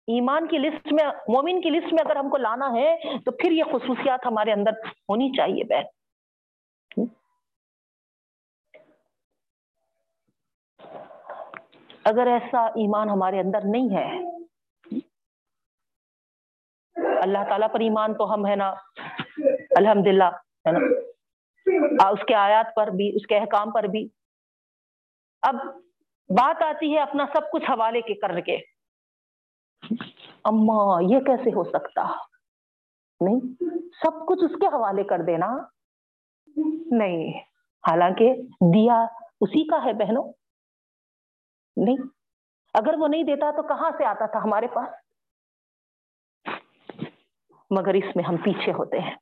ایمان 0.07 0.47
کی 0.47 0.57
لسٹ 0.57 0.93
میں، 0.93 1.05
مومن 1.05 1.61
کی 1.61 1.69
لسٹ 1.69 1.93
میں 1.93 2.05
اگر 2.05 2.15
ہم 2.15 2.29
کو 2.29 2.37
لانا 2.37 2.65
ہے، 2.65 3.19
تو 3.25 3.31
پھر 3.31 3.51
یہ 3.51 3.63
خصوصیات 3.63 4.19
ہمارے 4.25 4.51
اندر 4.51 4.71
ہونی 5.09 5.31
چاہیے 5.37 5.63
بہن۔ 5.63 5.85
اگر 12.03 12.27
ایسا 12.27 12.65
ایمان 12.65 13.09
ہمارے 13.09 13.39
اندر 13.39 13.59
نہیں 13.65 13.97
ہے 13.97 14.40
اللہ 17.21 17.37
تعالیٰ 17.49 17.67
پر 17.71 17.79
ایمان 17.79 18.13
تو 18.13 18.33
ہم 18.33 18.45
ہے 18.45 18.55
نا۔ 18.55 18.69
الحمد 19.75 20.07
للہ 20.07 20.23
ہے 20.23 20.71
نا۔ 20.71 20.79
اس 22.09 22.19
کے 22.27 22.35
آیات 22.35 22.75
پر 22.75 22.87
بھی، 22.87 23.15
اس 23.15 23.27
کے 23.27 23.37
احکام 23.37 23.71
پر 23.71 23.83
بھی۔ 23.83 24.09
اب 25.41 25.55
بات 26.29 26.61
آتی 26.61 26.93
ہے 26.93 26.99
اپنا 26.99 27.25
سب 27.33 27.51
کچھ 27.51 27.71
حوالے 27.71 28.01
کے 28.01 28.13
کر 28.13 28.39
کے۔ 28.39 28.57
اما، 30.43 31.01
یہ 31.01 31.19
کیسے 31.19 31.49
ہو 31.55 31.63
سکتا؟ 31.63 32.03
نہیں، 33.21 33.39
سب 34.01 34.27
کچھ 34.27 34.43
اس 34.43 34.51
کے 34.61 34.67
حوالے 34.67 35.03
کر 35.03 35.19
دینا۔ 35.19 35.57
نہیں، 36.91 37.39
حالانکہ 37.89 38.35
دیا 38.73 39.05
اسی 39.41 39.67
کا 39.67 39.85
ہے 39.85 39.93
بہنوں۔ 39.93 40.33
نہیں، 41.77 41.97
اگر 42.73 42.93
وہ 42.97 43.07
نہیں 43.07 43.23
دیتا 43.23 43.51
تو 43.51 43.63
کہاں 43.63 43.91
سے 43.97 44.05
آتا 44.05 44.25
تھا 44.25 44.39
ہمارے 44.39 44.67
پاس؟ 44.67 44.89
مگر 47.71 47.93
اس 47.93 48.15
میں 48.15 48.23
ہم 48.23 48.37
پیچھے 48.37 48.71
ہوتے 48.71 48.99
ہیں۔ 48.99 49.15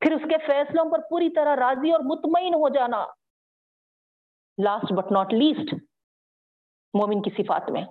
پھر 0.00 0.12
اس 0.12 0.22
کے 0.30 0.46
فیصلوں 0.46 0.90
پر 0.90 0.98
پوری 1.10 1.30
طرح 1.30 1.56
راضی 1.56 1.92
اور 1.92 2.00
مطمئن 2.00 2.54
ہو 2.54 2.68
جانا۔ 2.68 3.06
لاسٹ 4.64 4.92
بٹ 4.92 5.12
ناٹ 5.12 5.32
لیسٹ 5.32 5.74
مومن 6.94 7.22
کی 7.22 7.30
صفات 7.30 7.70
میں۔ 7.70 7.84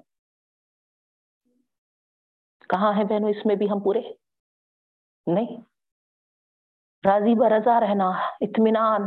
کہاں 2.70 2.94
ہے 2.98 3.04
بہنوں، 3.04 3.30
اس 3.30 3.46
میں 3.46 3.56
بھی 3.56 3.66
ہم 3.72 3.80
پورے؟ 3.84 4.02
نہیں۔ 5.28 5.62
راضی 7.06 7.40
برضا 7.40 7.80
رہنا، 7.80 8.10
اطمینان۔ 8.42 9.02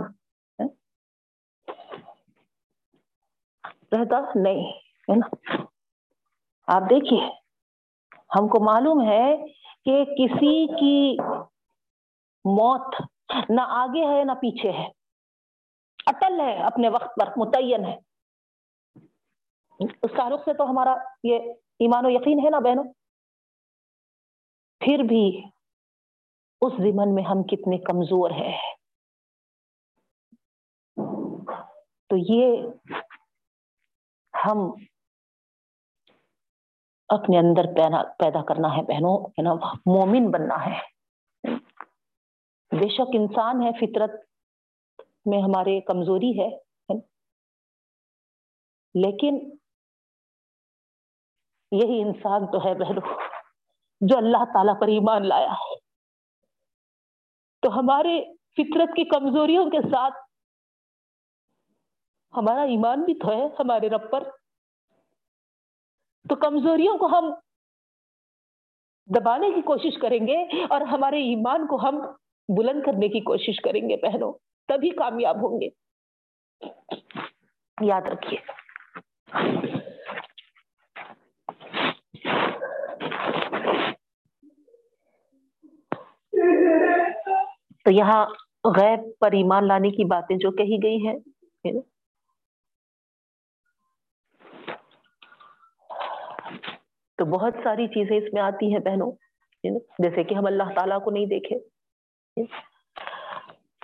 رہتا 3.93 4.17
نہیں، 4.35 4.73
ہے 4.79 5.17
نا؟ 5.17 5.57
آپ 6.67 6.83
دیکھیے۔ 6.83 7.38
ہم 8.37 8.49
کو 8.49 8.65
معلوم 8.65 9.01
ہے 9.11 9.37
کہ 9.85 10.05
کسی 10.05 10.67
کی 10.67 11.17
موت 12.45 12.95
نہ 13.49 13.61
آگے 13.61 14.19
ہے 14.19 14.25
نہ 14.25 14.33
پیچھے 14.33 14.73
ہے۔ 14.73 14.89
اٹل 16.07 16.41
ہے 16.41 16.63
اپنے 16.63 16.89
وقت 16.89 17.21
پر، 17.21 17.33
متعین 17.37 17.85
ہے۔ 17.85 17.97
اس 20.03 20.11
تعلق 20.17 20.41
سے 20.45 20.55
تو 20.55 20.71
ہمارا 20.71 20.97
یہ 21.23 21.39
ایمان 21.81 22.07
و 22.07 22.11
یقین 22.11 22.39
ہے 22.45 22.51
نا 22.51 22.59
بہنوں؟ 22.59 22.85
پھر 24.81 24.99
بھی 25.09 25.43
اس 26.61 26.73
زمن 26.73 27.15
میں 27.15 27.23
ہم 27.23 27.43
کتنے 27.43 27.79
کمزور 27.79 28.31
ہیں۔ 28.31 28.59
تو 32.07 32.17
یہ 32.17 32.63
ہم 34.45 34.59
اپنے 37.09 37.39
اندر 37.39 37.63
پیدا 38.19 38.45
کرنا 38.45 38.77
ہے 38.77 38.83
بہنوں، 38.83 39.27
ہے 39.27 39.43
نا؟ 39.43 39.55
مومن 39.87 40.31
بننا 40.31 40.67
ہے۔ 40.67 40.81
بے 42.81 42.89
شک 42.89 43.11
انسان 43.13 43.63
ہے، 43.63 43.71
فطرت 43.73 44.11
میں 45.27 45.39
ہمارے 45.39 45.81
کمزوری 45.81 46.41
ہے 46.41 46.59
لیکن 48.95 49.35
یہی 51.73 52.03
انسان 52.03 52.47
تو 52.47 52.65
ہے 52.65 52.75
بہنوں، 52.75 53.21
جو 54.01 54.17
اللہ 54.17 54.45
تعالیٰ 54.45 54.81
پر 54.81 54.87
ایمان 54.87 55.29
لایا 55.29 55.53
ہے۔ 55.53 55.77
تو 57.63 57.79
ہمارے 57.79 58.35
فطرت 58.35 58.89
کی 58.97 59.05
کمزوریوں 59.05 59.71
کے 59.71 59.83
ساتھ 59.91 60.15
ہمارا 62.37 62.63
ایمان 62.63 63.05
بھی 63.05 63.15
تو 63.15 63.29
ہے، 63.29 63.47
ہمارے 63.59 63.89
رب 63.89 64.11
پر۔ 64.11 64.38
تو 66.29 66.37
کمزوریوں 66.37 66.99
کو 66.99 67.07
ہم 67.07 67.35
دبانے 69.07 69.51
کی 69.55 69.61
کوشش 69.61 69.99
کریں 70.01 70.27
گے 70.27 70.37
اور 70.71 70.81
ہمارے 70.81 71.17
ایمان 71.17 71.67
کو 71.67 71.77
ہم 71.77 72.01
بلند 72.49 72.83
کرنے 72.83 73.09
کی 73.09 73.21
کوشش 73.21 73.61
کریں 73.61 73.89
گے 73.89 73.97
پہنو 73.97 74.33
تبھی 74.69 74.91
کامیاب 74.91 75.37
ہوں 75.37 75.61
گے۔ 75.61 75.69
یاد 77.87 78.03
رکھیے۔ 78.03 78.41
تو 87.85 87.91
یہاں 87.91 88.27
غیب 88.77 89.01
پر 89.21 89.33
ایمان 89.33 89.69
لانے 89.69 89.91
کی 89.91 90.05
باتیں 90.05 90.37
جو 90.37 90.51
کہی 90.51 90.77
گئی 90.83 91.07
ہیں 91.07 91.17
تو 97.19 97.25
بہت 97.25 97.55
ساری 97.65 97.87
چیزیں 97.87 98.17
اس 98.17 98.33
میں 98.33 98.43
آتی 98.43 98.73
ہیں 98.73 98.81
بہنوں 98.81 99.13
جیسے 99.99 100.25
کہ 100.25 100.35
ہم 100.35 100.47
اللہ 100.47 100.75
تعالیٰ 100.77 101.05
کو 101.05 101.11
نہیں 101.11 101.27
دیکھے 101.27 101.59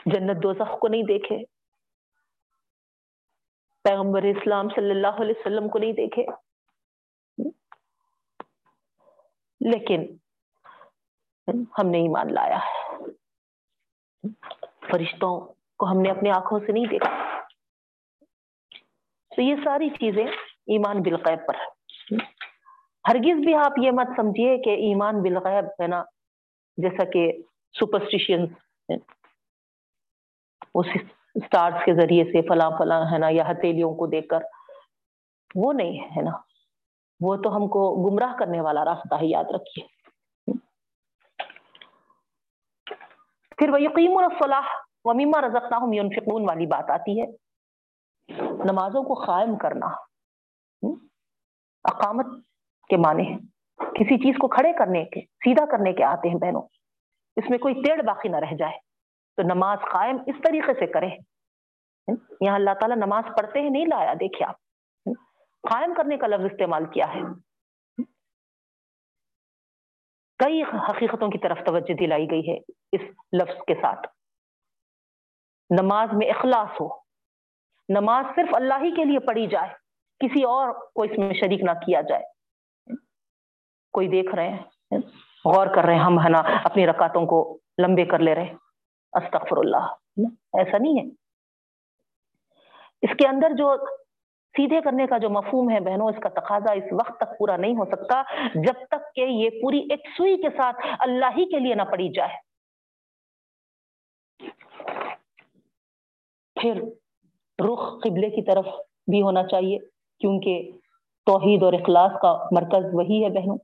جنت 0.06 0.42
دوزخ 0.42 0.78
کو 0.80 0.88
نہیں 0.88 1.02
دیکھے، 1.02 1.38
پیغمبر 3.84 4.22
اسلام 4.22 4.68
صلی 4.68 4.90
اللہ 4.90 5.20
علیہ 5.20 5.34
وسلم 5.40 5.68
کو 5.68 5.78
نہیں 5.78 5.92
دیکھے 5.92 6.26
لیکن 9.60 10.04
ہم 11.78 11.86
نے 11.90 11.98
ایمان 11.98 12.34
لایا 12.34 12.58
ہے۔ 12.58 12.98
فرشتوں 14.90 15.52
کو 15.78 15.86
ہم 15.86 16.00
نے 16.00 16.10
اپنی 16.10 16.30
آنکھوں 16.30 16.60
سے 16.66 16.72
نہیں 16.72 16.86
دیکھا۔ 16.90 17.12
تو 19.36 19.42
یہ 19.42 19.54
ساری 19.64 19.88
چیزیں 19.90 20.24
ایمان 20.24 21.02
بالغیب 21.02 21.46
پر 21.46 21.54
ہے 21.54 21.68
ہرگز 23.08 23.44
بھی 23.44 23.54
آپ 23.54 23.72
یہ 23.76 23.90
مت 23.90 24.06
سمجھیے 24.16 24.58
کہ 24.58 24.70
ایمان 24.70 25.22
بالغیب 25.22 25.64
ہے 25.82 25.86
نا، 25.86 26.04
جیسا 26.76 27.10
کہ 27.10 27.32
سپرسٹیشن 27.80 28.44
اسٹارس 31.34 31.74
کے 31.84 31.94
ذریعے 31.94 32.24
سے 32.24 32.48
فلاں 32.48 32.70
فلاں 32.78 33.12
ہے 33.12 33.18
نا، 33.18 33.26
یا 33.30 33.50
ہتھیلیوں 33.50 33.94
کو 33.94 34.06
دیکھ 34.06 34.28
کر۔ 34.28 34.38
وہ 35.54 35.72
نہیں 35.72 36.04
ہے 36.16 36.22
نا۔ 36.22 36.30
وہ 37.20 37.36
تو 37.36 37.56
ہم 37.56 37.68
کو 37.68 38.10
گمراہ 38.10 38.38
کرنے 38.38 38.60
والا 38.60 38.84
راستہ 38.84 39.14
ہے، 39.14 39.26
یاد 39.26 39.44
رکھیے۔ 39.44 39.86
پھر 43.56 43.68
وہ 43.68 43.80
یقین 43.80 44.16
الفلاح 44.18 44.66
ومیما 45.04 45.40
رزقنا 45.40 45.76
ہوں 45.76 45.94
یونفقون 45.94 46.42
والی 46.48 46.66
بات 46.66 46.90
آتی 46.90 47.22
ہے۔ 47.22 47.26
نمازوں 48.64 49.02
کو 49.02 49.14
قائم 49.14 49.58
کرنا۔ 49.58 49.86
اقامت 51.84 52.26
کے 52.88 52.96
معنی 52.96 53.26
ہیں۔ 53.26 53.38
کسی 53.78 54.18
چیز 54.18 54.34
کو 54.40 54.48
کھڑے 54.48 54.72
کرنے 54.72 55.04
کے، 55.04 55.20
سیدھا 55.20 55.64
کرنے 55.66 55.92
کے 55.92 56.04
آتے 56.04 56.28
ہیں 56.28 56.36
بہنوں۔ 56.36 56.62
اس 57.36 57.50
میں 57.50 57.58
کوئی 57.58 57.74
ٹیڑھ 57.74 58.02
باقی 58.02 58.28
نہ 58.28 58.36
رہ 58.36 58.56
جائے۔ 58.58 58.78
تو 59.36 59.42
نماز 59.42 59.78
قائم 59.92 60.16
اس 60.26 60.34
طریقے 60.44 60.74
سے 60.74 60.86
کرے 60.86 61.08
یہاں 62.40 62.54
اللہ 62.54 62.70
تعالیٰ 62.80 62.96
نماز 62.96 63.24
پڑھتے 63.38 63.60
ہیں، 63.60 63.70
نہیں 63.70 63.86
لایا، 63.86 64.14
دیکھیے 64.14 64.46
آپ۔ 64.46 64.56
قائم 65.70 65.94
کرنے 65.94 66.16
کا 66.16 66.26
لفظ 66.26 66.44
استعمال 66.44 66.84
کیا 66.86 67.14
ہے۔ 67.14 67.20
کئی 70.38 70.62
حقیقتوں 70.62 71.28
کی 71.28 71.38
طرف 71.38 71.58
توجہ 71.66 71.94
دلائی 71.94 72.30
گئی 72.30 72.52
ہے 72.52 72.56
اس 72.92 73.00
لفظ 73.42 73.56
کے 73.66 73.74
ساتھ۔ 73.74 74.08
نماز 75.82 76.08
میں 76.12 76.30
اخلاص 76.30 76.80
ہو۔ 76.80 76.88
نماز 77.88 78.24
صرف 78.36 78.54
اللہ 78.54 78.74
ہی 78.74 78.94
کے 78.94 79.04
لیے 79.04 79.18
پڑھی 79.18 79.46
جائے۔ 79.46 79.68
کسی 80.18 80.44
اور 80.44 80.74
کو 80.94 81.02
اس 81.02 81.18
میں 81.18 81.32
شریک 81.32 81.62
نہ 81.62 81.70
کیا 81.70 82.00
جائے۔ 82.00 82.33
کوئی 83.94 84.08
دیکھ 84.08 84.34
رہے 84.34 84.48
ہیں، 84.48 84.98
غور 85.44 85.66
کر 85.66 85.84
رہے 85.84 85.94
ہیں، 85.94 86.02
ہم 86.02 86.18
ہے 86.24 86.28
نا 86.28 86.38
اپنی 86.64 86.86
رکاتوں 86.86 87.26
کو 87.26 87.58
لمبے 87.82 88.04
کر 88.04 88.18
لے 88.18 88.34
رہے 88.34 88.44
ہیں۔ 88.44 88.54
استغفر 89.12 89.56
اللہ 89.56 89.84
ایسا 90.52 90.78
نہیں 90.78 90.98
ہے۔ 90.98 91.04
اس 93.02 93.16
کے 93.18 93.28
اندر 93.28 93.50
جو 93.58 93.76
سیدھے 94.56 94.80
کرنے 94.80 95.06
کا 95.06 95.18
جو 95.18 95.30
مفہوم 95.30 95.70
ہے 95.70 95.80
بہنوں، 95.80 96.08
اس 96.08 96.20
کا 96.22 96.28
تقاضا 96.28 96.72
اس 96.72 96.92
وقت 96.92 97.20
تک 97.20 97.38
پورا 97.38 97.56
نہیں 97.56 97.76
ہو 97.76 97.84
سکتا 97.84 98.22
جب 98.54 98.86
تک 98.86 99.14
کہ 99.14 99.20
یہ 99.20 99.50
پوری 99.62 99.78
ایک 99.78 100.00
سوئی 100.16 100.36
کے 100.36 100.50
ساتھ 100.50 100.76
اللہ 100.98 101.26
ہی 101.36 101.44
کے 101.44 101.58
لیے 101.58 101.74
نہ 101.74 101.82
پڑی 101.82 102.08
جائے۔ 102.08 102.36
پھر 106.60 106.74
رخ 107.64 107.80
قبلے 108.02 108.30
کی 108.30 108.42
طرف 108.42 108.66
بھی 109.10 109.22
ہونا 109.22 109.44
چاہیے، 109.44 109.78
کیونکہ 110.18 110.70
توحید 111.26 111.62
اور 111.62 111.72
اخلاص 111.72 112.12
کا 112.22 112.48
مرکز 112.52 112.84
وہی 112.92 113.24
ہے 113.24 113.30
بہنوں۔ 113.30 113.58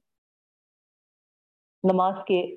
نماز 1.84 2.14
کے 2.26 2.56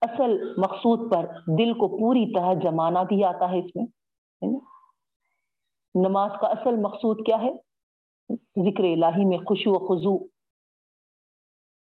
اصل 0.00 0.54
مقصود 0.58 1.10
پر 1.12 1.26
دل 1.58 1.72
کو 1.72 1.88
پوری 1.88 2.32
طرح 2.34 2.54
جمانا 2.54 3.02
بھی 3.02 3.24
آتا 3.24 3.50
ہے 3.50 3.58
اس 3.58 3.76
میں 3.76 3.86
نماز 5.94 6.30
کا 6.40 6.46
اصل 6.46 6.76
مقصود 6.76 7.26
کیا 7.26 7.36
ہے؟ 7.42 7.52
ذکر 8.64 8.84
الہی 8.84 9.24
میں 9.24 9.38
خوشو 9.38 9.70
و 9.70 9.78
خضو 9.86 10.16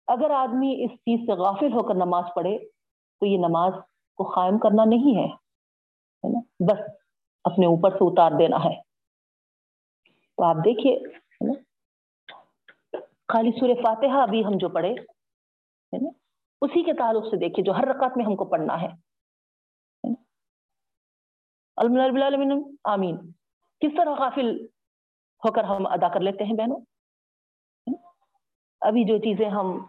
اگر 0.08 0.30
آدمی 0.30 0.86
اس 0.86 0.92
چیز 0.92 1.20
سے 1.20 1.34
غافل 1.34 1.74
ہو 1.74 1.84
کر 1.84 1.96
نماز 1.96 2.24
پڑھے 2.36 2.58
تو 3.22 3.26
یہ 3.26 3.38
نماز 3.38 3.74
کو 4.16 4.24
قائم 4.24 4.58
کرنا 4.58 4.86
نہیں 4.86 5.18
ہے 5.18 5.28
بس 6.60 6.80
اپنے 7.44 7.66
اوپر 7.66 7.90
سے 7.90 7.98
اتار 8.02 8.32
دینا 8.32 8.58
ہے۔ 8.64 8.82
تو 10.38 10.44
آپ 10.44 10.56
دیکھیے 10.56 11.00
خالی 13.28 13.52
سور 13.52 13.70
فاتحہ 13.76 14.22
ابھی 14.22 14.46
ہم 14.46 14.58
جو 14.58 14.70
پڑھے 14.70 14.94
اسی 15.94 16.84
کے 16.84 16.94
تعلق 16.94 17.24
سے 17.24 17.38
دیکھیے، 17.38 17.64
جو 17.64 17.72
ہر 17.72 17.88
رکعت 17.88 18.18
میں 18.18 18.26
ہم 18.26 18.36
کو 18.36 18.46
پڑھنا 18.46 18.82
ہے 18.82 18.88
آمین۔ 22.84 23.18
کس 23.80 23.92
طرح 23.98 24.14
غافل 24.14 24.66
ہو 25.46 25.52
کر 25.52 25.64
ہم 25.64 25.88
ادا 25.88 26.14
کر 26.14 26.20
لیتے 26.20 26.44
ہیں 26.44 26.54
بہنوں؟ 26.54 26.80
ابھی 28.82 29.04
جو 29.04 29.18
چیزیں 29.18 29.50
ہم 29.50 29.86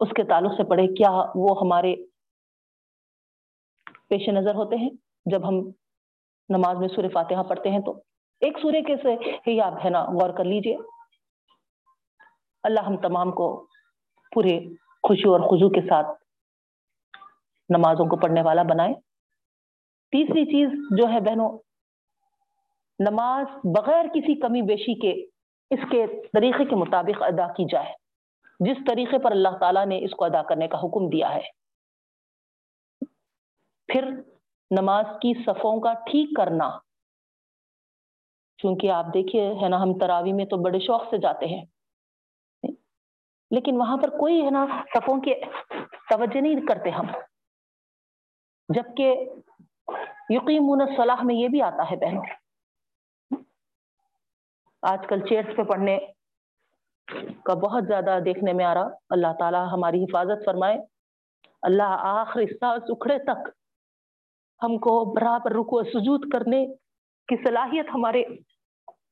اس 0.00 0.08
کے 0.16 0.24
تعلق 0.24 0.52
سے 0.52 0.68
پڑھے 0.68 0.94
کیا 0.94 1.10
وہ 1.34 1.56
ہمارے 1.60 1.96
پیش 4.08 4.28
نظر 4.28 4.54
ہوتے 4.54 4.76
ہیں؟ 4.76 4.90
جب 5.26 5.48
ہم 5.48 5.54
نماز 6.48 6.76
میں 6.78 6.88
سورہ 6.88 7.08
فاتحہ 7.14 7.42
پڑھتے 7.42 7.70
ہیں 7.70 7.80
تو۔ 7.80 7.92
ایک 8.40 8.58
سورے 8.62 8.82
کے 8.82 8.96
سے 8.96 9.14
ہی 9.50 9.60
آپ 9.60 9.72
ہے 9.84 9.90
نا، 9.90 10.04
غور 10.04 10.30
کر 10.30 10.44
لیجیے۔ 10.44 10.76
اللہ 12.66 12.80
ہم 12.80 12.96
تمام 12.96 13.30
کو 13.30 13.66
پورے 14.34 14.60
خوشی 15.02 15.28
اور 15.28 15.40
خضو 15.40 15.70
کے 15.70 15.80
ساتھ 15.88 16.06
نمازوں 17.68 18.04
کو 18.04 18.16
پڑھنے 18.16 18.42
والا 18.42 18.62
بنائے۔ 18.62 18.94
تیسری 20.10 20.44
چیز 20.44 20.68
جو 20.98 21.12
ہے 21.12 21.20
بہنوں، 21.20 21.58
نماز 23.10 23.46
بغیر 23.76 24.04
کسی 24.14 24.40
کمی 24.40 24.62
بیشی 24.62 25.00
کے 25.00 25.12
اس 25.70 25.80
کے 25.90 26.06
طریقے 26.06 26.64
کے 26.64 26.76
مطابق 26.76 27.22
ادا 27.22 27.52
کی 27.52 27.64
جائے۔ 27.64 27.94
جس 28.60 28.76
طریقے 28.86 29.18
پر 29.18 29.30
اللہ 29.30 29.48
تعالیٰ 29.60 29.86
نے 29.86 30.04
اس 30.04 30.10
کو 30.10 30.24
ادا 30.24 30.42
کرنے 30.42 30.68
کا 30.68 30.78
حکم 30.78 31.08
دیا 31.08 31.34
ہے۔ 31.34 31.66
پھر 33.86 34.10
نماز 34.70 35.04
کی 35.20 35.32
صفوں 35.46 35.80
کا 35.80 35.92
ٹھیک 35.92 36.36
کرنا۔ 36.36 36.78
چونکہ 38.58 38.90
آپ 38.90 39.06
دیکھیے، 39.14 39.54
ہے 39.62 39.68
نا، 39.68 39.82
ہم 39.82 39.98
تراوی 39.98 40.32
میں 40.32 40.44
تو 40.44 40.56
بڑے 40.56 40.78
شوق 40.78 41.02
سے 41.10 41.18
جاتے 41.18 41.46
ہیں۔ 41.46 41.64
لیکن 43.50 43.76
وہاں 43.76 43.96
پر 43.96 44.08
کوئی 44.08 44.44
ہے 44.44 44.50
نا 44.50 44.66
صفوں 44.94 45.20
کے 45.20 45.40
توجہ 46.10 46.40
نہیں 46.40 46.66
کرتے 46.66 46.90
ہم۔ 46.90 47.06
جبکہ 48.74 49.30
یقین 50.30 50.96
صلاح 50.96 51.22
میں 51.22 51.34
یہ 51.34 51.48
بھی 51.48 51.62
آتا 51.62 51.90
ہے 51.90 51.96
بہنوں۔ 51.96 52.22
آج 54.82 55.06
کل 55.08 55.20
چیئرس 55.20 55.56
پہ 55.56 55.62
پڑھنے 55.62 55.98
کا 57.44 57.54
بہت 57.54 57.84
زیادہ 57.84 58.18
دیکھنے 58.24 58.52
میں 58.52 58.64
آ 58.64 58.74
رہا۔ 58.74 58.88
اللہ 59.10 59.32
تعالیٰ 59.38 59.72
ہماری 59.72 60.04
حفاظت 60.04 60.44
فرمائے۔ 60.44 60.78
اللہ 61.62 61.96
آخر 61.98 62.40
سال 62.60 62.78
اکھڑے 62.88 63.18
تک 63.18 63.48
ہم 64.62 64.78
کو 64.78 65.04
برابر 65.04 65.50
رکو 65.50 65.82
سجود 65.84 66.32
کرنے 66.32 66.66
کی 67.28 67.36
صلاحیت 67.36 67.86
ہمارے 67.94 68.22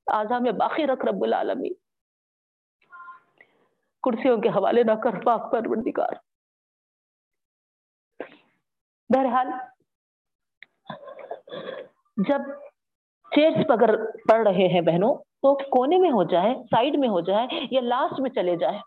اعضا 0.06 0.38
میں 0.38 0.52
باقی 0.52 0.86
رکھ 0.86 1.06
رب 1.06 1.24
العالمی 1.24 1.68
کرسیوں 4.04 4.36
کے 4.40 4.48
حوالے 4.48 4.82
نہ 4.82 4.92
کر، 4.92 5.20
پاک 5.24 5.50
پروردگار۔ 5.52 6.14
بہرحال، 9.10 9.48
جب 12.28 12.40
چیئرس 13.34 13.70
اگر 13.70 13.94
پڑھ 14.28 14.48
رہے 14.48 14.66
ہیں 14.68 14.80
بہنوں، 14.80 15.14
تو 15.14 15.54
کونے 15.70 15.98
میں 15.98 16.10
ہو 16.10 16.22
جائے 16.24 16.54
سائڈ 16.64 16.96
میں 16.98 17.08
ہو 17.08 17.20
جائے 17.20 17.46
یا 17.70 17.80
لاسٹ 17.80 18.20
میں 18.20 18.30
چلے 18.30 18.56
جائے۔ 18.56 18.78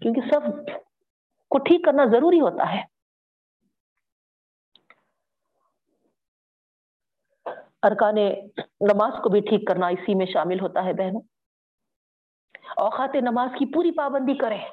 کیونکہ 0.00 0.20
سب 0.32 0.40
کو 1.50 1.58
ٹھیک 1.58 1.84
کرنا 1.84 2.04
ضروری 2.04 2.40
ہوتا 2.40 2.74
ہے۔ 2.74 2.82
ارکان 7.82 8.14
نماز 8.80 9.12
کو 9.22 9.28
بھی 9.28 9.40
ٹھیک 9.40 9.66
کرنا 9.66 9.86
اسی 9.86 10.14
میں 10.14 10.26
شامل 10.26 10.60
ہوتا 10.60 10.84
ہے 10.84 10.92
بہنوں۔ 10.92 11.35
اوقات 12.76 13.14
نماز 13.14 13.48
کی 13.58 13.72
پوری 13.72 13.90
پابندی 13.90 14.34
کریں۔ 14.34 14.64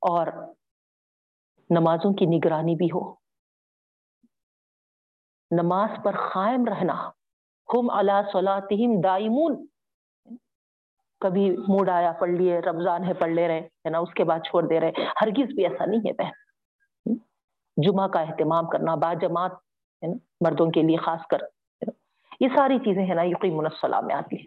اور 0.00 0.26
نمازوں 1.70 2.14
کی 2.14 2.26
نگرانی 2.26 2.74
بھی 2.74 2.86
ہو۔ 2.86 3.14
نماز 5.62 5.90
پر 6.04 6.12
قائم 6.34 6.64
رہنا۔ 6.64 7.10
ہم 7.74 7.90
اللہ 7.90 8.30
صلاتہم 8.32 9.00
دائمون۔ 9.00 9.66
کبھی 11.20 11.56
موڈ 11.56 11.88
آیا، 11.88 12.12
پڑھ 12.12 12.30
لیے، 12.30 12.58
رمضان 12.58 13.04
ہے، 13.04 13.14
پڑھ 13.14 13.30
لے 13.30 13.48
رہے 13.48 13.60
ہے 13.60 13.90
نا؟ 13.90 13.98
اس 13.98 14.14
کے 14.14 14.24
بعد 14.24 14.38
چھوڑ 14.38 14.62
دے 14.62 14.80
رہے۔ 14.80 14.92
ہرگز 15.22 15.54
بھی 15.54 15.66
ایسا 15.66 15.84
نہیں 15.84 16.00
ہے، 16.00 16.12
بہن۔ 16.12 16.30
جمعہ 17.76 18.08
کا 18.08 18.20
اہتمام 18.20 18.66
کرنا، 18.66 18.94
با 18.94 19.14
جماعت 19.14 19.52
مردوں 20.40 20.70
کے 20.70 20.82
لیے 20.82 20.96
خاص 20.96 21.20
کر۔ 21.30 21.53
یہ 22.40 22.48
ساری 22.56 22.78
چیزیں 22.78 23.06
ہیں 23.06 23.14
نا 23.14 23.22
یقین 23.22 23.58
السلام 23.58 24.06
میں 24.06 24.14
آتی 24.14 24.36
ہیں۔ 24.36 24.46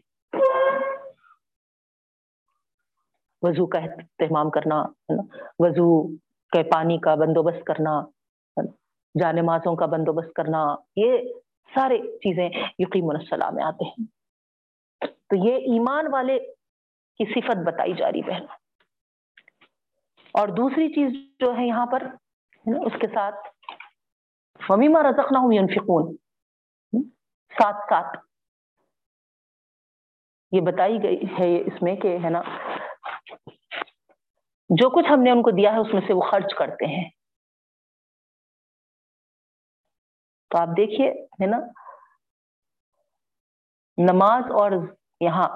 وضو 3.42 3.66
کا 3.66 3.80
اہتمام 3.80 4.50
کرنا، 4.50 4.84
وضو 5.60 6.08
کے 6.52 6.64
پانی 6.72 6.98
کا 6.98 7.16
بندوبست 7.16 7.64
کرنا 7.66 8.02
جانمازوں 9.20 9.76
کا 9.76 9.86
بندوبست 9.86 10.34
کرنا، 10.34 10.76
یہ 10.96 11.18
سارے 11.76 11.98
چیزیں 11.98 12.50
یقین 12.80 13.06
السلام 13.20 13.56
میں 13.56 13.64
آتے 13.64 13.86
ہیں۔ 13.86 14.06
تو 15.02 15.36
یہ 15.36 15.56
ایمان 15.56 16.08
والے 16.12 16.40
کی 17.18 17.26
صفت 17.34 17.58
بتائی 17.58 17.94
جا 17.94 18.12
رہی 18.12 18.22
بہن 18.22 18.46
اور 20.32 20.48
دوسری 20.48 20.90
چیز 20.90 21.12
جو 21.40 21.58
ہے 21.58 21.68
یہاں 21.68 21.86
پر، 21.86 22.04
اس 22.86 22.94
کے 23.02 23.08
ساتھ 23.08 23.36
ممیما 24.70 25.04
رزقنا 25.04 25.40
ہوں 25.40 25.54
ينفقون۔ 25.54 26.16
ساتھ 27.50 27.78
ساتھ 27.90 28.18
یہ 30.52 30.62
بتائی 30.62 31.04
گئی 31.04 31.24
ہے 31.40 31.62
اس 31.62 31.82
میں 31.82 31.96
کہ 31.96 32.18
ہے 32.24 32.30
نا، 32.30 32.42
جو 34.70 34.90
کچھ 34.90 35.06
ہم 35.12 35.24
نے 35.24 35.32
ان 35.32 35.42
کو 35.42 35.52
دیا 35.52 35.72
ہے 35.72 35.78
اس 35.78 35.94
میں 35.94 36.02
سے 36.08 36.14
وہ 36.14 36.22
خرچ 36.32 36.54
کرتے 36.58 36.86
ہیں۔ 36.86 37.10
تو 40.50 40.58
آپ 40.58 40.68
دیکھیے، 40.68 41.10
ہے 41.12 41.46
نا، 41.46 41.58
نماز 43.98 44.44
اور 44.52 44.72
یہاں 45.20 45.48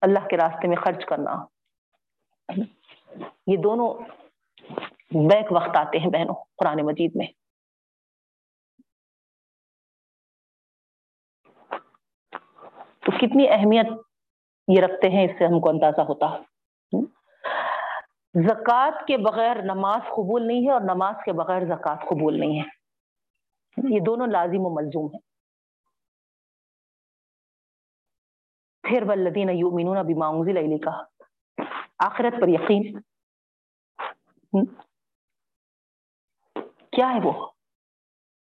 اللہ 0.00 0.28
کے 0.28 0.36
راستے 0.36 0.68
میں 0.68 0.76
خرچ 0.76 1.04
کرنا۔ 1.06 1.46
یہ 3.46 3.56
دونوں 3.62 3.94
بیک 5.30 5.52
وقت 5.52 5.76
آتے 5.76 5.98
ہیں 5.98 6.10
بہنوں، 6.10 6.44
قرآن 6.56 6.86
مجید 6.86 7.12
میں۔ 7.14 7.26
کتنی 13.26 13.48
اہمیت 13.48 13.86
یہ 14.68 14.80
رکھتے 14.80 15.08
ہیں، 15.10 15.24
اس 15.24 15.30
سے 15.38 15.44
ہم 15.44 15.60
کو 15.60 15.68
اندازہ 15.68 16.00
ہوتا۔ 16.00 16.26
ہے 16.26 16.42
زکوٰۃ 18.48 19.06
کے 19.06 19.16
بغیر 19.16 19.62
نماز 19.62 20.00
قبول 20.08 20.46
نہیں 20.46 20.66
ہے 20.66 20.72
اور 20.72 20.80
نماز 20.80 21.14
کے 21.24 21.32
بغیر 21.32 21.64
زکوٰۃ 21.64 22.08
قبول 22.08 22.40
نہیں 22.40 22.60
ہے۔ 22.60 22.84
یہ 23.94 24.00
دونوں 24.06 24.26
لازم 24.26 24.66
و 24.66 24.74
ملزوم 24.74 25.06
ہیں۔ 25.06 25.20
پھر 28.82 29.02
والذین 29.02 29.48
یؤمنون 29.48 29.96
بما 30.06 30.28
انزل 30.28 30.56
الیک۔ 30.56 30.88
آخرت 31.98 32.40
پر 32.40 32.48
یقین۔ 32.48 33.00
کیا 36.90 37.14
ہے 37.14 37.20
وہ؟ 37.24 37.50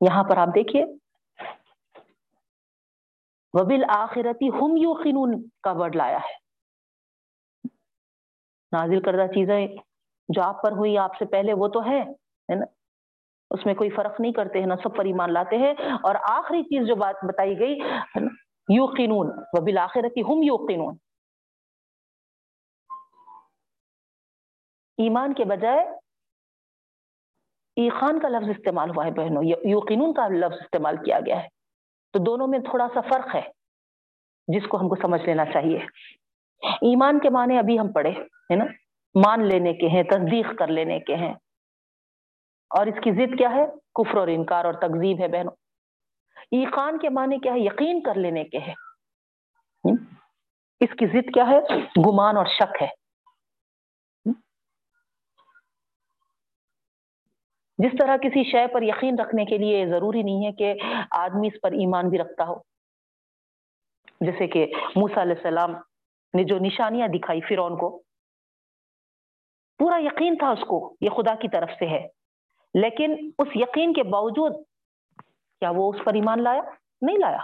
یہاں 0.01 0.25
پر 0.25 0.37
آپ 0.37 0.49
دیکھیے۔ 0.49 0.85
وبل 3.61 3.85
آخرتی 3.89 4.49
ہم 4.49 4.77
یوقنون 4.77 5.49
کا 5.63 5.73
ورڈ 5.73 5.97
لایا 5.97 6.19
ہے۔ 6.19 6.47
نازل 8.73 9.03
کردہ 9.03 9.33
چیزیں 9.33 9.67
جو 10.29 10.43
آپ 10.43 10.63
پر 10.63 10.73
ہوئی، 10.73 10.99
آپ 10.99 11.17
سے 11.19 11.25
پہلے 11.25 11.53
وہ 11.53 11.69
تو 11.69 11.85
ہے 11.85 12.05
نا؟ 12.55 12.65
اس 13.51 13.67
میں 13.67 13.75
کوئی 13.75 13.91
فرق 13.91 14.21
نہیں 14.21 14.33
کرتے 14.33 14.59
ہیں 14.59 14.67
نا؟ 14.67 14.77
سب 14.77 14.97
پر 14.97 15.05
ایمان 15.05 15.33
لاتے 15.33 15.57
ہیں۔ 15.57 15.75
اور 16.03 16.15
آخری 16.15 16.63
چیز 16.63 16.89
جو 16.89 16.97
بات 16.97 17.15
بتائی 17.25 17.59
گئی 17.59 17.79
یوقنون 18.75 19.27
وبل 19.53 19.79
آخرتی 19.79 20.21
ہم 20.21 20.43
یوقنون۔ 20.43 20.97
ایمان 24.99 25.35
کے 25.35 25.45
بجائے 25.45 25.81
ایخان 27.77 28.21
کا 28.21 28.29
لفظ 28.29 28.49
استعمال 28.49 28.91
ہوا 28.91 29.07
ہے 29.07 29.11
بہنوں 29.11 29.43
یوقینون 29.45 30.15
کا 30.15 30.29
لفظ 30.29 30.57
استعمال 30.61 30.97
کیا 30.97 31.21
گیا 31.27 31.43
ہے۔ 31.43 31.56
تو 32.17 32.23
دونوں 32.23 32.47
میں 32.47 32.59
تھوڑا 32.59 32.89
سا 32.95 33.01
فرق 33.01 33.35
ہے 33.35 33.43
جس 34.49 34.69
کو 34.69 34.81
ہم 34.81 34.89
کو 34.89 34.97
سمجھ 35.03 35.23
لینا 35.23 35.45
چاہیے۔ 35.45 35.79
ایمان 36.63 37.19
کے 37.19 37.31
معنی 37.31 37.59
ابھی 37.59 37.81
ہم 37.81 37.93
پڑھے 37.93 38.11
ہے 38.51 38.57
نا؟ 38.57 38.65
مان 39.27 39.45
لینے 39.45 39.73
کے 39.73 39.89
ہیں، 39.89 40.03
تصدیق 40.03 40.59
کر 40.59 40.67
لینے 40.67 41.01
کے 41.01 41.15
ہیں۔ 41.15 41.35
اور 42.71 42.87
اس 42.87 42.95
کی 43.03 43.13
ضد 43.13 43.39
کیا 43.39 43.51
ہے؟ 43.51 43.67
کفر 43.67 44.19
اور 44.19 44.29
انکار 44.29 44.65
اور 44.65 44.73
تقزیب 44.73 45.21
ہے 45.21 45.29
بہنوں۔ 45.29 45.53
ایقان 46.37 46.99
کے 46.99 47.09
معنی 47.09 47.39
کیا 47.39 47.53
ہے؟ 47.53 47.61
یقین 47.61 48.03
کر 48.03 48.15
لینے 48.15 48.45
کے 48.45 48.59
ہے 48.59 48.73
اس 50.81 50.91
کی 50.99 51.07
ضد 51.07 51.35
کیا 51.35 51.47
ہے؟ 51.47 51.59
گمان 51.79 52.37
اور 52.37 52.47
شک 52.47 52.83
ہے۔ 52.83 53.06
جس 57.79 57.93
طرح 57.99 58.17
کسی 58.17 58.51
شے 58.51 58.67
پر 58.67 58.83
یقین 58.83 59.19
رکھنے 59.19 59.45
کے 59.45 59.59
لیے 59.59 59.87
ضروری 59.87 60.23
نہیں 60.23 60.47
ہے 60.47 60.53
کہ 60.53 60.75
آدمی 61.11 61.47
اس 61.47 61.61
پر 61.63 61.73
ایمان 61.73 62.09
بھی 62.09 62.19
رکھتا 62.19 62.45
ہو۔ 62.45 62.55
جیسے 64.21 64.47
کہ 64.47 64.67
موسا 64.97 65.23
علیہ 65.23 65.37
السلام 65.37 65.73
نے 66.35 66.45
جو 66.45 66.59
نشانیاں 66.59 67.09
دکھائی 67.09 67.41
فرون 67.41 67.79
کو، 67.79 68.03
پورا 69.79 69.97
یقین 69.99 70.37
تھا 70.37 70.51
اس 70.51 70.65
کو 70.69 70.97
یہ 71.01 71.11
خدا 71.11 71.35
کی 71.35 71.49
طرف 71.49 71.71
سے 71.79 71.87
ہے، 71.87 72.09
لیکن 72.75 73.31
اس 73.39 73.49
یقین 73.55 73.93
کے 73.93 74.03
باوجود 74.03 74.53
کیا 75.61 75.71
وہ 75.71 75.93
اس 75.93 76.05
پر 76.05 76.15
ایمان 76.15 76.43
لایا؟ 76.43 76.63
نہیں 77.03 77.19
لایا۔ 77.19 77.39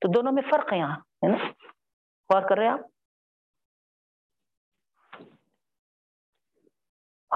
تو 0.00 0.12
دونوں 0.12 0.32
میں 0.32 0.42
فرق 0.50 0.72
ہے 0.72 0.78
یہاں، 0.78 0.96
ہے 0.96 1.28
نا؟ 1.28 1.44
غور 2.34 2.42
کر 2.48 2.58
رہے 2.58 2.68
آپ؟ 2.68 2.80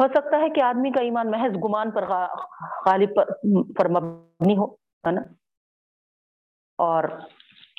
ہو 0.00 0.06
سکتا 0.08 0.38
ہے 0.38 0.48
کہ 0.50 0.62
آدمی 0.62 0.90
کا 0.90 1.02
ایمان 1.02 1.30
محض 1.30 1.56
گمان 1.64 1.90
پر 1.90 2.04
غالب 2.86 3.14
پر 3.78 3.88
مبنی 3.88 4.56
ہو، 4.56 4.66
ہے 5.06 5.10
نا؟ 5.10 5.20
اور 6.78 7.04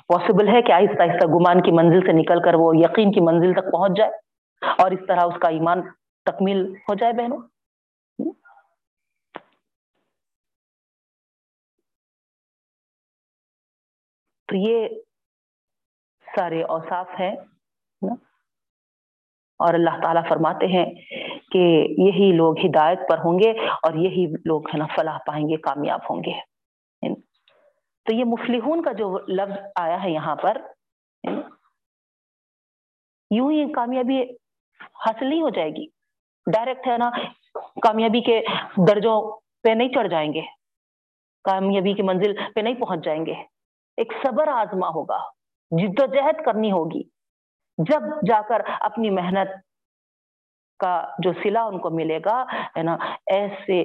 پاسبل 0.08 0.48
ہے 0.48 0.62
کہ 0.62 0.72
آہستہ 0.72 1.02
آہستہ 1.02 1.26
گمان 1.26 1.62
کی 1.62 1.72
منزل 1.72 2.00
سے 2.06 2.12
نکل 2.12 2.42
کر 2.42 2.54
وہ 2.54 2.76
یقین 2.76 3.12
کی 3.12 3.20
منزل 3.20 3.52
تک 3.52 3.72
پہنچ 3.72 3.96
جائے 3.96 4.10
اور 4.78 4.90
اس 4.90 5.06
طرح 5.08 5.26
اس 5.26 5.40
کا 5.42 5.48
ایمان 5.48 5.82
تکمیل 6.26 6.66
ہو 6.88 6.94
جائے 6.94 7.12
بہنوں۔ 7.12 7.40
تو 14.48 14.56
یہ 14.56 14.88
سارے 16.26 16.62
اوصاف 16.62 17.20
ہیں 17.20 17.34
اور 19.60 19.74
اللہ 19.74 20.00
تعالیٰ 20.02 20.22
فرماتے 20.28 20.66
ہیں 20.66 20.84
کہ 21.50 21.86
یہی 21.98 22.32
لوگ 22.32 22.58
ہدایت 22.58 22.98
پر 23.08 23.18
ہوں 23.18 23.38
گے 23.38 23.50
اور 23.58 23.94
یہی 23.94 24.26
لوگ 24.44 24.68
ہے 24.68 24.78
نا 24.78 24.86
فلاح 24.86 25.18
پائیں 25.26 25.48
گے، 25.48 25.56
کامیاب 25.56 26.00
ہوں 26.10 26.22
گے۔ 26.24 26.40
تو 28.04 28.14
یہ 28.14 28.24
مفلحون 28.24 28.82
کا 28.82 28.92
جو 28.92 29.18
لفظ 29.28 29.58
آیا 29.80 30.02
ہے 30.02 30.10
یہاں 30.10 30.36
پر، 30.36 30.56
یوں 33.30 33.52
ہی 33.52 33.72
کامیابی 33.72 34.22
حاصل 34.80 35.26
نہیں 35.28 35.42
ہو 35.42 35.48
جائے 35.48 35.70
گی۔ 35.70 35.86
ڈائریکٹ 36.52 36.86
ہے 36.86 36.98
نا، 36.98 37.10
کامیابی 37.82 38.20
کے 38.20 38.40
درجوں 38.88 39.38
پہ 39.62 39.70
نہیں 39.70 39.88
چڑھ 39.88 40.08
جائیں 40.08 40.34
گے۔ 40.34 40.40
کامیابی 41.44 41.92
کی 41.92 42.02
منزل 42.02 42.36
پہ 42.54 42.60
نہیں 42.60 42.74
پہنچ 42.74 43.04
جائیں 43.04 43.26
گے۔ 43.26 43.34
ایک 43.96 44.12
صبر 44.22 44.48
آزما 44.48 44.88
ہوگا 44.88 45.18
جد 45.70 46.02
و 46.02 46.06
جہد 46.06 46.44
کرنی 46.44 46.72
ہوگی۔ 46.72 47.02
جب 47.78 48.00
جا 48.28 48.40
کر 48.48 48.62
اپنی 48.80 49.10
محنت 49.10 49.48
کا 50.80 50.92
جو 51.18 51.32
سلا 51.42 51.62
ان 51.64 51.78
کو 51.78 51.90
ملے 51.90 52.18
گا، 52.24 52.42
ہے 52.76 52.82
نا، 52.82 52.96
ایسے 53.26 53.82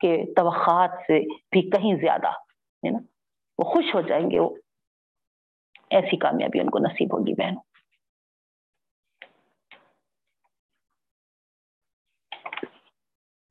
کے 0.00 0.16
توقعات 0.36 0.90
سے 1.06 1.18
بھی 1.50 1.62
کہیں 1.70 1.94
زیادہ، 1.96 2.30
ہے 2.82 2.90
نا، 2.90 2.98
وہ 3.58 3.64
خوش 3.64 3.94
ہو 3.94 4.00
جائیں 4.00 4.30
گے، 4.30 4.38
وہ 4.38 4.50
ایسی 5.90 6.16
کامیابی 6.16 6.60
ان 6.60 6.70
کو 6.70 6.78
نصیب 6.78 7.14
ہوگی 7.14 7.34
بہنوں۔ 7.34 7.62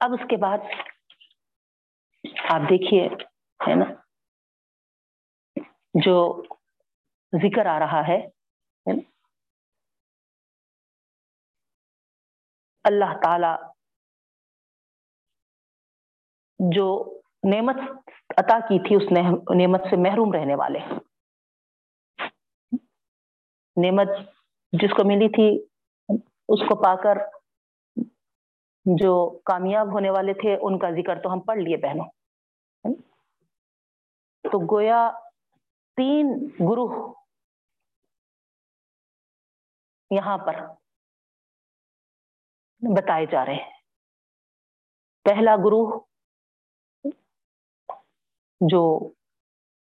اب 0.02 0.14
اس 0.14 0.28
کے 0.30 0.38
بعد 0.38 0.58
آپ 2.50 2.70
دیکھیے، 2.70 3.08
ہے 3.60 3.76
نا، 3.76 3.86
جو 5.94 6.16
ذکر 7.34 7.66
آ 7.66 7.80
رہا 7.80 8.08
ہے 8.08 8.18
اللہ 12.84 13.14
تعالی 13.24 13.74
جو 16.74 17.20
نعمت 17.54 17.76
عطا 18.38 18.60
کی 18.60 18.80
تھی، 18.80 18.96
اس 18.96 19.12
نعمت 19.62 19.82
سے 19.90 19.96
محروم 19.96 20.34
رہنے 20.34 20.56
والے۔ 20.56 20.80
نعمت 23.86 24.08
جس 24.72 24.90
کو 24.90 25.04
ملی 25.06 25.30
تھی، 25.30 25.66
اس 26.48 26.60
کو 26.70 26.84
پا 26.84 26.96
کر 26.96 27.18
جو 29.00 29.40
کامیاب 29.46 29.88
ہونے 29.94 30.10
والے 30.10 30.34
تھے، 30.34 30.58
ان 30.62 30.80
کا 30.80 30.92
ذکر 30.92 31.22
تو 31.22 31.34
ہم 31.34 31.40
پڑھ 31.40 31.58
لیے 31.58 31.78
بہنوں۔ 31.78 32.10
تو 34.44 34.76
گویا 34.76 35.12
تین 35.96 36.26
گروہ 36.60 37.14
یہاں 40.10 40.38
پر 40.38 40.56
بتائے 42.98 43.26
جا 43.26 43.46
رہے 43.46 43.54
ہیں۔ 43.54 43.72
پہلا 45.24 45.56
گروہ 45.56 46.00
جو 48.70 49.00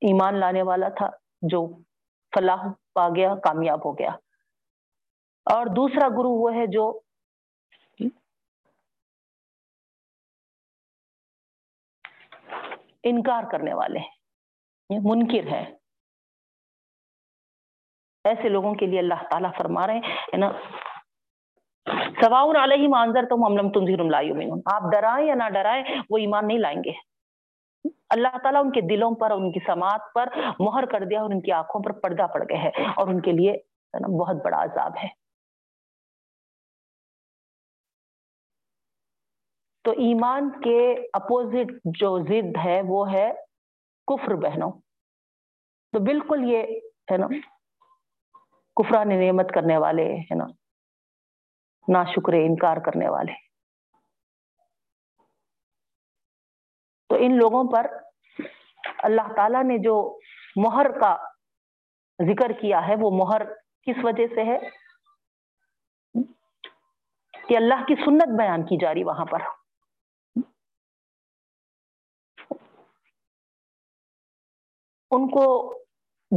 ایمان 0.01 0.41
لانے 0.41 0.63
والا 0.63 0.89
تھا، 0.89 1.11
جو 1.43 1.69
فلاح 2.35 2.73
پا 2.95 3.09
گیا، 3.09 3.35
کامیاب 3.35 3.85
ہو 3.85 3.99
گیا۔ 3.99 4.11
اور 5.45 5.67
دوسرا 5.67 6.09
گروہ 6.09 6.39
وہ 6.39 6.51
ہے 6.55 6.67
جو 6.67 7.01
انکار 13.03 13.43
کرنے 13.53 13.75
والے 13.75 13.99
ہیں 13.99 14.17
منکر 14.91 15.53
ہے۔ 15.53 15.77
ایسے 18.25 18.49
لوگوں 18.49 18.75
کے 18.75 18.87
لیے 18.87 18.99
اللہ 18.99 19.29
تعالیٰ 19.31 19.51
فرما 19.59 19.87
رہے 19.87 19.99
ہیں 19.99 20.39
نا؟ 20.39 20.49
سواؤن 22.25 22.57
علیہ 22.57 22.89
مانزر 22.89 23.25
تم 23.31 23.45
املم 23.45 23.73
تنظیر 23.73 24.01
آپ 24.73 24.83
ڈرائیں 24.93 25.27
یا 25.27 25.35
نہ 25.35 25.49
ڈرائیں، 25.49 25.85
وہ 26.11 26.19
ایمان 26.19 26.47
نہیں 26.47 26.59
لائیں 26.59 26.85
گے۔ 26.85 26.93
اللہ 28.11 28.39
تعالیٰ 28.43 28.61
ان 28.65 28.73
کے 28.73 28.81
دلوں 28.81 29.15
پر، 29.15 29.31
ان 29.31 29.53
کی 29.53 29.61
سماعت 29.67 30.01
پر 30.15 30.29
مہر 30.59 30.87
کر 30.87 31.05
دیا 31.05 31.23
اور 31.23 31.31
ان 31.31 31.41
کی 31.41 31.53
آنکھوں 31.53 31.83
پر 31.83 31.93
پردہ 31.93 32.23
پڑ 32.23 32.43
گئے 32.43 32.57
ہے 32.57 32.69
اور 32.69 33.09
ان 33.09 33.21
کے 33.21 33.33
لیے 33.33 33.57
بہت 34.21 34.37
بڑا 34.45 34.63
عذاب 34.63 34.93
ہے۔ 35.03 35.09
تو 39.85 39.91
ایمان 39.91 40.51
کے 40.61 41.07
اپوزٹ 41.13 41.73
جو 41.85 42.19
ضد 42.19 42.57
ہے، 42.65 42.81
وہ 42.85 43.13
ہے 43.13 43.33
کفر 44.07 44.35
بہنوں۔ 44.35 44.73
تو 45.93 46.01
بالکل 46.01 46.53
یہ 46.53 46.63
ہے 47.13 47.17
نا، 47.17 47.27
کفران 48.77 49.09
نعمت 49.09 49.51
کرنے 49.55 49.77
والے 49.77 50.17
ہے 50.17 50.35
نا۔ 50.35 50.45
نا 51.93 52.05
شکر 52.05 52.33
انکار 52.33 52.77
کرنے 52.77 53.09
والے۔ 53.09 53.33
تو 57.09 57.15
ان 57.21 57.37
لوگوں 57.37 57.65
پر 57.73 57.87
اللہ 58.99 59.35
تعالی 59.37 59.63
نے 59.63 59.79
جو 59.79 60.19
مہر 60.57 61.01
کا 61.01 61.17
ذکر 62.23 62.53
کیا 62.61 62.89
ہے، 62.89 62.95
وہ 63.01 63.11
مہر 63.11 63.43
کس 63.55 63.97
وجہ 64.03 64.27
سے 64.35 64.45
ہے؟ 64.45 64.59
کہ 67.49 67.57
اللہ 67.57 67.75
کی 67.75 67.95
سنت 67.95 68.39
بیان 68.39 68.63
کی 68.63 68.77
جا 68.81 68.95
رہی 68.95 69.05
وہاں 69.05 69.25
پر۔ 69.25 69.39
ان 75.11 75.29
کو 75.31 75.75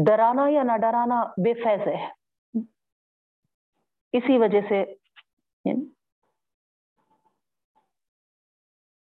ڈرانا 0.05 0.49
یا 0.49 0.63
نہ 0.63 0.77
ڈرانا 0.77 1.23
بے 1.23 1.53
فیض 1.53 1.87
ہے۔ 1.87 2.11
اسی 4.13 4.37
وجہ 4.37 4.61
سے 4.69 5.00
یعنی 5.65 5.85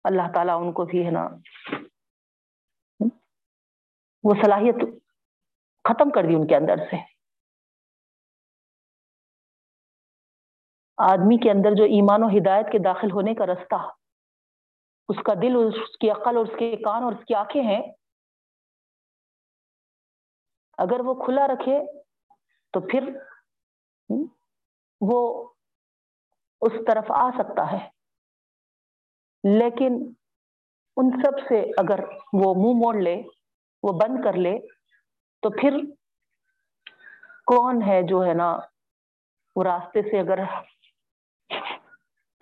اللہ 0.04 0.32
تعالیٰ 0.34 0.61
ان 0.61 0.72
کو 0.72 0.84
بھی 0.84 1.06
ہے 1.06 1.11
نا، 1.11 1.24
وہ 4.24 4.34
صلاحیت 4.34 4.76
ختم 5.84 6.11
کر 6.11 6.22
دی 6.22 6.34
ان 6.34 6.46
کے 6.46 6.56
اندر 6.56 6.76
سے۔ 6.90 6.96
آدمی 10.96 11.36
کے 11.42 11.50
اندر 11.50 11.70
جو 11.76 11.84
ایمان 11.84 12.22
و 12.22 12.26
ہدایت 12.26 12.66
کے 12.72 12.78
داخل 12.78 13.11
ہونے 13.12 13.34
کا 13.34 13.46
رستہ، 13.46 13.80
اس 15.08 15.16
کا 15.26 15.34
دل، 15.34 15.56
اس 15.56 15.96
کی 15.98 16.11
عقل 16.11 16.36
اور 16.36 16.44
اس 16.44 16.58
کے 16.58 16.76
کان 16.76 17.02
اور 17.02 17.12
اس 17.12 17.24
کی 17.28 17.34
آنکھیں 17.34 17.62
ہیں۔ 17.62 17.82
اگر 20.78 21.00
وہ 21.04 21.14
کھلا 21.24 21.46
رکھے 21.46 22.02
تو 22.72 22.80
پھر 22.80 23.02
وہ 25.00 25.20
اس 26.61 26.72
طرف 26.86 27.04
آ 27.08 27.30
سکتا 27.30 27.72
ہے۔ 27.72 27.88
لیکن 29.58 30.12
ان 30.96 31.11
سب 31.22 31.48
سے 31.48 31.70
اگر 31.76 32.00
وہ 32.32 32.54
منہ 32.54 32.78
موڑ 32.78 32.94
لے، 32.94 33.22
وہ 33.82 33.92
بند 33.92 34.24
کر 34.24 34.32
لے، 34.32 34.58
تو 35.42 35.50
پھر 35.50 35.76
کون 37.46 37.82
ہے 37.82 38.02
جو 38.02 38.24
ہے 38.26 38.34
نا، 38.34 38.58
وہ 39.56 39.64
راستے 39.64 40.02
سے 40.02 40.20
اگر 40.20 40.42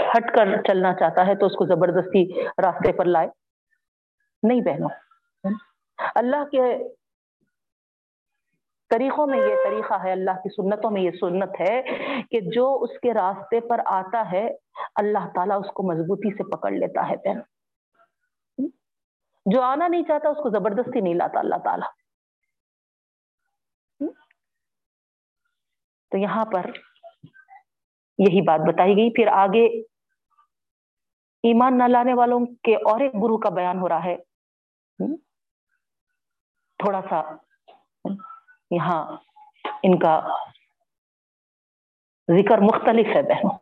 ہٹ 0.00 0.36
کر 0.36 0.62
چلنا 0.62 0.94
چاہتا 0.94 1.26
ہے 1.26 1.34
تو 1.34 1.46
اس 1.46 1.52
کو 1.52 1.66
زبردستی 1.66 2.44
راستے 2.44 2.92
پر 2.92 3.04
لائے۔ 3.04 3.28
نہیں 4.42 4.60
بہنوں، 4.60 4.88
اللہ 6.14 6.44
کے 6.44 6.88
طریقوں 8.91 9.26
میں 9.26 9.39
یہ 9.39 9.55
طریقہ 9.64 9.95
ہے، 10.05 10.12
اللہ 10.12 10.30
کی 10.30 10.49
سنتوں 10.49 10.91
میں 10.91 11.03
یہ 11.03 11.11
سنت 11.11 11.61
ہے 11.61 11.82
کہ 12.30 12.41
جو 12.41 12.78
اس 12.82 12.91
کے 13.03 13.14
راستے 13.14 13.61
پر 13.61 13.80
آتا 13.86 14.30
ہے، 14.32 14.49
اللہ 14.95 15.28
تعالیٰ 15.34 15.61
اس 15.61 15.70
کو 15.74 15.82
مضبوطی 15.82 16.36
سے 16.36 16.57
پکڑ 16.57 16.70
لیتا 16.70 17.09
ہے 17.09 17.16
بہن۔ 17.16 17.41
جو 19.47 19.62
آنا 19.62 19.89
نہیں 19.89 20.03
چاہتا، 20.03 20.28
اس 20.28 20.36
کو 20.43 20.51
زبردستی 20.51 21.01
نہیں 21.01 21.14
لاتا 21.14 21.39
اللہ 21.39 21.55
تعالیٰ۔ 21.64 21.89
تو 26.11 26.18
یہاں 26.18 26.45
پر 26.45 26.66
یہی 28.18 28.41
بات 28.43 28.61
بتائی 28.61 28.97
گئی۔ 28.97 29.11
پھر 29.11 29.26
آگے 29.32 29.80
ایمان 31.43 31.78
نہ 31.78 31.84
لانے 31.89 32.14
والوں 32.14 32.41
کے 32.62 32.74
اور 32.76 33.01
ایک 33.01 33.14
گرو 33.14 33.39
کا 33.39 33.51
بیان 33.51 33.78
ہو 33.78 33.89
رہا 33.89 34.05
ہے۔ 34.05 34.16
تھوڑا 36.78 37.01
سا 37.11 37.47
یہاں 38.70 39.16
ان 39.82 39.98
کا 39.98 40.20
ذکر 42.30 42.58
مختلف 42.58 43.06
ہے 43.16 43.22
بہنوں۔ 43.22 43.58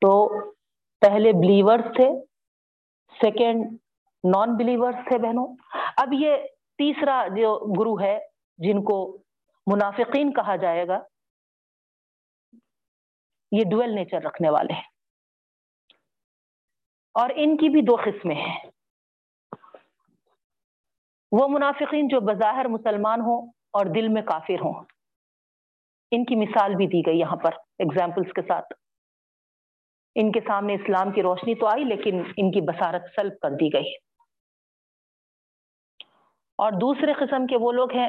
تو 0.00 0.28
پہلے 1.00 1.32
بلیورز 1.32 1.96
تھے 1.96 2.24
سیکنڈ 3.20 3.64
نان 4.24 4.56
بلیورز 4.56 4.94
تھے 4.94 5.18
بہنوں۔ 5.18 5.56
اب 5.96 6.08
یہ 6.12 6.36
تیسرا 6.78 7.26
جو 7.36 7.72
گرو 7.80 8.00
ہے، 8.00 8.18
جن 8.58 8.84
کو 8.84 9.18
منافقین 9.72 10.32
کہا 10.32 10.56
جائے 10.56 10.86
گا، 10.88 10.98
یہ 13.52 13.64
ڈویل 13.70 13.94
نیچر 13.94 14.22
رکھنے 14.22 14.50
والے 14.50 14.72
ہیں۔ 14.72 14.88
اور 17.14 17.30
ان 17.34 17.56
کی 17.56 17.68
بھی 17.68 17.82
دو 17.82 17.96
قسمیں 17.96 18.36
ہیں۔ 18.36 18.70
وہ 21.40 21.48
منافقین 21.48 22.08
جو 22.08 22.20
بظاہر 22.20 22.68
مسلمان 22.68 23.20
ہوں 23.20 23.46
اور 23.72 23.86
دل 23.86 24.08
میں 24.08 24.22
کافر 24.22 24.54
ہوں۔ 24.54 24.84
ان 26.10 26.24
کی 26.24 26.36
مثال 26.36 26.74
بھی 26.74 26.86
دی 26.86 27.02
گئی 27.06 27.18
یہاں 27.18 27.36
پر 27.36 27.50
ایگزامپلس 27.54 28.32
کے 28.32 28.42
ساتھ۔ 28.42 28.66
ان 30.14 30.32
کے 30.32 30.40
سامنے 30.40 30.74
اسلام 30.74 31.12
کی 31.12 31.22
روشنی 31.22 31.54
تو 31.54 31.66
آئی 31.66 31.84
لیکن 31.84 32.22
ان 32.36 32.50
کی 32.50 32.60
بصارت 32.60 33.02
سلب 33.16 33.32
کر 33.42 33.50
دی 33.50 33.68
گئی۔ 33.72 33.94
اور 36.58 36.72
دوسرے 36.72 37.12
قسم 37.12 37.46
کے 37.46 37.56
وہ 37.56 37.72
لوگ 37.72 37.92
ہیں 37.92 38.08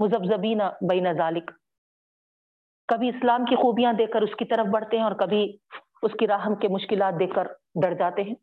مزبزبین 0.00 0.58
بین 0.90 1.12
ذالک۔ 1.12 1.50
کبھی 2.88 3.08
اسلام 3.08 3.44
کی 3.44 3.56
خوبیاں 3.56 3.92
دیکھ 3.92 4.10
کر 4.12 4.22
اس 4.22 4.36
کی 4.38 4.44
طرف 4.44 4.66
بڑھتے 4.66 4.96
ہیں 4.96 5.04
اور 5.04 5.12
کبھی 5.12 5.56
اس 6.02 6.12
کی 6.18 6.26
راہم 6.26 6.54
کے 6.54 6.68
مشکلات 6.68 7.14
دیکھ 7.20 7.34
کر 7.34 7.46
ڈر 7.82 7.94
جاتے 7.94 8.22
ہیں۔ 8.22 8.34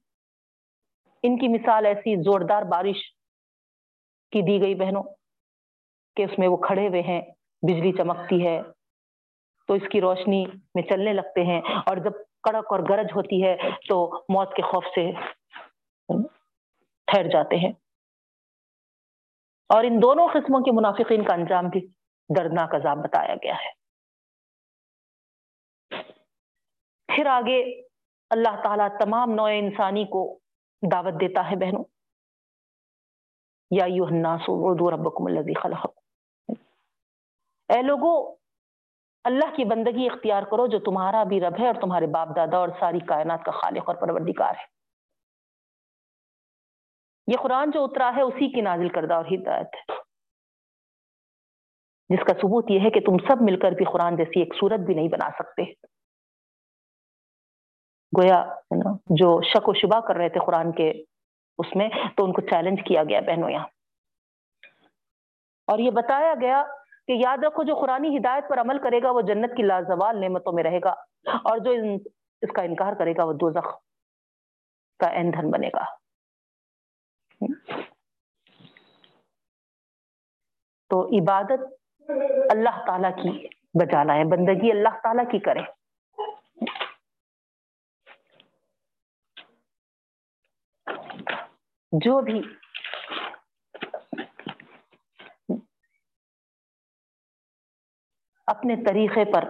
ان 1.23 1.37
کی 1.37 1.47
مثال 1.47 1.85
ایسی 1.85 2.21
زوردار 2.21 2.61
بارش 2.61 3.24
کی 4.35 4.41
دی 4.41 4.65
گئی 4.65 4.75
بہنوں 4.75 5.03
کہ 6.15 6.23
اس 6.23 6.39
میں 6.39 6.47
وہ 6.47 6.57
کھڑے 6.57 6.87
ہوئے 6.87 7.01
ہیں، 7.01 7.21
بجلی 7.61 7.91
چمکتی 7.91 8.47
ہے، 8.47 8.61
تو 9.67 9.73
اس 9.73 9.81
کی 9.91 10.01
روشنی 10.01 10.45
میں 10.75 10.83
چلنے 10.83 11.13
لگتے 11.13 11.43
ہیں۔ 11.43 11.61
اور 11.85 11.97
جب 11.97 12.11
کڑک 12.43 12.65
اور 12.69 12.79
گرج 12.89 13.07
ہوتی 13.15 13.43
ہے 13.43 13.57
تو 13.89 14.25
موت 14.29 14.55
کے 14.55 14.61
خوف 14.61 14.85
سے 14.85 15.11
ٹھہر 17.07 17.23
جاتے 17.23 17.55
ہیں۔ 17.55 17.71
اور 19.69 19.83
ان 19.83 20.01
دونوں 20.01 20.27
قسموں 20.27 20.59
کے 20.59 20.71
منافقین 20.71 21.23
کا 21.23 21.33
انجام 21.33 21.67
بھی 21.67 21.87
دردناک 22.37 22.75
عذاب 22.75 22.97
بتایا 22.97 23.35
گیا 23.35 23.55
ہے۔ 23.55 23.71
پھر 27.15 27.25
آگے 27.25 27.81
اللہ 28.29 28.61
تعالیٰ 28.63 28.87
تمام 28.99 29.31
نوع 29.31 29.49
انسانی 29.53 30.05
کو 30.05 30.39
دعوت 30.91 31.13
دیتا 31.13 31.51
ہے 31.51 31.55
بہنوں۔ 31.55 31.83
یا 33.71 33.85
ربکم 34.91 35.25
الذی 35.25 35.53
خلقکم 35.53 36.53
اے 37.69 37.81
لوگو، 37.81 38.13
اللہ 39.25 39.55
کی 39.55 39.63
بندگی 39.65 40.05
اختیار 40.05 40.43
کرو 40.43 40.67
جو 40.67 40.79
تمہارا 40.79 41.23
بھی 41.23 41.39
رب 41.41 41.59
ہے 41.59 41.67
اور 41.67 41.81
تمہارے 41.81 42.07
باپ 42.07 42.35
دادا 42.35 42.57
اور 42.57 42.69
ساری 42.79 42.99
کائنات 43.05 43.43
کا 43.45 43.51
خالق 43.51 43.89
اور 43.89 43.95
پروردگار 43.95 44.53
ہے. 44.53 44.65
یہ 47.27 47.41
قرآن 47.41 47.71
جو 47.71 47.83
اترا 47.83 48.11
ہے 48.15 48.21
اسی 48.21 48.51
کی 48.51 48.61
نازل 48.61 48.89
کردہ 48.89 49.13
اور 49.13 49.25
ہدایت 49.25 49.75
ہے. 49.75 49.93
جس 52.09 52.25
کا 52.27 52.33
ثبوت 52.41 52.65
یہ 52.69 52.79
ہے 52.79 52.89
کہ 52.89 52.99
تم 52.99 53.17
سب 53.27 53.41
مل 53.41 53.59
کر 53.59 53.71
بھی 53.71 53.85
قرآن 53.85 54.15
جیسی 54.15 54.39
ایک 54.39 54.53
صورت 54.59 54.79
بھی 54.79 54.95
نہیں 54.95 55.07
بنا 55.09 55.29
سکتے. 55.39 55.63
گویا 58.13 58.43
جو 59.09 59.41
شک 59.41 59.69
و 59.69 59.73
شبہ 59.73 59.99
کر 60.07 60.15
رہے 60.15 60.29
تھے 60.29 60.45
قرآن 60.45 60.71
کے 60.71 60.91
اس 61.57 61.75
میں 61.75 61.89
تو 62.17 62.25
ان 62.25 62.33
کو 62.33 62.41
چیلنج 62.41 62.79
کیا 62.85 63.03
گیا 63.03 63.19
بہنوں 63.19 63.49
یہاں۔ 63.49 63.67
اور 65.67 65.79
یہ 65.79 65.91
بتایا 65.91 66.33
گیا 66.41 66.63
کہ 67.07 67.11
یاد 67.11 67.37
رکھو 67.43 67.63
جو 67.63 67.75
قرآن 67.75 68.05
ہدایت 68.05 68.43
پر 68.49 68.59
عمل 68.59 68.79
کرے 68.79 69.01
گا 69.03 69.11
وہ 69.11 69.21
جنت 69.21 69.57
کی 69.57 69.63
لازوال 69.63 70.21
نعمتوں 70.21 70.53
میں 70.53 70.63
رہے 70.63 70.79
گا 70.83 70.91
اور 71.43 71.57
جو 71.57 71.71
اس 72.41 72.51
کا 72.55 72.61
انکار 72.61 72.93
کرے 72.93 73.13
گا 73.17 73.23
وہ 73.23 73.33
دوزخ 73.33 73.67
کا 74.99 75.09
ایندھن 75.09 75.51
بنے 75.51 75.67
گا۔ 75.67 75.83
تو 80.89 81.07
عبادت 81.19 81.61
اللہ 82.51 82.85
تعالی 82.85 83.07
کی 83.21 83.47
بجانا 83.79 84.15
ہے 84.15 84.23
بندگی 84.23 84.71
اللہ 84.71 84.97
تعالی 85.03 85.23
کی 85.31 85.39
کرے 85.39 85.61
جو 91.99 92.21
بھی 92.21 92.41
اپنے 98.47 98.75
طریقے 98.75 99.31
پر 99.33 99.49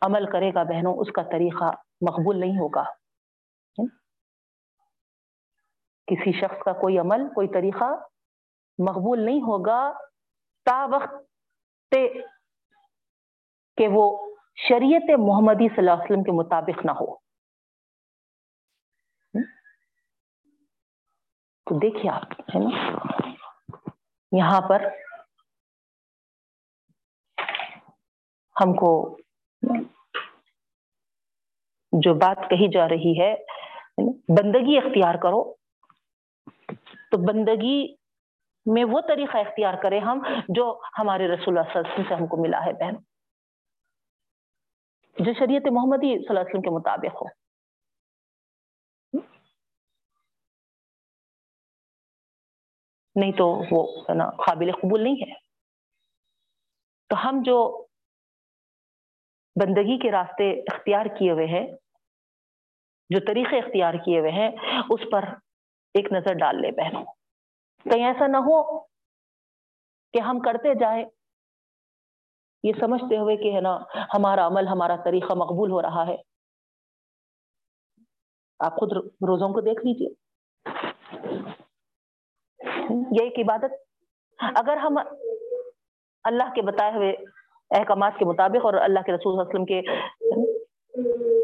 عمل 0.00 0.30
کرے 0.32 0.54
گا 0.54 0.62
بہنوں، 0.62 0.94
اس 0.94 1.08
کا 1.14 1.22
طریقہ 1.22 1.64
مقبول 2.00 2.40
نہیں 2.40 2.58
ہوگا۔ 2.60 2.84
کسی 6.06 6.32
شخص 6.32 6.62
کا 6.64 6.72
کوئی 6.72 6.98
عمل، 6.98 7.28
کوئی 7.34 7.48
طریقہ 7.48 7.84
مقبول 8.78 9.24
نہیں 9.24 9.40
ہوگا۔ 9.40 9.92
تا 10.64 10.86
وقت 10.86 11.14
کہ 13.76 13.88
وہ 13.90 14.36
شریعت 14.68 15.18
محمدی 15.18 15.68
صلی 15.68 15.78
اللہ 15.78 15.90
علیہ 15.90 16.04
وسلم 16.04 16.22
کے 16.22 16.32
مطابق 16.32 16.84
نہ 16.84 16.90
ہو۔ 16.90 17.27
تو 21.68 21.78
دیکھیے 21.78 22.10
آپ، 22.10 22.40
ہے 22.40 22.58
نا؟ 22.58 22.98
یہاں 24.32 24.60
پر 24.68 24.82
ہم 28.60 28.74
کو 28.74 29.18
جو 31.92 32.14
بات 32.14 32.50
کہی 32.50 32.70
جا 32.70 32.88
رہی 32.88 33.20
ہے 33.20 33.34
بندگی 34.28 34.78
اختیار 34.78 35.14
کرو۔ 35.14 35.54
تو 37.10 37.26
بندگی 37.26 37.94
میں 38.66 38.84
وہ 38.84 39.00
طریقہ 39.00 39.36
اختیار 39.36 39.74
کریں 39.82 40.00
ہم 40.00 40.22
جو 40.48 40.80
ہمارے 40.98 41.28
رسول 41.28 41.58
اللہ 41.58 41.72
صلی 41.72 41.78
اللہ 41.78 41.88
علیہ 41.88 41.92
وسلم 41.92 42.08
سے 42.08 42.14
ہم 42.14 42.26
کو 42.26 42.36
ملا 42.36 42.64
ہے، 42.64 42.72
بہن۔ 42.72 42.94
جو 45.24 45.32
شریعت 45.38 45.62
محمدی 45.72 46.18
صلی 46.18 46.26
اللہ 46.28 46.40
علیہ 46.40 46.48
وسلم 46.48 46.62
کے 46.62 46.70
مطابق 46.70 47.22
ہو۔ 47.22 47.47
نہیں 53.20 53.32
تو 53.32 53.62
وہ 53.70 54.04
نا 54.14 54.30
قابل 54.30 54.72
قبول 54.72 55.02
نہیں 55.02 55.14
ہے۔ 55.14 55.34
تو 57.08 57.28
ہم 57.28 57.42
جو 57.44 57.86
بندگی 59.60 59.98
کے 59.98 60.10
راستے 60.10 60.60
اختیار 60.60 61.06
کیے 61.06 61.32
ہوئے 61.32 61.46
ہیں، 61.46 61.66
جو 63.10 63.20
طریقے 63.26 63.58
اختیار 63.58 63.94
کیے 64.04 64.20
ہوئے 64.20 64.30
ہیں، 64.30 64.50
اس 64.90 65.00
پر 65.12 65.24
ایک 65.94 66.12
نظر 66.12 66.34
ڈال 66.34 66.60
لے 66.60 66.70
بہنوں۔ 66.70 67.04
کہیں 67.84 68.06
ایسا 68.06 68.26
نہ 68.26 68.36
ہو 68.36 68.80
کہ 70.12 70.20
ہم 70.20 70.40
کرتے 70.40 70.74
جائیں۔ 70.74 71.04
یہ 72.62 72.72
سمجھتے 72.80 73.18
ہوئے 73.18 73.36
کہ 73.36 73.54
ہے 73.54 73.60
نا، 73.60 73.78
ہمارا 74.14 74.46
عمل، 74.46 74.68
ہمارا 74.68 74.96
طریقہ 74.96 75.34
مقبول 75.34 75.70
ہو 75.70 75.82
رہا 75.82 76.06
ہے۔ 76.06 76.16
آپ 78.58 78.72
خود 78.72 78.92
روزوں 79.06 79.48
کو 79.48 79.60
دیکھ 79.60 79.86
لیجیے 79.86 80.27
یہ 82.90 83.22
ایک 83.22 83.38
عبادت؟ 83.38 83.72
اگر 84.38 84.76
ہم 84.76 84.98
اللہ 86.24 86.54
کے 86.54 86.62
بتائے 86.62 86.92
ہوئے 86.94 87.14
احکامات 87.70 88.12
کے 88.18 88.24
مطابق 88.24 88.64
اور 88.64 88.74
اللہ 88.74 89.00
کے 89.06 89.12
رسول 89.12 89.40
وسلم 89.40 89.64
کے 89.64 89.82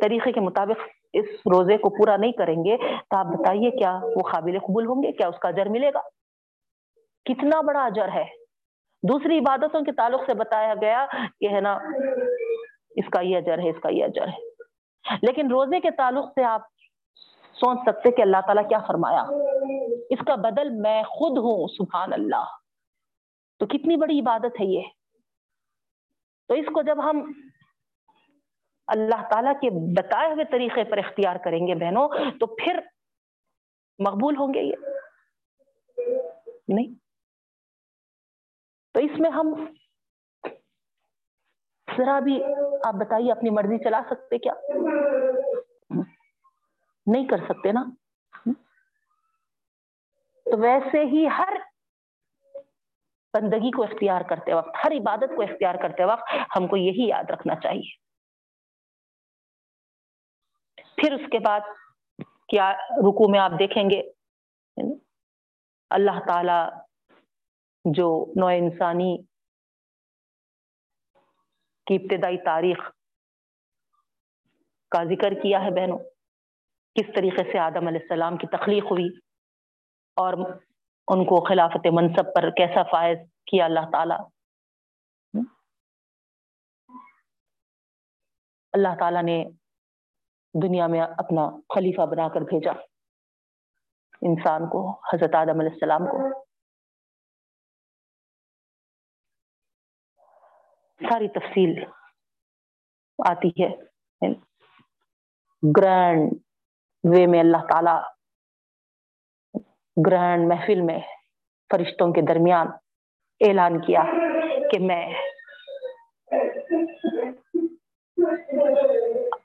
طریقے 0.00 0.32
کے 0.32 0.40
مطابق 0.40 0.82
اس 1.12 1.24
روزے 1.24 1.78
کو 1.78 1.90
پورا 1.90 2.16
نہیں 2.16 2.32
کریں 2.32 2.64
گے، 2.64 2.76
تو 2.78 3.16
آپ 3.16 3.26
بتائیے 3.26 3.70
کیا 3.70 4.00
وہ 4.02 4.28
قابل 4.32 4.58
قبول 4.58 4.86
ہوں 4.86 5.02
گے؟ 5.02 5.12
کیا 5.12 5.28
اس 5.28 5.38
کا 5.38 5.48
اجر 5.48 5.66
ملے 5.66 5.90
گا؟ 5.94 6.00
کتنا 7.24 7.60
بڑا 7.60 7.84
اجر 7.84 8.08
ہے؟ 8.14 8.24
دوسری 9.02 9.38
عبادتوں 9.38 9.80
کے 9.80 9.92
تعلق 9.92 10.20
سے 10.26 10.34
بتایا 10.34 10.74
گیا 10.80 11.06
کہ 11.40 11.48
ہے 11.54 11.60
نا، 11.60 11.78
اس 12.96 13.08
کا 13.10 13.20
یہ 13.20 13.36
اجر 13.36 13.58
ہے، 13.58 13.70
اس 13.70 13.80
کا 13.82 13.88
یہ 13.88 14.04
اجر 14.04 14.28
ہے۔ 14.28 14.54
لیکن 15.22 15.50
روزے 15.50 15.80
کے 15.80 15.90
تعلق 15.90 16.28
سے 16.28 16.44
آپ 16.44 16.60
سوچ 17.56 17.78
سکتے 17.86 18.10
کہ 18.10 18.22
اللہ 18.22 18.36
تعالیٰ 18.46 18.68
کیا 18.68 18.78
فرمایا۔ 18.86 19.22
اس 20.10 20.18
کا 20.26 20.34
بدل 20.34 20.70
میں 20.70 21.02
خود 21.02 21.38
ہوں، 21.38 21.68
سبحان 21.68 22.12
اللہ۔ 22.12 22.44
تو 23.58 23.66
کتنی 23.66 23.96
بڑی 23.96 24.20
عبادت 24.20 24.60
ہے 24.60 24.64
یہ۔ 24.64 24.82
تو 26.48 26.54
اس 26.54 26.66
کو 26.74 26.82
جب 26.82 27.10
ہم 27.10 27.32
اللہ 28.86 29.28
تعالیٰ 29.30 29.52
کے 29.60 29.70
بتائے 29.70 30.32
ہوئے 30.32 30.44
طریقے 30.44 30.84
پر 30.84 30.98
اختیار 30.98 31.36
کریں 31.44 31.66
گے 31.66 31.74
بہنوں، 31.74 32.08
تو 32.40 32.46
پھر 32.46 32.80
مقبول 33.98 34.36
ہوں 34.36 34.54
گے 34.54 34.62
یہ۔ 34.62 34.76
نہیں۔ 36.68 36.94
تو 38.94 39.00
اس 39.00 39.10
میں 39.18 39.30
ہم 39.30 39.66
ذرا 41.98 42.18
بھی 42.18 42.44
آپ 42.84 42.94
بتائیے، 42.94 43.32
اپنی 43.32 43.50
مرضی 43.50 43.84
چلا 43.84 44.00
سکتے 44.10 44.38
کیا؟ 44.38 44.52
نہیں 47.06 47.28
کر 47.28 47.36
سکتے 47.36 47.72
نا۔ 47.72 47.84
تو 50.44 50.62
ویسے 50.62 51.04
ہی 51.04 51.26
ہر 51.38 51.52
بندگی 53.32 53.70
کو 53.70 53.82
اختیار 53.82 54.20
کرتے 54.20 54.54
وقت، 54.54 54.68
ہر 54.84 54.92
عبادت 54.92 55.36
کو 55.36 55.42
اختیار 55.42 55.74
کرتے 55.74 56.04
وقت 56.04 56.22
ہم 56.56 56.66
کو 56.66 56.76
یہی 56.76 57.08
یاد 57.08 57.30
رکھنا 57.30 57.54
چاہیے۔ 57.60 58.04
پھر 60.96 61.12
اس 61.12 61.30
کے 61.32 61.38
بعد 61.38 61.60
کیا 62.48 62.72
رکو 62.72 63.30
میں 63.30 63.40
آپ 63.40 63.50
دیکھیں 63.58 63.90
گے۔ 63.90 64.02
اللہ 65.90 66.26
تعالی 66.26 66.80
جو 67.84 68.32
نو 68.40 68.46
انسانی 68.46 69.22
کی 71.86 71.94
ابتدائی 71.94 72.38
تاریخ 72.44 72.90
کا 74.90 75.04
ذکر 75.04 75.30
کیا 75.42 75.64
ہے 75.64 75.70
بہنوں۔ 75.70 75.98
کس 76.94 77.14
طریقے 77.14 77.52
سے 77.52 77.58
آدم 77.58 77.86
علیہ 77.86 78.00
السلام 78.02 78.36
کی 78.36 78.46
تخلیق 78.46 78.84
ہوئی 78.84 79.08
اور 80.16 80.32
ان 81.08 81.24
کو 81.24 81.48
خلافت 81.48 81.86
منصب 81.92 82.34
پر 82.34 82.50
کیسا 82.50 82.82
فائز 82.82 83.18
کیا 83.46 83.64
اللہ 83.64 83.80
تعالی؟ 83.92 84.14
اللہ 88.72 88.88
تعالیٰ 88.98 89.22
نے 89.22 89.44
دنیا 90.62 90.86
میں 90.86 91.00
اپنا 91.00 91.50
خلیفہ 91.74 92.06
بنا 92.06 92.28
کر 92.28 92.40
بھیجا 92.40 92.72
انسان 94.22 94.62
کو، 94.62 94.90
حضرت 94.90 95.34
آدم 95.34 95.60
علیہ 95.60 95.72
السلام 95.72 96.00
کو۔ 96.00 96.44
ساری 101.00 101.28
تفصیل 101.28 101.84
آتی 103.30 103.48
ہے۔ 103.48 103.76
گرینڈ 105.80 106.43
وے 107.04 107.26
میں 107.26 107.40
اللہ 107.40 107.56
تعالی 107.56 107.96
گرینڈ 110.06 110.48
محفل 110.48 110.80
میں 110.80 110.98
فرشتوں 111.70 112.12
کے 112.12 112.20
درمیان 112.20 112.66
اعلان 113.48 113.80
کیا 113.80 114.02
کہ 114.72 114.78
میں 114.80 115.14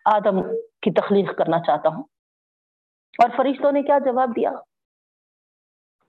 آدم 0.05 0.41
کی 0.81 0.93
تخلیق 0.93 1.37
کرنا 1.37 1.59
چاہتا 1.59 1.89
ہوں۔ 1.89 2.03
اور 3.17 3.29
فرشتوں 3.37 3.71
نے 3.71 3.83
کیا 3.83 3.99
جواب 3.99 4.29
دیا؟ 4.35 4.51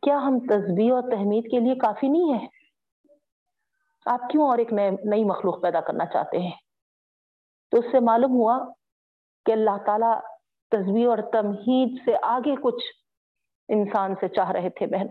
کیا 0.02 0.18
ہم 0.18 0.38
تصویر 0.38 0.92
اور 0.92 1.02
تحمید 1.02 1.50
کے 1.50 1.60
لیے 1.60 1.74
کافی 1.74 2.08
نہیں 2.08 2.34
ہے 2.34 2.46
آپ 4.06 4.20
کیوں 4.30 4.50
اور 4.50 4.58
ایک 4.58 4.72
نئے 4.72 4.90
نئی 4.90 5.24
مخلوق 5.24 5.62
پیدا 5.62 5.80
کرنا 5.80 6.06
چاہتے 6.06 6.38
ہیں؟ 6.38 6.56
تو 7.70 7.78
اس 7.78 7.84
سے 7.92 8.00
معلوم 8.00 8.30
ہوا 8.30 8.58
کہ 9.46 9.52
اللہ 9.52 9.76
تعالیٰ 9.86 10.20
تصویر 10.70 11.06
اور 11.06 11.18
تمہید 11.32 12.02
سے 12.04 12.12
آگے 12.22 12.54
کچھ 12.62 12.84
انسان 13.68 14.14
سے 14.14 14.28
چاہ 14.28 14.50
رہے 14.50 14.70
تھے 14.70 14.86
بہن۔ 14.86 15.06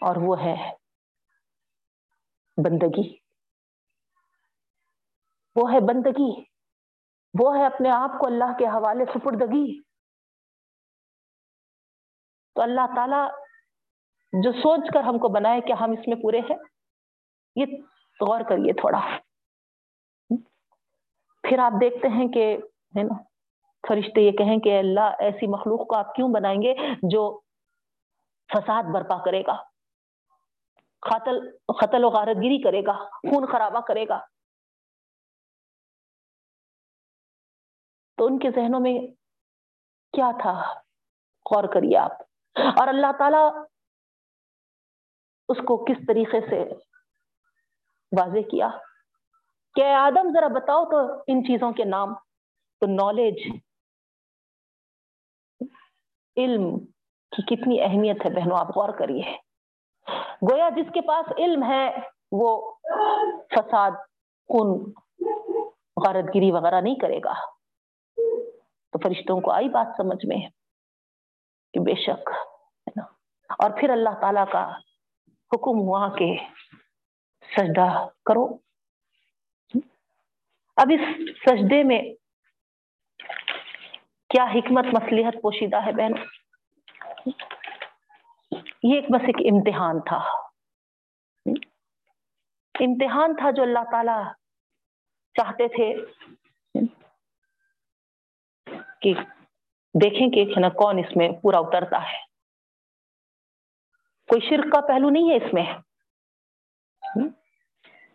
اور 0.00 0.16
وہ 0.16 0.40
ہے 0.40 0.74
بندگی۔ 2.64 3.16
وہ 5.56 5.72
ہے 5.72 5.80
بندگی۔ 5.80 6.44
وہ 7.40 7.56
ہے 7.56 7.66
اپنے 7.66 7.90
آپ 7.90 8.10
کو 8.20 8.26
اللہ 8.26 8.58
کے 8.58 8.66
حوالے 8.66 9.04
سپردگی 9.04 9.82
تو 12.54 12.62
اللہ 12.62 12.86
تعالی 12.96 13.48
جو 14.42 14.52
سوچ 14.52 14.90
کر 14.94 15.00
ہم 15.00 15.18
کو 15.18 15.28
بنائے 15.28 15.60
کہ 15.60 15.72
ہم 15.72 15.90
اس 15.90 16.08
میں 16.08 16.16
پورے 16.22 16.38
ہیں، 16.38 16.56
یہ 17.56 17.64
غور 18.20 18.40
کریے 18.48 18.72
تھوڑا۔ 18.72 19.00
پھر 21.42 21.58
آپ 21.58 21.72
دیکھتے 21.80 22.08
ہیں 22.08 22.28
کہ 22.28 22.58
ہے 22.96 23.02
نا؟ 23.02 23.22
فرشتے 23.88 24.20
یہ 24.20 24.32
کہیں 24.32 24.58
کہ 24.58 24.78
اللہ 24.78 25.10
ایسی 25.18 25.46
مخلوق 25.46 25.88
کو 25.88 25.96
آپ 25.96 26.14
کیوں 26.14 26.28
بنائیں 26.32 26.62
گے 26.62 26.74
جو 27.02 27.40
فساد 28.52 28.82
برپا 28.94 29.24
کرے 29.24 29.42
گا؟ 29.46 29.62
قاتل 31.00 31.56
قتل 31.66 32.04
و 32.04 32.08
غارت 32.08 32.36
گیری 32.36 32.62
کرے 32.62 32.82
گا، 32.86 33.04
خون 33.04 33.52
خرابہ 33.52 33.80
کرے 33.80 34.08
گا۔ 34.08 34.24
تو 38.16 38.26
ان 38.26 38.38
کے 38.38 38.50
ذہنوں 38.50 38.80
میں 38.80 39.06
کیا 40.12 40.30
تھا؟ 40.42 40.72
غور 41.50 41.64
کریے 41.64 41.98
آپ۔ 41.98 42.12
اور 42.54 42.88
اللہ 42.88 43.12
تعالی 43.18 43.58
اس 45.48 45.56
کو 45.66 45.84
کس 45.84 46.06
طریقے 46.08 46.40
سے 46.50 46.74
واضح 48.20 48.48
کیا؟ 48.50 48.68
کہ 49.74 49.94
آدم 49.94 50.30
ذرا 50.32 50.48
بتاؤ 50.48 50.84
تو 50.84 51.22
ان 51.26 51.42
چیزوں 51.44 51.72
کے 51.72 51.84
نام۔ 51.84 52.27
تو 52.80 52.86
نالج 52.86 53.38
علم 56.36 56.78
کی 57.36 57.56
کتنی 57.56 57.82
اہمیت 57.82 58.26
ہے 58.26 58.30
بہنوں، 58.30 58.58
آپ 58.58 58.76
غور 58.76 58.88
کریے۔ 58.98 59.36
گویا 60.50 60.68
جس 60.68 60.92
کے 60.94 61.00
پاس 61.00 61.32
علم 61.38 61.62
ہے، 61.62 61.96
وہ 62.32 62.74
فساد، 63.50 63.90
خون 64.48 64.92
غارت 66.06 66.34
گیری 66.34 66.50
وغیرہ 66.50 66.80
نہیں 66.80 66.94
کرے 66.94 67.18
گا۔ 67.18 67.32
تو 68.92 68.98
فرشتوں 69.02 69.40
کو 69.40 69.50
آئی 69.50 69.68
بات 69.68 69.86
سمجھ 69.96 70.26
میں 70.26 70.48
کہ 71.72 71.80
بے 71.80 71.94
شک، 71.94 72.28
ہے 72.28 72.90
نا؟ 72.96 73.02
اور 73.58 73.70
پھر 73.80 73.90
اللہ 73.90 74.20
تعالی 74.20 74.40
کا 74.52 74.78
حکم 75.52 75.78
ہوا 75.78 76.08
کہ 76.18 76.36
سجدہ 77.56 78.08
کرو۔ 78.24 78.58
اب 80.76 80.86
اس 80.90 81.00
سجدے 81.46 81.82
میں 81.82 82.02
کیا 84.28 84.44
حکمت 84.44 84.84
مسلحت 84.84 85.34
پوشیدہ 85.42 85.86
ہے 85.86 85.92
بہن؟ 85.92 86.12
یہ 88.82 88.94
ایک 88.94 89.04
بس 89.10 89.20
ایک 89.26 89.52
امتحان 89.52 90.00
تھا۔ 90.00 90.20
امتحان 92.80 93.36
تھا 93.36 93.50
جو 93.50 93.62
اللہ 93.62 93.78
تعالی 93.90 94.32
چاہتے 95.34 95.68
تھے 95.68 95.94
کہ 99.00 99.14
دیکھیں 99.94 100.30
کہ 100.30 100.60
نا 100.60 100.68
کون 100.68 100.98
اس 100.98 101.16
میں 101.16 101.28
پورا 101.42 101.58
اترتا 101.58 102.12
ہے۔ 102.12 102.18
کوئی 104.26 104.50
شرک 104.50 104.72
کا 104.72 104.80
پہلو 104.80 105.10
نہیں 105.10 105.30
ہے 105.30 105.36
اس 105.36 105.54
میں۔ 105.54 105.74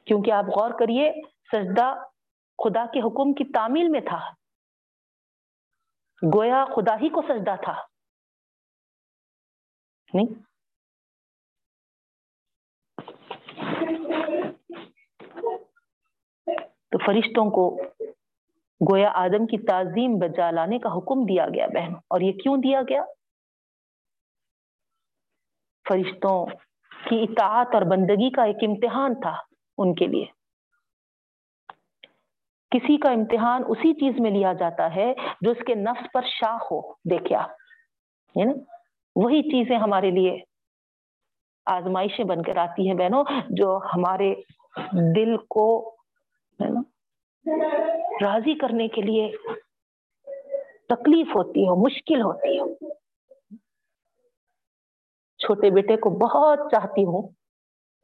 کیونکہ 0.05 0.31
آپ 0.31 0.43
غور 0.43 0.71
کریے، 0.79 1.11
سجدہ 1.51 1.95
خدا 2.63 2.85
کے 2.85 2.99
حکم 2.99 3.33
کی 3.33 3.43
تعمیل 3.43 3.87
میں 3.89 4.01
تھا۔ 4.01 4.42
گویا 6.35 6.65
خدا 6.75 6.95
ہی 6.95 7.09
کو 7.09 7.21
سجدہ 7.21 7.55
تھا۔ 7.63 7.75
نہیں؟ 10.13 10.27
تو 16.91 16.97
فرشتوں 17.05 17.51
کو 17.51 17.81
گویا 18.91 19.09
آدم 19.13 19.45
کی 19.45 19.65
تعظیم 19.65 20.19
بجا 20.19 20.51
لانے 20.51 20.79
کا 20.79 20.89
حکم 20.97 21.25
دیا 21.25 21.45
گیا 21.47 21.67
بہن۔ 21.67 21.93
اور 21.95 22.21
یہ 22.21 22.31
کیوں 22.31 22.57
دیا 22.57 22.81
گیا؟ 22.81 23.03
فرشتوں 25.89 26.45
کی 27.09 27.25
اطاعت 27.29 27.67
اور 27.73 27.81
بندگی 27.81 28.31
کا 28.31 28.43
ایک 28.43 28.55
امتحان 28.67 29.21
تھا 29.21 29.37
ان 29.77 29.95
کے 29.95 30.07
لیے۔ 30.07 30.42
کسی 32.73 32.97
کا 32.97 33.09
امتحان 33.09 33.63
اسی 33.67 33.93
چیز 33.93 34.19
میں 34.19 34.31
لیا 34.31 34.53
جاتا 34.53 34.95
ہے 34.95 35.13
جو 35.41 35.51
اس 35.51 35.57
کے 35.67 35.75
نفس 35.75 36.07
پر 36.13 36.21
شاہ 36.25 36.57
ہو۔ 36.71 36.93
دیکھے 36.93 37.35
آپ 37.35 37.51
وہی 39.15 39.41
چیزیں 39.41 39.77
ہمارے 39.77 40.11
لیے 40.11 40.39
آزمائشیں 41.65 42.25
بن 42.25 42.43
کر 42.43 42.57
آتی 42.57 42.87
ہیں 42.87 42.97
بہنوں، 42.97 43.23
جو 43.49 43.77
ہمارے 43.77 44.35
دل 45.15 45.37
کو، 45.37 45.95
ہے 46.61 46.69
نا، 46.69 46.81
راضی 48.21 48.53
کرنے 48.53 48.87
کے 48.87 49.01
لیے 49.01 49.31
تکلیف 50.89 51.27
ہوتی 51.35 51.67
ہو، 51.67 51.75
مشکل 51.75 52.21
ہوتی 52.21 52.59
ہو۔ 52.59 52.93
چھوٹے 55.37 55.69
بیٹے 55.69 55.97
کو 55.97 56.09
بہت 56.09 56.71
چاہتی 56.71 57.05
ہوں۔ 57.05 57.27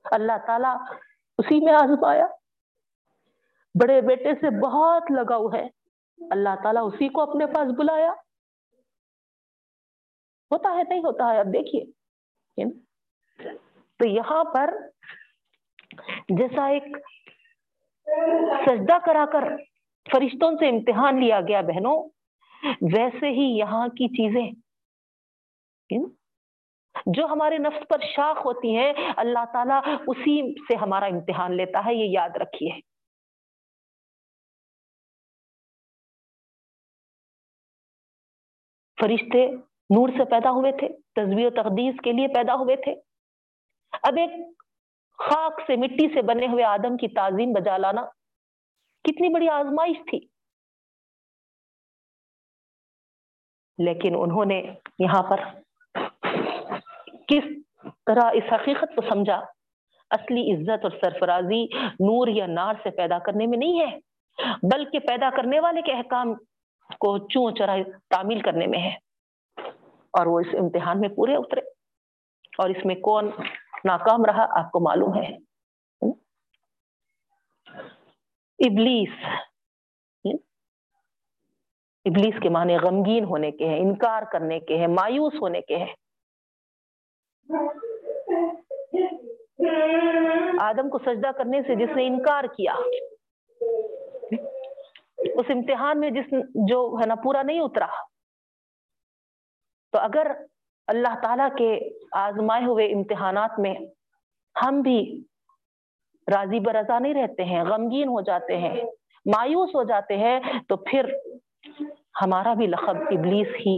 اللہ 0.04 0.38
تعالی 0.48 0.94
اسی 1.38 1.66
میں 1.66 1.74
آزمایا۔ 1.74 2.26
بڑے 3.76 4.02
بیٹے 4.02 4.36
سے 4.42 4.60
بہت 4.60 5.04
لگاؤ 5.12 5.48
ہے۔ 5.48 5.68
اللہ 6.32 6.56
تعالیٰ 6.64 6.88
اسی 6.88 7.10
کو 7.10 7.22
اپنے 7.22 7.46
پاس 7.46 7.68
بلایا۔ 7.78 8.12
ہوتا 10.52 10.76
ہے، 10.78 10.84
نہیں 10.90 11.00
ہوتا 11.00 11.34
ہے، 11.34 11.40
اب 11.40 11.46
دیکھیے۔ 11.46 11.86
تو 13.98 14.08
یہاں 14.08 14.44
پر 14.44 14.74
جیسا 16.30 16.68
ایک 16.68 16.84
سجدہ 18.70 18.98
کرا 19.06 19.26
کر 19.34 19.44
فرشتوں 20.12 20.52
سے 20.52 20.70
امتحان 20.70 21.20
لیا 21.20 21.42
گیا، 21.42 21.62
بہنوں۔ 21.62 22.10
ویسے 22.82 23.30
ہی 23.30 23.58
یہاں 23.58 23.88
کی 23.88 24.08
چیزیں 24.08 24.52
جو 27.06 27.26
ہمارے 27.26 27.58
نفس 27.58 27.88
پر 27.88 27.98
شاخ 28.16 28.46
ہوتی 28.46 28.76
ہیں، 28.76 28.94
اللہ 29.18 29.46
تعالیٰ 29.54 29.82
اسی 30.08 30.54
سے 30.54 30.76
ہمارا 30.76 31.06
امتحان 31.06 31.54
لیتا 31.58 31.86
ہے، 31.86 31.94
یہ 31.94 32.06
یاد 32.06 32.30
رکھیے۔ 32.36 32.89
فرشتے 39.02 39.52
نور 39.96 40.10
سے 40.10 40.26
پیدا 40.26 40.52
ہوئے 40.52 40.72
تھے 40.72 40.88
تصویر 41.16 41.46
و 41.46 41.50
تقدیس 41.50 41.96
کے 42.04 42.12
لیے 42.12 42.28
پیدا 42.28 42.56
ہوئے 42.56 42.76
تھے۔ 42.76 42.96
اب 44.04 44.18
ایک 44.18 44.30
خاک 45.18 45.62
سے 45.68 45.76
مٹی 45.76 46.14
سے 46.14 46.22
بنے 46.22 46.48
ہوئے 46.48 46.64
آدم 46.64 46.98
کی 46.98 47.08
تعظیم 47.08 47.54
بجا 47.54 47.78
لانا 47.78 48.02
کتنی 49.04 49.34
بڑی 49.34 49.50
آزمائش 49.50 49.98
تھی۔ 50.10 50.20
لیکن 53.78 54.16
انہوں 54.18 54.46
نے 54.46 54.64
یہاں 55.00 55.24
پر 55.24 55.38
کس 57.28 57.44
طرح 58.06 58.32
اس 58.34 58.54
حقیقت 58.54 58.96
کو 58.96 59.02
سمجھا؟ 59.02 59.46
اصلی 60.12 60.54
عزت 60.54 60.84
اور 60.84 60.92
سرفرازی 60.92 61.64
نور 62.00 62.28
یا 62.28 62.46
نار 62.46 62.74
سے 62.84 62.90
پیدا 62.90 63.20
کرنے 63.20 63.46
میں 63.46 63.58
نہیں 63.58 63.80
ہے، 63.80 64.00
بلکہ 64.72 65.00
پیدا 65.00 65.30
کرنے 65.30 65.60
والے 65.60 65.82
کے 65.82 65.94
احکام 65.94 66.34
کو 66.98 67.28
چون 67.28 67.56
چرا 67.56 67.76
تعمیل 68.10 68.42
کرنے 68.42 68.68
میں 68.68 68.80
ہے؟ 68.80 68.96
اور 70.12 70.26
وہ 70.26 70.40
اس 70.40 70.48
امتحان 70.60 71.00
میں 71.00 71.10
پورے 71.10 71.36
اترے۔ 71.36 71.62
اور 72.58 72.70
اس 72.70 72.86
میں 72.86 72.96
کون 72.96 73.30
ناکام 73.86 74.26
رہا 74.26 74.66
آپ 74.66 74.72
کو 74.72 74.80
معلوم 74.80 75.18
ہے؟ 75.18 75.36
ابلیس۔ 78.60 79.26
ابلیس 82.06 82.34
کے 82.42 82.50
معنی 82.50 82.78
غمگین 82.78 83.24
ہونے 83.24 83.52
کے 83.52 83.66
ہیں، 83.66 83.80
انکار 83.80 84.24
کرنے 84.32 84.60
کے 84.60 84.78
ہیں، 84.78 84.88
مایوس 84.88 85.34
ہونے 85.42 85.62
کے 85.62 85.78
ہیں۔ 85.78 85.94
آدم 90.60 90.90
کو 90.90 91.00
سجدہ 91.00 91.32
کرنے 91.38 91.62
سے 91.62 91.76
جس 91.76 91.96
نے 91.96 92.08
انکار 92.08 92.44
کیا 92.44 92.74
اس 95.20 95.46
امتحان 95.50 96.00
میں 96.00 96.10
جس 96.10 96.34
جو 96.54 96.98
ہے 97.02 97.06
نا 97.06 97.16
پورا 97.16 97.42
نہیں 97.42 97.60
اترا، 97.60 97.88
تو 99.92 100.00
اگر 100.00 100.28
اللہ 100.88 101.20
تعالی 101.22 101.44
کے 101.58 101.90
آزمائے 102.12 102.66
ہوئے 102.66 102.86
امتحانات 102.86 103.60
میں 103.60 103.76
ہم 104.66 104.82
بھی 104.82 105.24
راضی 106.32 106.60
برضا 106.60 107.00
نہیں 107.00 107.14
رہتے 107.14 107.44
ہیں، 107.44 107.64
غمگین 107.64 108.08
ہو 108.08 108.22
جاتے 108.22 108.58
ہیں، 108.58 108.76
مایوس 109.26 109.70
ہو 109.76 109.84
جاتے 109.84 110.18
ہیں، 110.18 110.40
تو 110.68 110.78
پھر 110.78 111.16
ہمارا 112.22 112.54
بھی 112.54 112.68
لقب 112.68 112.98
ابلیس 112.98 113.48
ہی 113.66 113.78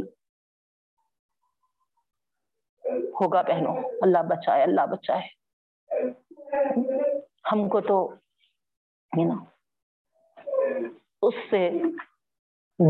ہوگا 3.21 3.41
بہنوں۔ 3.41 3.75
اللہ 4.01 4.17
بچائے 4.29 4.63
اللہ 4.63 4.85
بچائے۔ 4.91 5.41
ہم 7.51 7.69
کو 7.69 7.81
تو 7.81 8.13
نا 9.17 9.50
اس 11.31 11.49
سے 11.49 11.69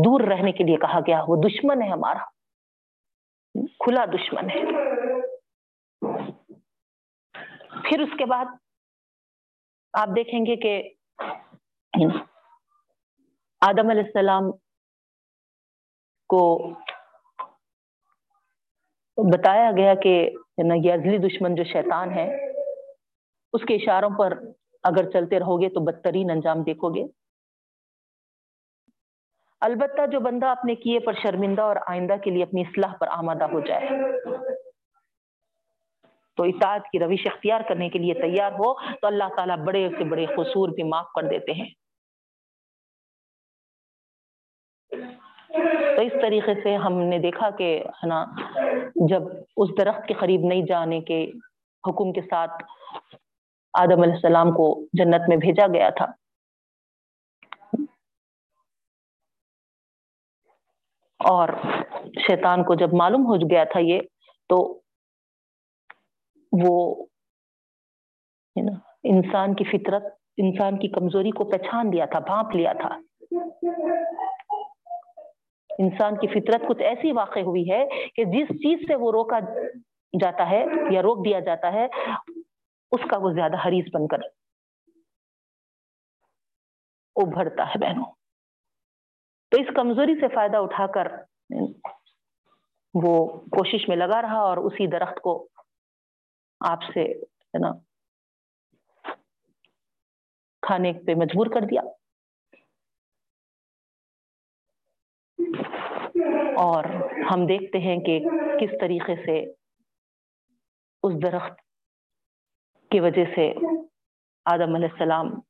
دور 0.04 0.20
رہنے 0.20 0.52
کے 0.52 0.64
لیے 0.64 0.76
کہا 0.76 1.00
گیا 1.00 1.24
وہ 1.28 1.36
دشمن 1.48 1.82
ہے 1.82 1.88
ہمارا۔ 1.88 2.24
کھلا 3.66 4.04
دشمن 4.04 4.50
ہے۔ 4.50 4.60
پھر 7.84 8.00
اس 8.00 8.08
کے 8.18 8.26
بعد 8.26 8.44
آپ 9.92 10.08
دیکھیں 10.16 10.46
گے 10.46 10.56
کہ 10.56 10.94
آدم 13.60 13.90
علیہ 13.90 14.02
السلام 14.02 14.50
کو 16.28 16.68
بتایا 19.16 19.70
گیا 19.76 19.94
کہ 19.94 20.30
یعنی 20.58 20.88
یہ 20.88 20.92
ازلی 20.92 21.18
دشمن 21.18 21.54
جو 21.54 21.64
شیطان 21.64 22.10
ہے، 22.10 22.50
اس 23.52 23.60
کے 23.68 23.74
اشاروں 23.74 24.10
پر 24.18 24.38
اگر 24.82 25.10
چلتے 25.10 25.38
رہو 25.38 25.60
گے 25.60 25.68
تو 25.68 25.80
بدترین 25.80 26.30
انجام 26.30 26.62
دیکھو 26.62 26.94
گے۔ 26.94 27.21
البتہ 29.62 30.06
جو 30.06 30.20
بندہ 30.20 30.46
اپنے 30.46 30.74
کیے 30.74 30.98
پر 30.98 31.12
شرمندہ 31.22 31.62
اور 31.62 31.76
آئندہ 31.86 32.14
کے 32.24 32.30
لیے 32.30 32.42
اپنی 32.42 32.60
اصلاح 32.60 32.94
پر 33.00 33.08
آمادہ 33.10 33.44
ہو 33.44 33.60
جائے۔ 33.60 33.88
تو 36.36 36.42
اطاعت 36.42 36.80
کی 36.92 36.98
روش 36.98 37.26
اختیار 37.26 37.60
کرنے 37.68 37.88
کے 37.88 37.98
لیے 37.98 38.14
تیار 38.14 38.52
ہو 38.52 38.74
تو 38.74 39.06
اللہ 39.06 39.34
تعالیٰ 39.36 39.56
بڑے 39.56 39.88
سے 39.98 40.04
بڑے 40.04 40.26
قصور 40.26 40.68
بھی 40.68 40.82
معاف 40.82 41.12
کر 41.12 41.22
دیتے 41.22 41.52
ہیں۔ 41.52 41.68
تو 45.96 46.02
اس 46.02 46.12
طریقے 46.22 46.54
سے 46.62 46.76
ہم 46.76 46.92
نے 46.92 47.18
دیکھا 47.18 47.50
کہ 47.50 47.84
ہے 47.88 48.06
نا، 48.06 48.24
جب 49.08 49.22
اس 49.56 49.70
درخت 49.78 50.08
کے 50.08 50.14
قریب 50.14 50.40
نہیں 50.44 50.62
جانے 50.62 51.00
کے 51.00 51.30
حکم 51.88 52.12
کے 52.12 52.20
ساتھ 52.20 52.62
آدم 53.72 54.02
علیہ 54.02 54.14
السلام 54.14 54.52
کو 54.52 54.84
جنت 54.92 55.28
میں 55.28 55.36
بھیجا 55.36 55.66
گیا 55.66 55.90
تھا 55.90 56.06
اور 61.24 61.48
شیطان 62.26 62.64
کو 62.64 62.74
جب 62.74 62.92
معلوم 62.92 63.26
ہو 63.26 63.36
گیا 63.50 63.64
تھا 63.64 63.80
یہ، 63.80 64.00
تو 64.48 64.80
وہ 66.64 67.06
انسان 69.04 69.54
کی 69.54 69.64
فطرت، 69.64 70.02
انسان 70.36 70.78
کی 70.78 70.88
کمزوری 70.88 71.30
کو 71.30 71.44
پہچان 71.44 71.90
لیا 71.90 72.04
تھا، 72.04 72.18
بھانپ 72.18 72.54
لیا 72.56 72.72
تھا۔ 72.72 72.88
انسان 75.78 76.16
کی 76.16 76.26
فطرت 76.26 76.62
کچھ 76.68 76.82
ایسی 76.82 77.12
واقع 77.12 77.40
ہوئی 77.40 77.70
ہے 77.70 77.84
کہ 78.16 78.24
جس 78.24 78.48
چیز 78.48 78.78
سے 78.88 78.94
وہ 78.94 79.12
روکا 79.12 79.38
جاتا 80.20 80.50
ہے 80.50 80.64
یا 80.90 81.02
روک 81.02 81.24
دیا 81.24 81.40
جاتا 81.40 81.72
ہے، 81.72 81.86
اس 82.92 83.00
کا 83.10 83.18
وہ 83.18 83.32
زیادہ 83.32 83.56
حریص 83.66 83.84
بن 83.94 84.06
کر 84.06 84.18
ابھرتا 87.16 87.66
ہے 87.66 87.78
بہنوں۔ 87.78 88.21
تو 89.52 89.60
اس 89.60 89.66
کمزوری 89.76 90.14
سے 90.20 90.28
فائدہ 90.34 90.56
اٹھا 90.56 90.86
کر 90.86 91.08
وہ 92.94 93.28
کوشش 93.50 93.88
میں 93.88 93.96
لگا 93.96 94.22
رہا 94.22 94.38
اور 94.38 94.56
اسی 94.56 94.86
درخت 94.86 95.20
کو 95.20 95.48
آپ 96.60 96.82
سے 96.94 97.02
ہے 97.54 97.58
نا، 97.58 97.72
کھانے 100.62 100.92
پہ 101.06 101.14
مجبور 101.14 101.46
کر 101.46 101.66
دیا۔ 101.70 101.80
اور 106.56 106.84
ہم 107.30 107.46
دیکھتے 107.46 107.78
ہیں 107.78 107.96
کہ 108.00 108.18
کس 108.60 108.74
طریقے 108.80 109.16
سے 109.16 109.38
اس 111.02 111.22
درخت 111.22 111.60
کی 112.90 113.00
وجہ 113.00 113.24
سے 113.34 113.52
آدم 114.46 114.74
علیہ 114.74 114.88
السلام 114.92 115.40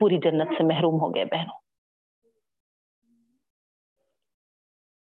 پوری 0.00 0.18
جنت 0.18 0.48
سے 0.58 0.64
محروم 0.64 1.00
ہو 1.00 1.14
گئے 1.14 1.24
بہنوں۔ 1.24 1.59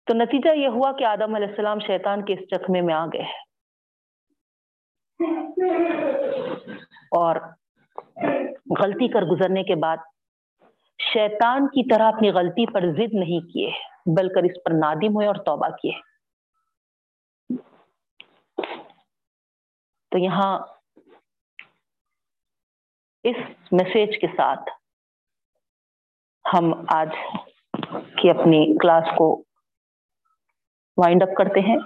تو 0.06 0.14
نتیجہ 0.14 0.56
یہ 0.56 0.68
ہوا 0.68 0.92
کہ 0.92 1.04
آدم 1.04 1.36
علیہ 1.36 1.48
السلام 1.48 1.80
شیطان 1.80 2.26
کے 2.26 2.34
اس 2.34 2.40
چکمے 2.40 2.82
میں 2.82 2.94
آ 2.94 3.06
گئے۔ 3.06 3.26
اور 7.18 7.36
غلطی 8.84 9.08
کر 9.08 9.22
گزرنے 9.22 9.64
کے 9.64 9.76
بعد 9.76 9.98
شیطان 11.14 11.68
کی 11.68 11.96
طرح 11.96 12.12
اپنی 12.16 12.32
غلطی 12.32 12.72
پر 12.74 12.82
ضد 12.82 13.14
نہیں 13.14 13.52
کیے، 13.54 13.72
بلکہ 14.18 14.40
اس 14.40 14.64
پر 14.66 14.72
نادم 14.72 15.16
ہوئے 15.16 15.28
اور 15.28 15.36
توبہ 15.36 15.70
کیے۔ 15.70 16.00
تو 20.12 20.18
یہاں 20.18 20.60
اس 23.24 23.36
میسج 23.72 24.20
کے 24.22 24.28
ساتھ 24.28 24.70
ہم 26.54 26.86
آج 26.88 27.10
کی 28.22 28.30
اپنی 28.30 28.78
کلاس 28.78 29.04
کو 29.18 29.44
وائنڈ 30.98 31.24
اپ 31.24 31.30
کرتے 31.38 31.60
ہیں۔ 31.60 31.78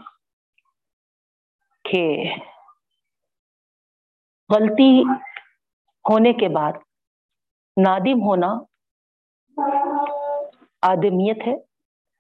کہ 1.92 2.34
غلطی 4.56 5.04
ہونے 6.10 6.34
کے 6.34 6.50
بعد 6.50 6.74
نادم 7.88 8.22
ہونا 8.22 8.48
آدمیت 10.82 11.48
ہے 11.48 11.54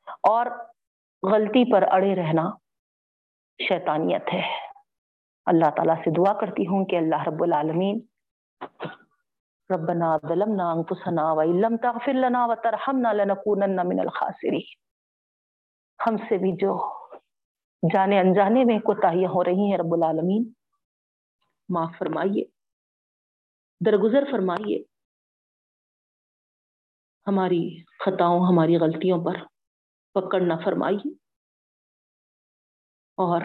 اور 0.07 0.45
غلطی 1.31 1.71
پر 1.71 1.83
اڑے 1.91 2.15
رہنا 2.15 2.43
شیطانیت 3.67 4.33
ہے۔ 4.33 4.41
اللہ 5.45 5.69
تعالیٰ 5.75 5.95
سے 5.95 6.11
دعا 6.17 6.33
کرتی 6.33 6.67
ہوں 6.67 6.85
کہ 6.85 6.95
اللہ 6.95 7.27
رب 7.27 7.43
العالمین 7.43 7.99
ربنا 9.75 10.17
ظلمنا 10.17 10.71
انفسنا 10.71 11.33
وان 11.33 11.61
لم 11.61 11.77
تغفر 11.77 12.13
لنا 12.13 12.45
وترحمنا 12.45 13.13
لنكونن 13.13 13.75
من 13.75 13.99
الخاسرین۔ 13.99 14.86
ہم 15.99 16.17
سے 16.17 16.37
بھی 16.37 16.51
جو 16.51 16.75
جانے 17.83 18.19
انجانے 18.19 18.63
میں 18.63 18.79
کوتاہیاں 18.79 19.29
ہو 19.29 19.43
رہی 19.43 19.71
ہیں، 19.71 19.77
رب 19.77 19.93
العالمین، 19.93 20.43
معاف 21.69 21.97
فرمائیے، 21.99 22.43
درگزر 23.85 24.23
فرمائیے 24.31 24.83
ہماری 27.27 27.61
خطاؤں، 27.99 28.45
ہماری 28.47 28.77
غلطیوں 28.77 29.19
پر 29.25 29.35
پکڑ 30.15 30.41
نہ 30.41 30.53
فرمائیے 30.63 31.09
اور 33.17 33.41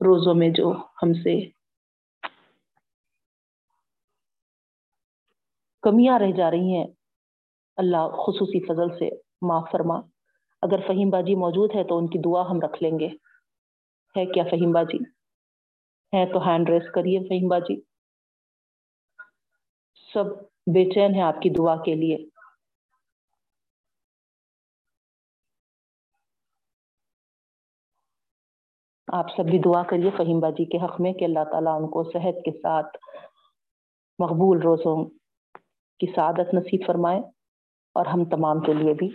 روزوں 0.00 0.34
میں 0.34 0.48
جو 0.48 0.72
ہم 1.02 1.12
سے 1.12 1.34
کمیاں 5.82 6.18
رہ 6.18 6.32
جا 6.36 6.50
رہی 6.50 6.76
ہیں، 6.76 6.86
اللہ 7.76 8.08
خصوصی 8.24 8.64
فضل 8.66 8.98
سے 8.98 9.08
معاف 9.42 9.70
فرما۔ 9.72 10.00
اگر 10.62 10.80
فہیم 10.86 11.10
باجی 11.10 11.34
موجود 11.34 11.70
ہے 11.74 11.84
تو 11.84 11.98
ان 11.98 12.06
کی 12.06 12.18
دعا 12.18 12.50
ہم 12.50 12.60
رکھ 12.60 12.82
لیں 12.82 12.98
گے۔ 12.98 13.08
ہے 14.16 14.26
کیا 14.26 14.44
فہیم 14.50 14.72
باجی؟ 14.72 14.98
ہے 16.12 16.32
تو 16.32 16.48
ہینڈ 16.48 16.68
ریس 16.68 16.90
کریے 16.94 17.18
فہیم 17.18 17.48
باجی۔ 17.48 17.80
سب 20.14 20.24
بے 20.66 20.90
چین 20.90 21.14
ہے 21.14 21.20
آپ 21.20 21.34
کی 21.42 21.50
دعا 21.50 21.76
کے 21.76 21.94
لیے۔ 21.94 22.26
آپ 29.12 29.26
سب 29.36 29.44
بھی 29.44 29.58
دعا 29.58 29.82
کریے 29.82 30.10
فہیم 30.16 30.40
باجی 30.40 30.64
کے 30.64 30.84
حق 30.84 31.00
میں 31.00 31.12
کہ 31.12 31.24
اللہ 31.24 31.44
تعالیٰ 31.50 31.82
ان 31.82 31.88
کو 31.88 32.04
صحت 32.04 32.44
کے 32.44 32.52
ساتھ 32.52 32.96
مقبول 34.18 34.60
روزوں 34.60 35.04
کی 36.00 36.12
سعادت 36.16 36.54
نصیب 36.54 36.86
فرمائے 36.86 37.20
اور 37.94 38.06
ہم 38.06 38.24
تمام 38.24 38.60
کے 38.60 38.72
لیے 38.72 38.94
بھی۔ 38.94 39.08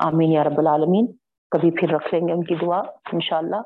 آمین 0.00 0.32
یا 0.32 0.44
رب 0.44 0.58
العالمین۔ 0.58 1.06
کبھی 1.50 1.70
پھر 1.70 1.90
رکھ 1.90 2.14
لیں 2.14 2.28
گے 2.28 2.32
ان 2.32 2.44
کی 2.44 2.54
دعا، 2.54 2.78
انشاءاللہ۔ 3.12 3.56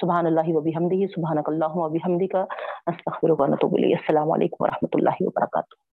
سبحان 0.00 0.26
اللہ 0.26 0.40
وبی 0.46 0.70
حمدی 0.70 1.06
سبحانک 1.06 1.48
اللہ 1.48 1.64
و 1.68 1.88
بحمدک، 1.88 2.36
استغفرک 2.86 3.40
و 3.40 3.46
نتوب 3.46 3.74
السلام 3.74 4.32
علیکم 4.32 4.56
ورحمۃ 4.60 4.88
اللہ 4.92 5.16
وبرکاتہ۔ 5.20 5.85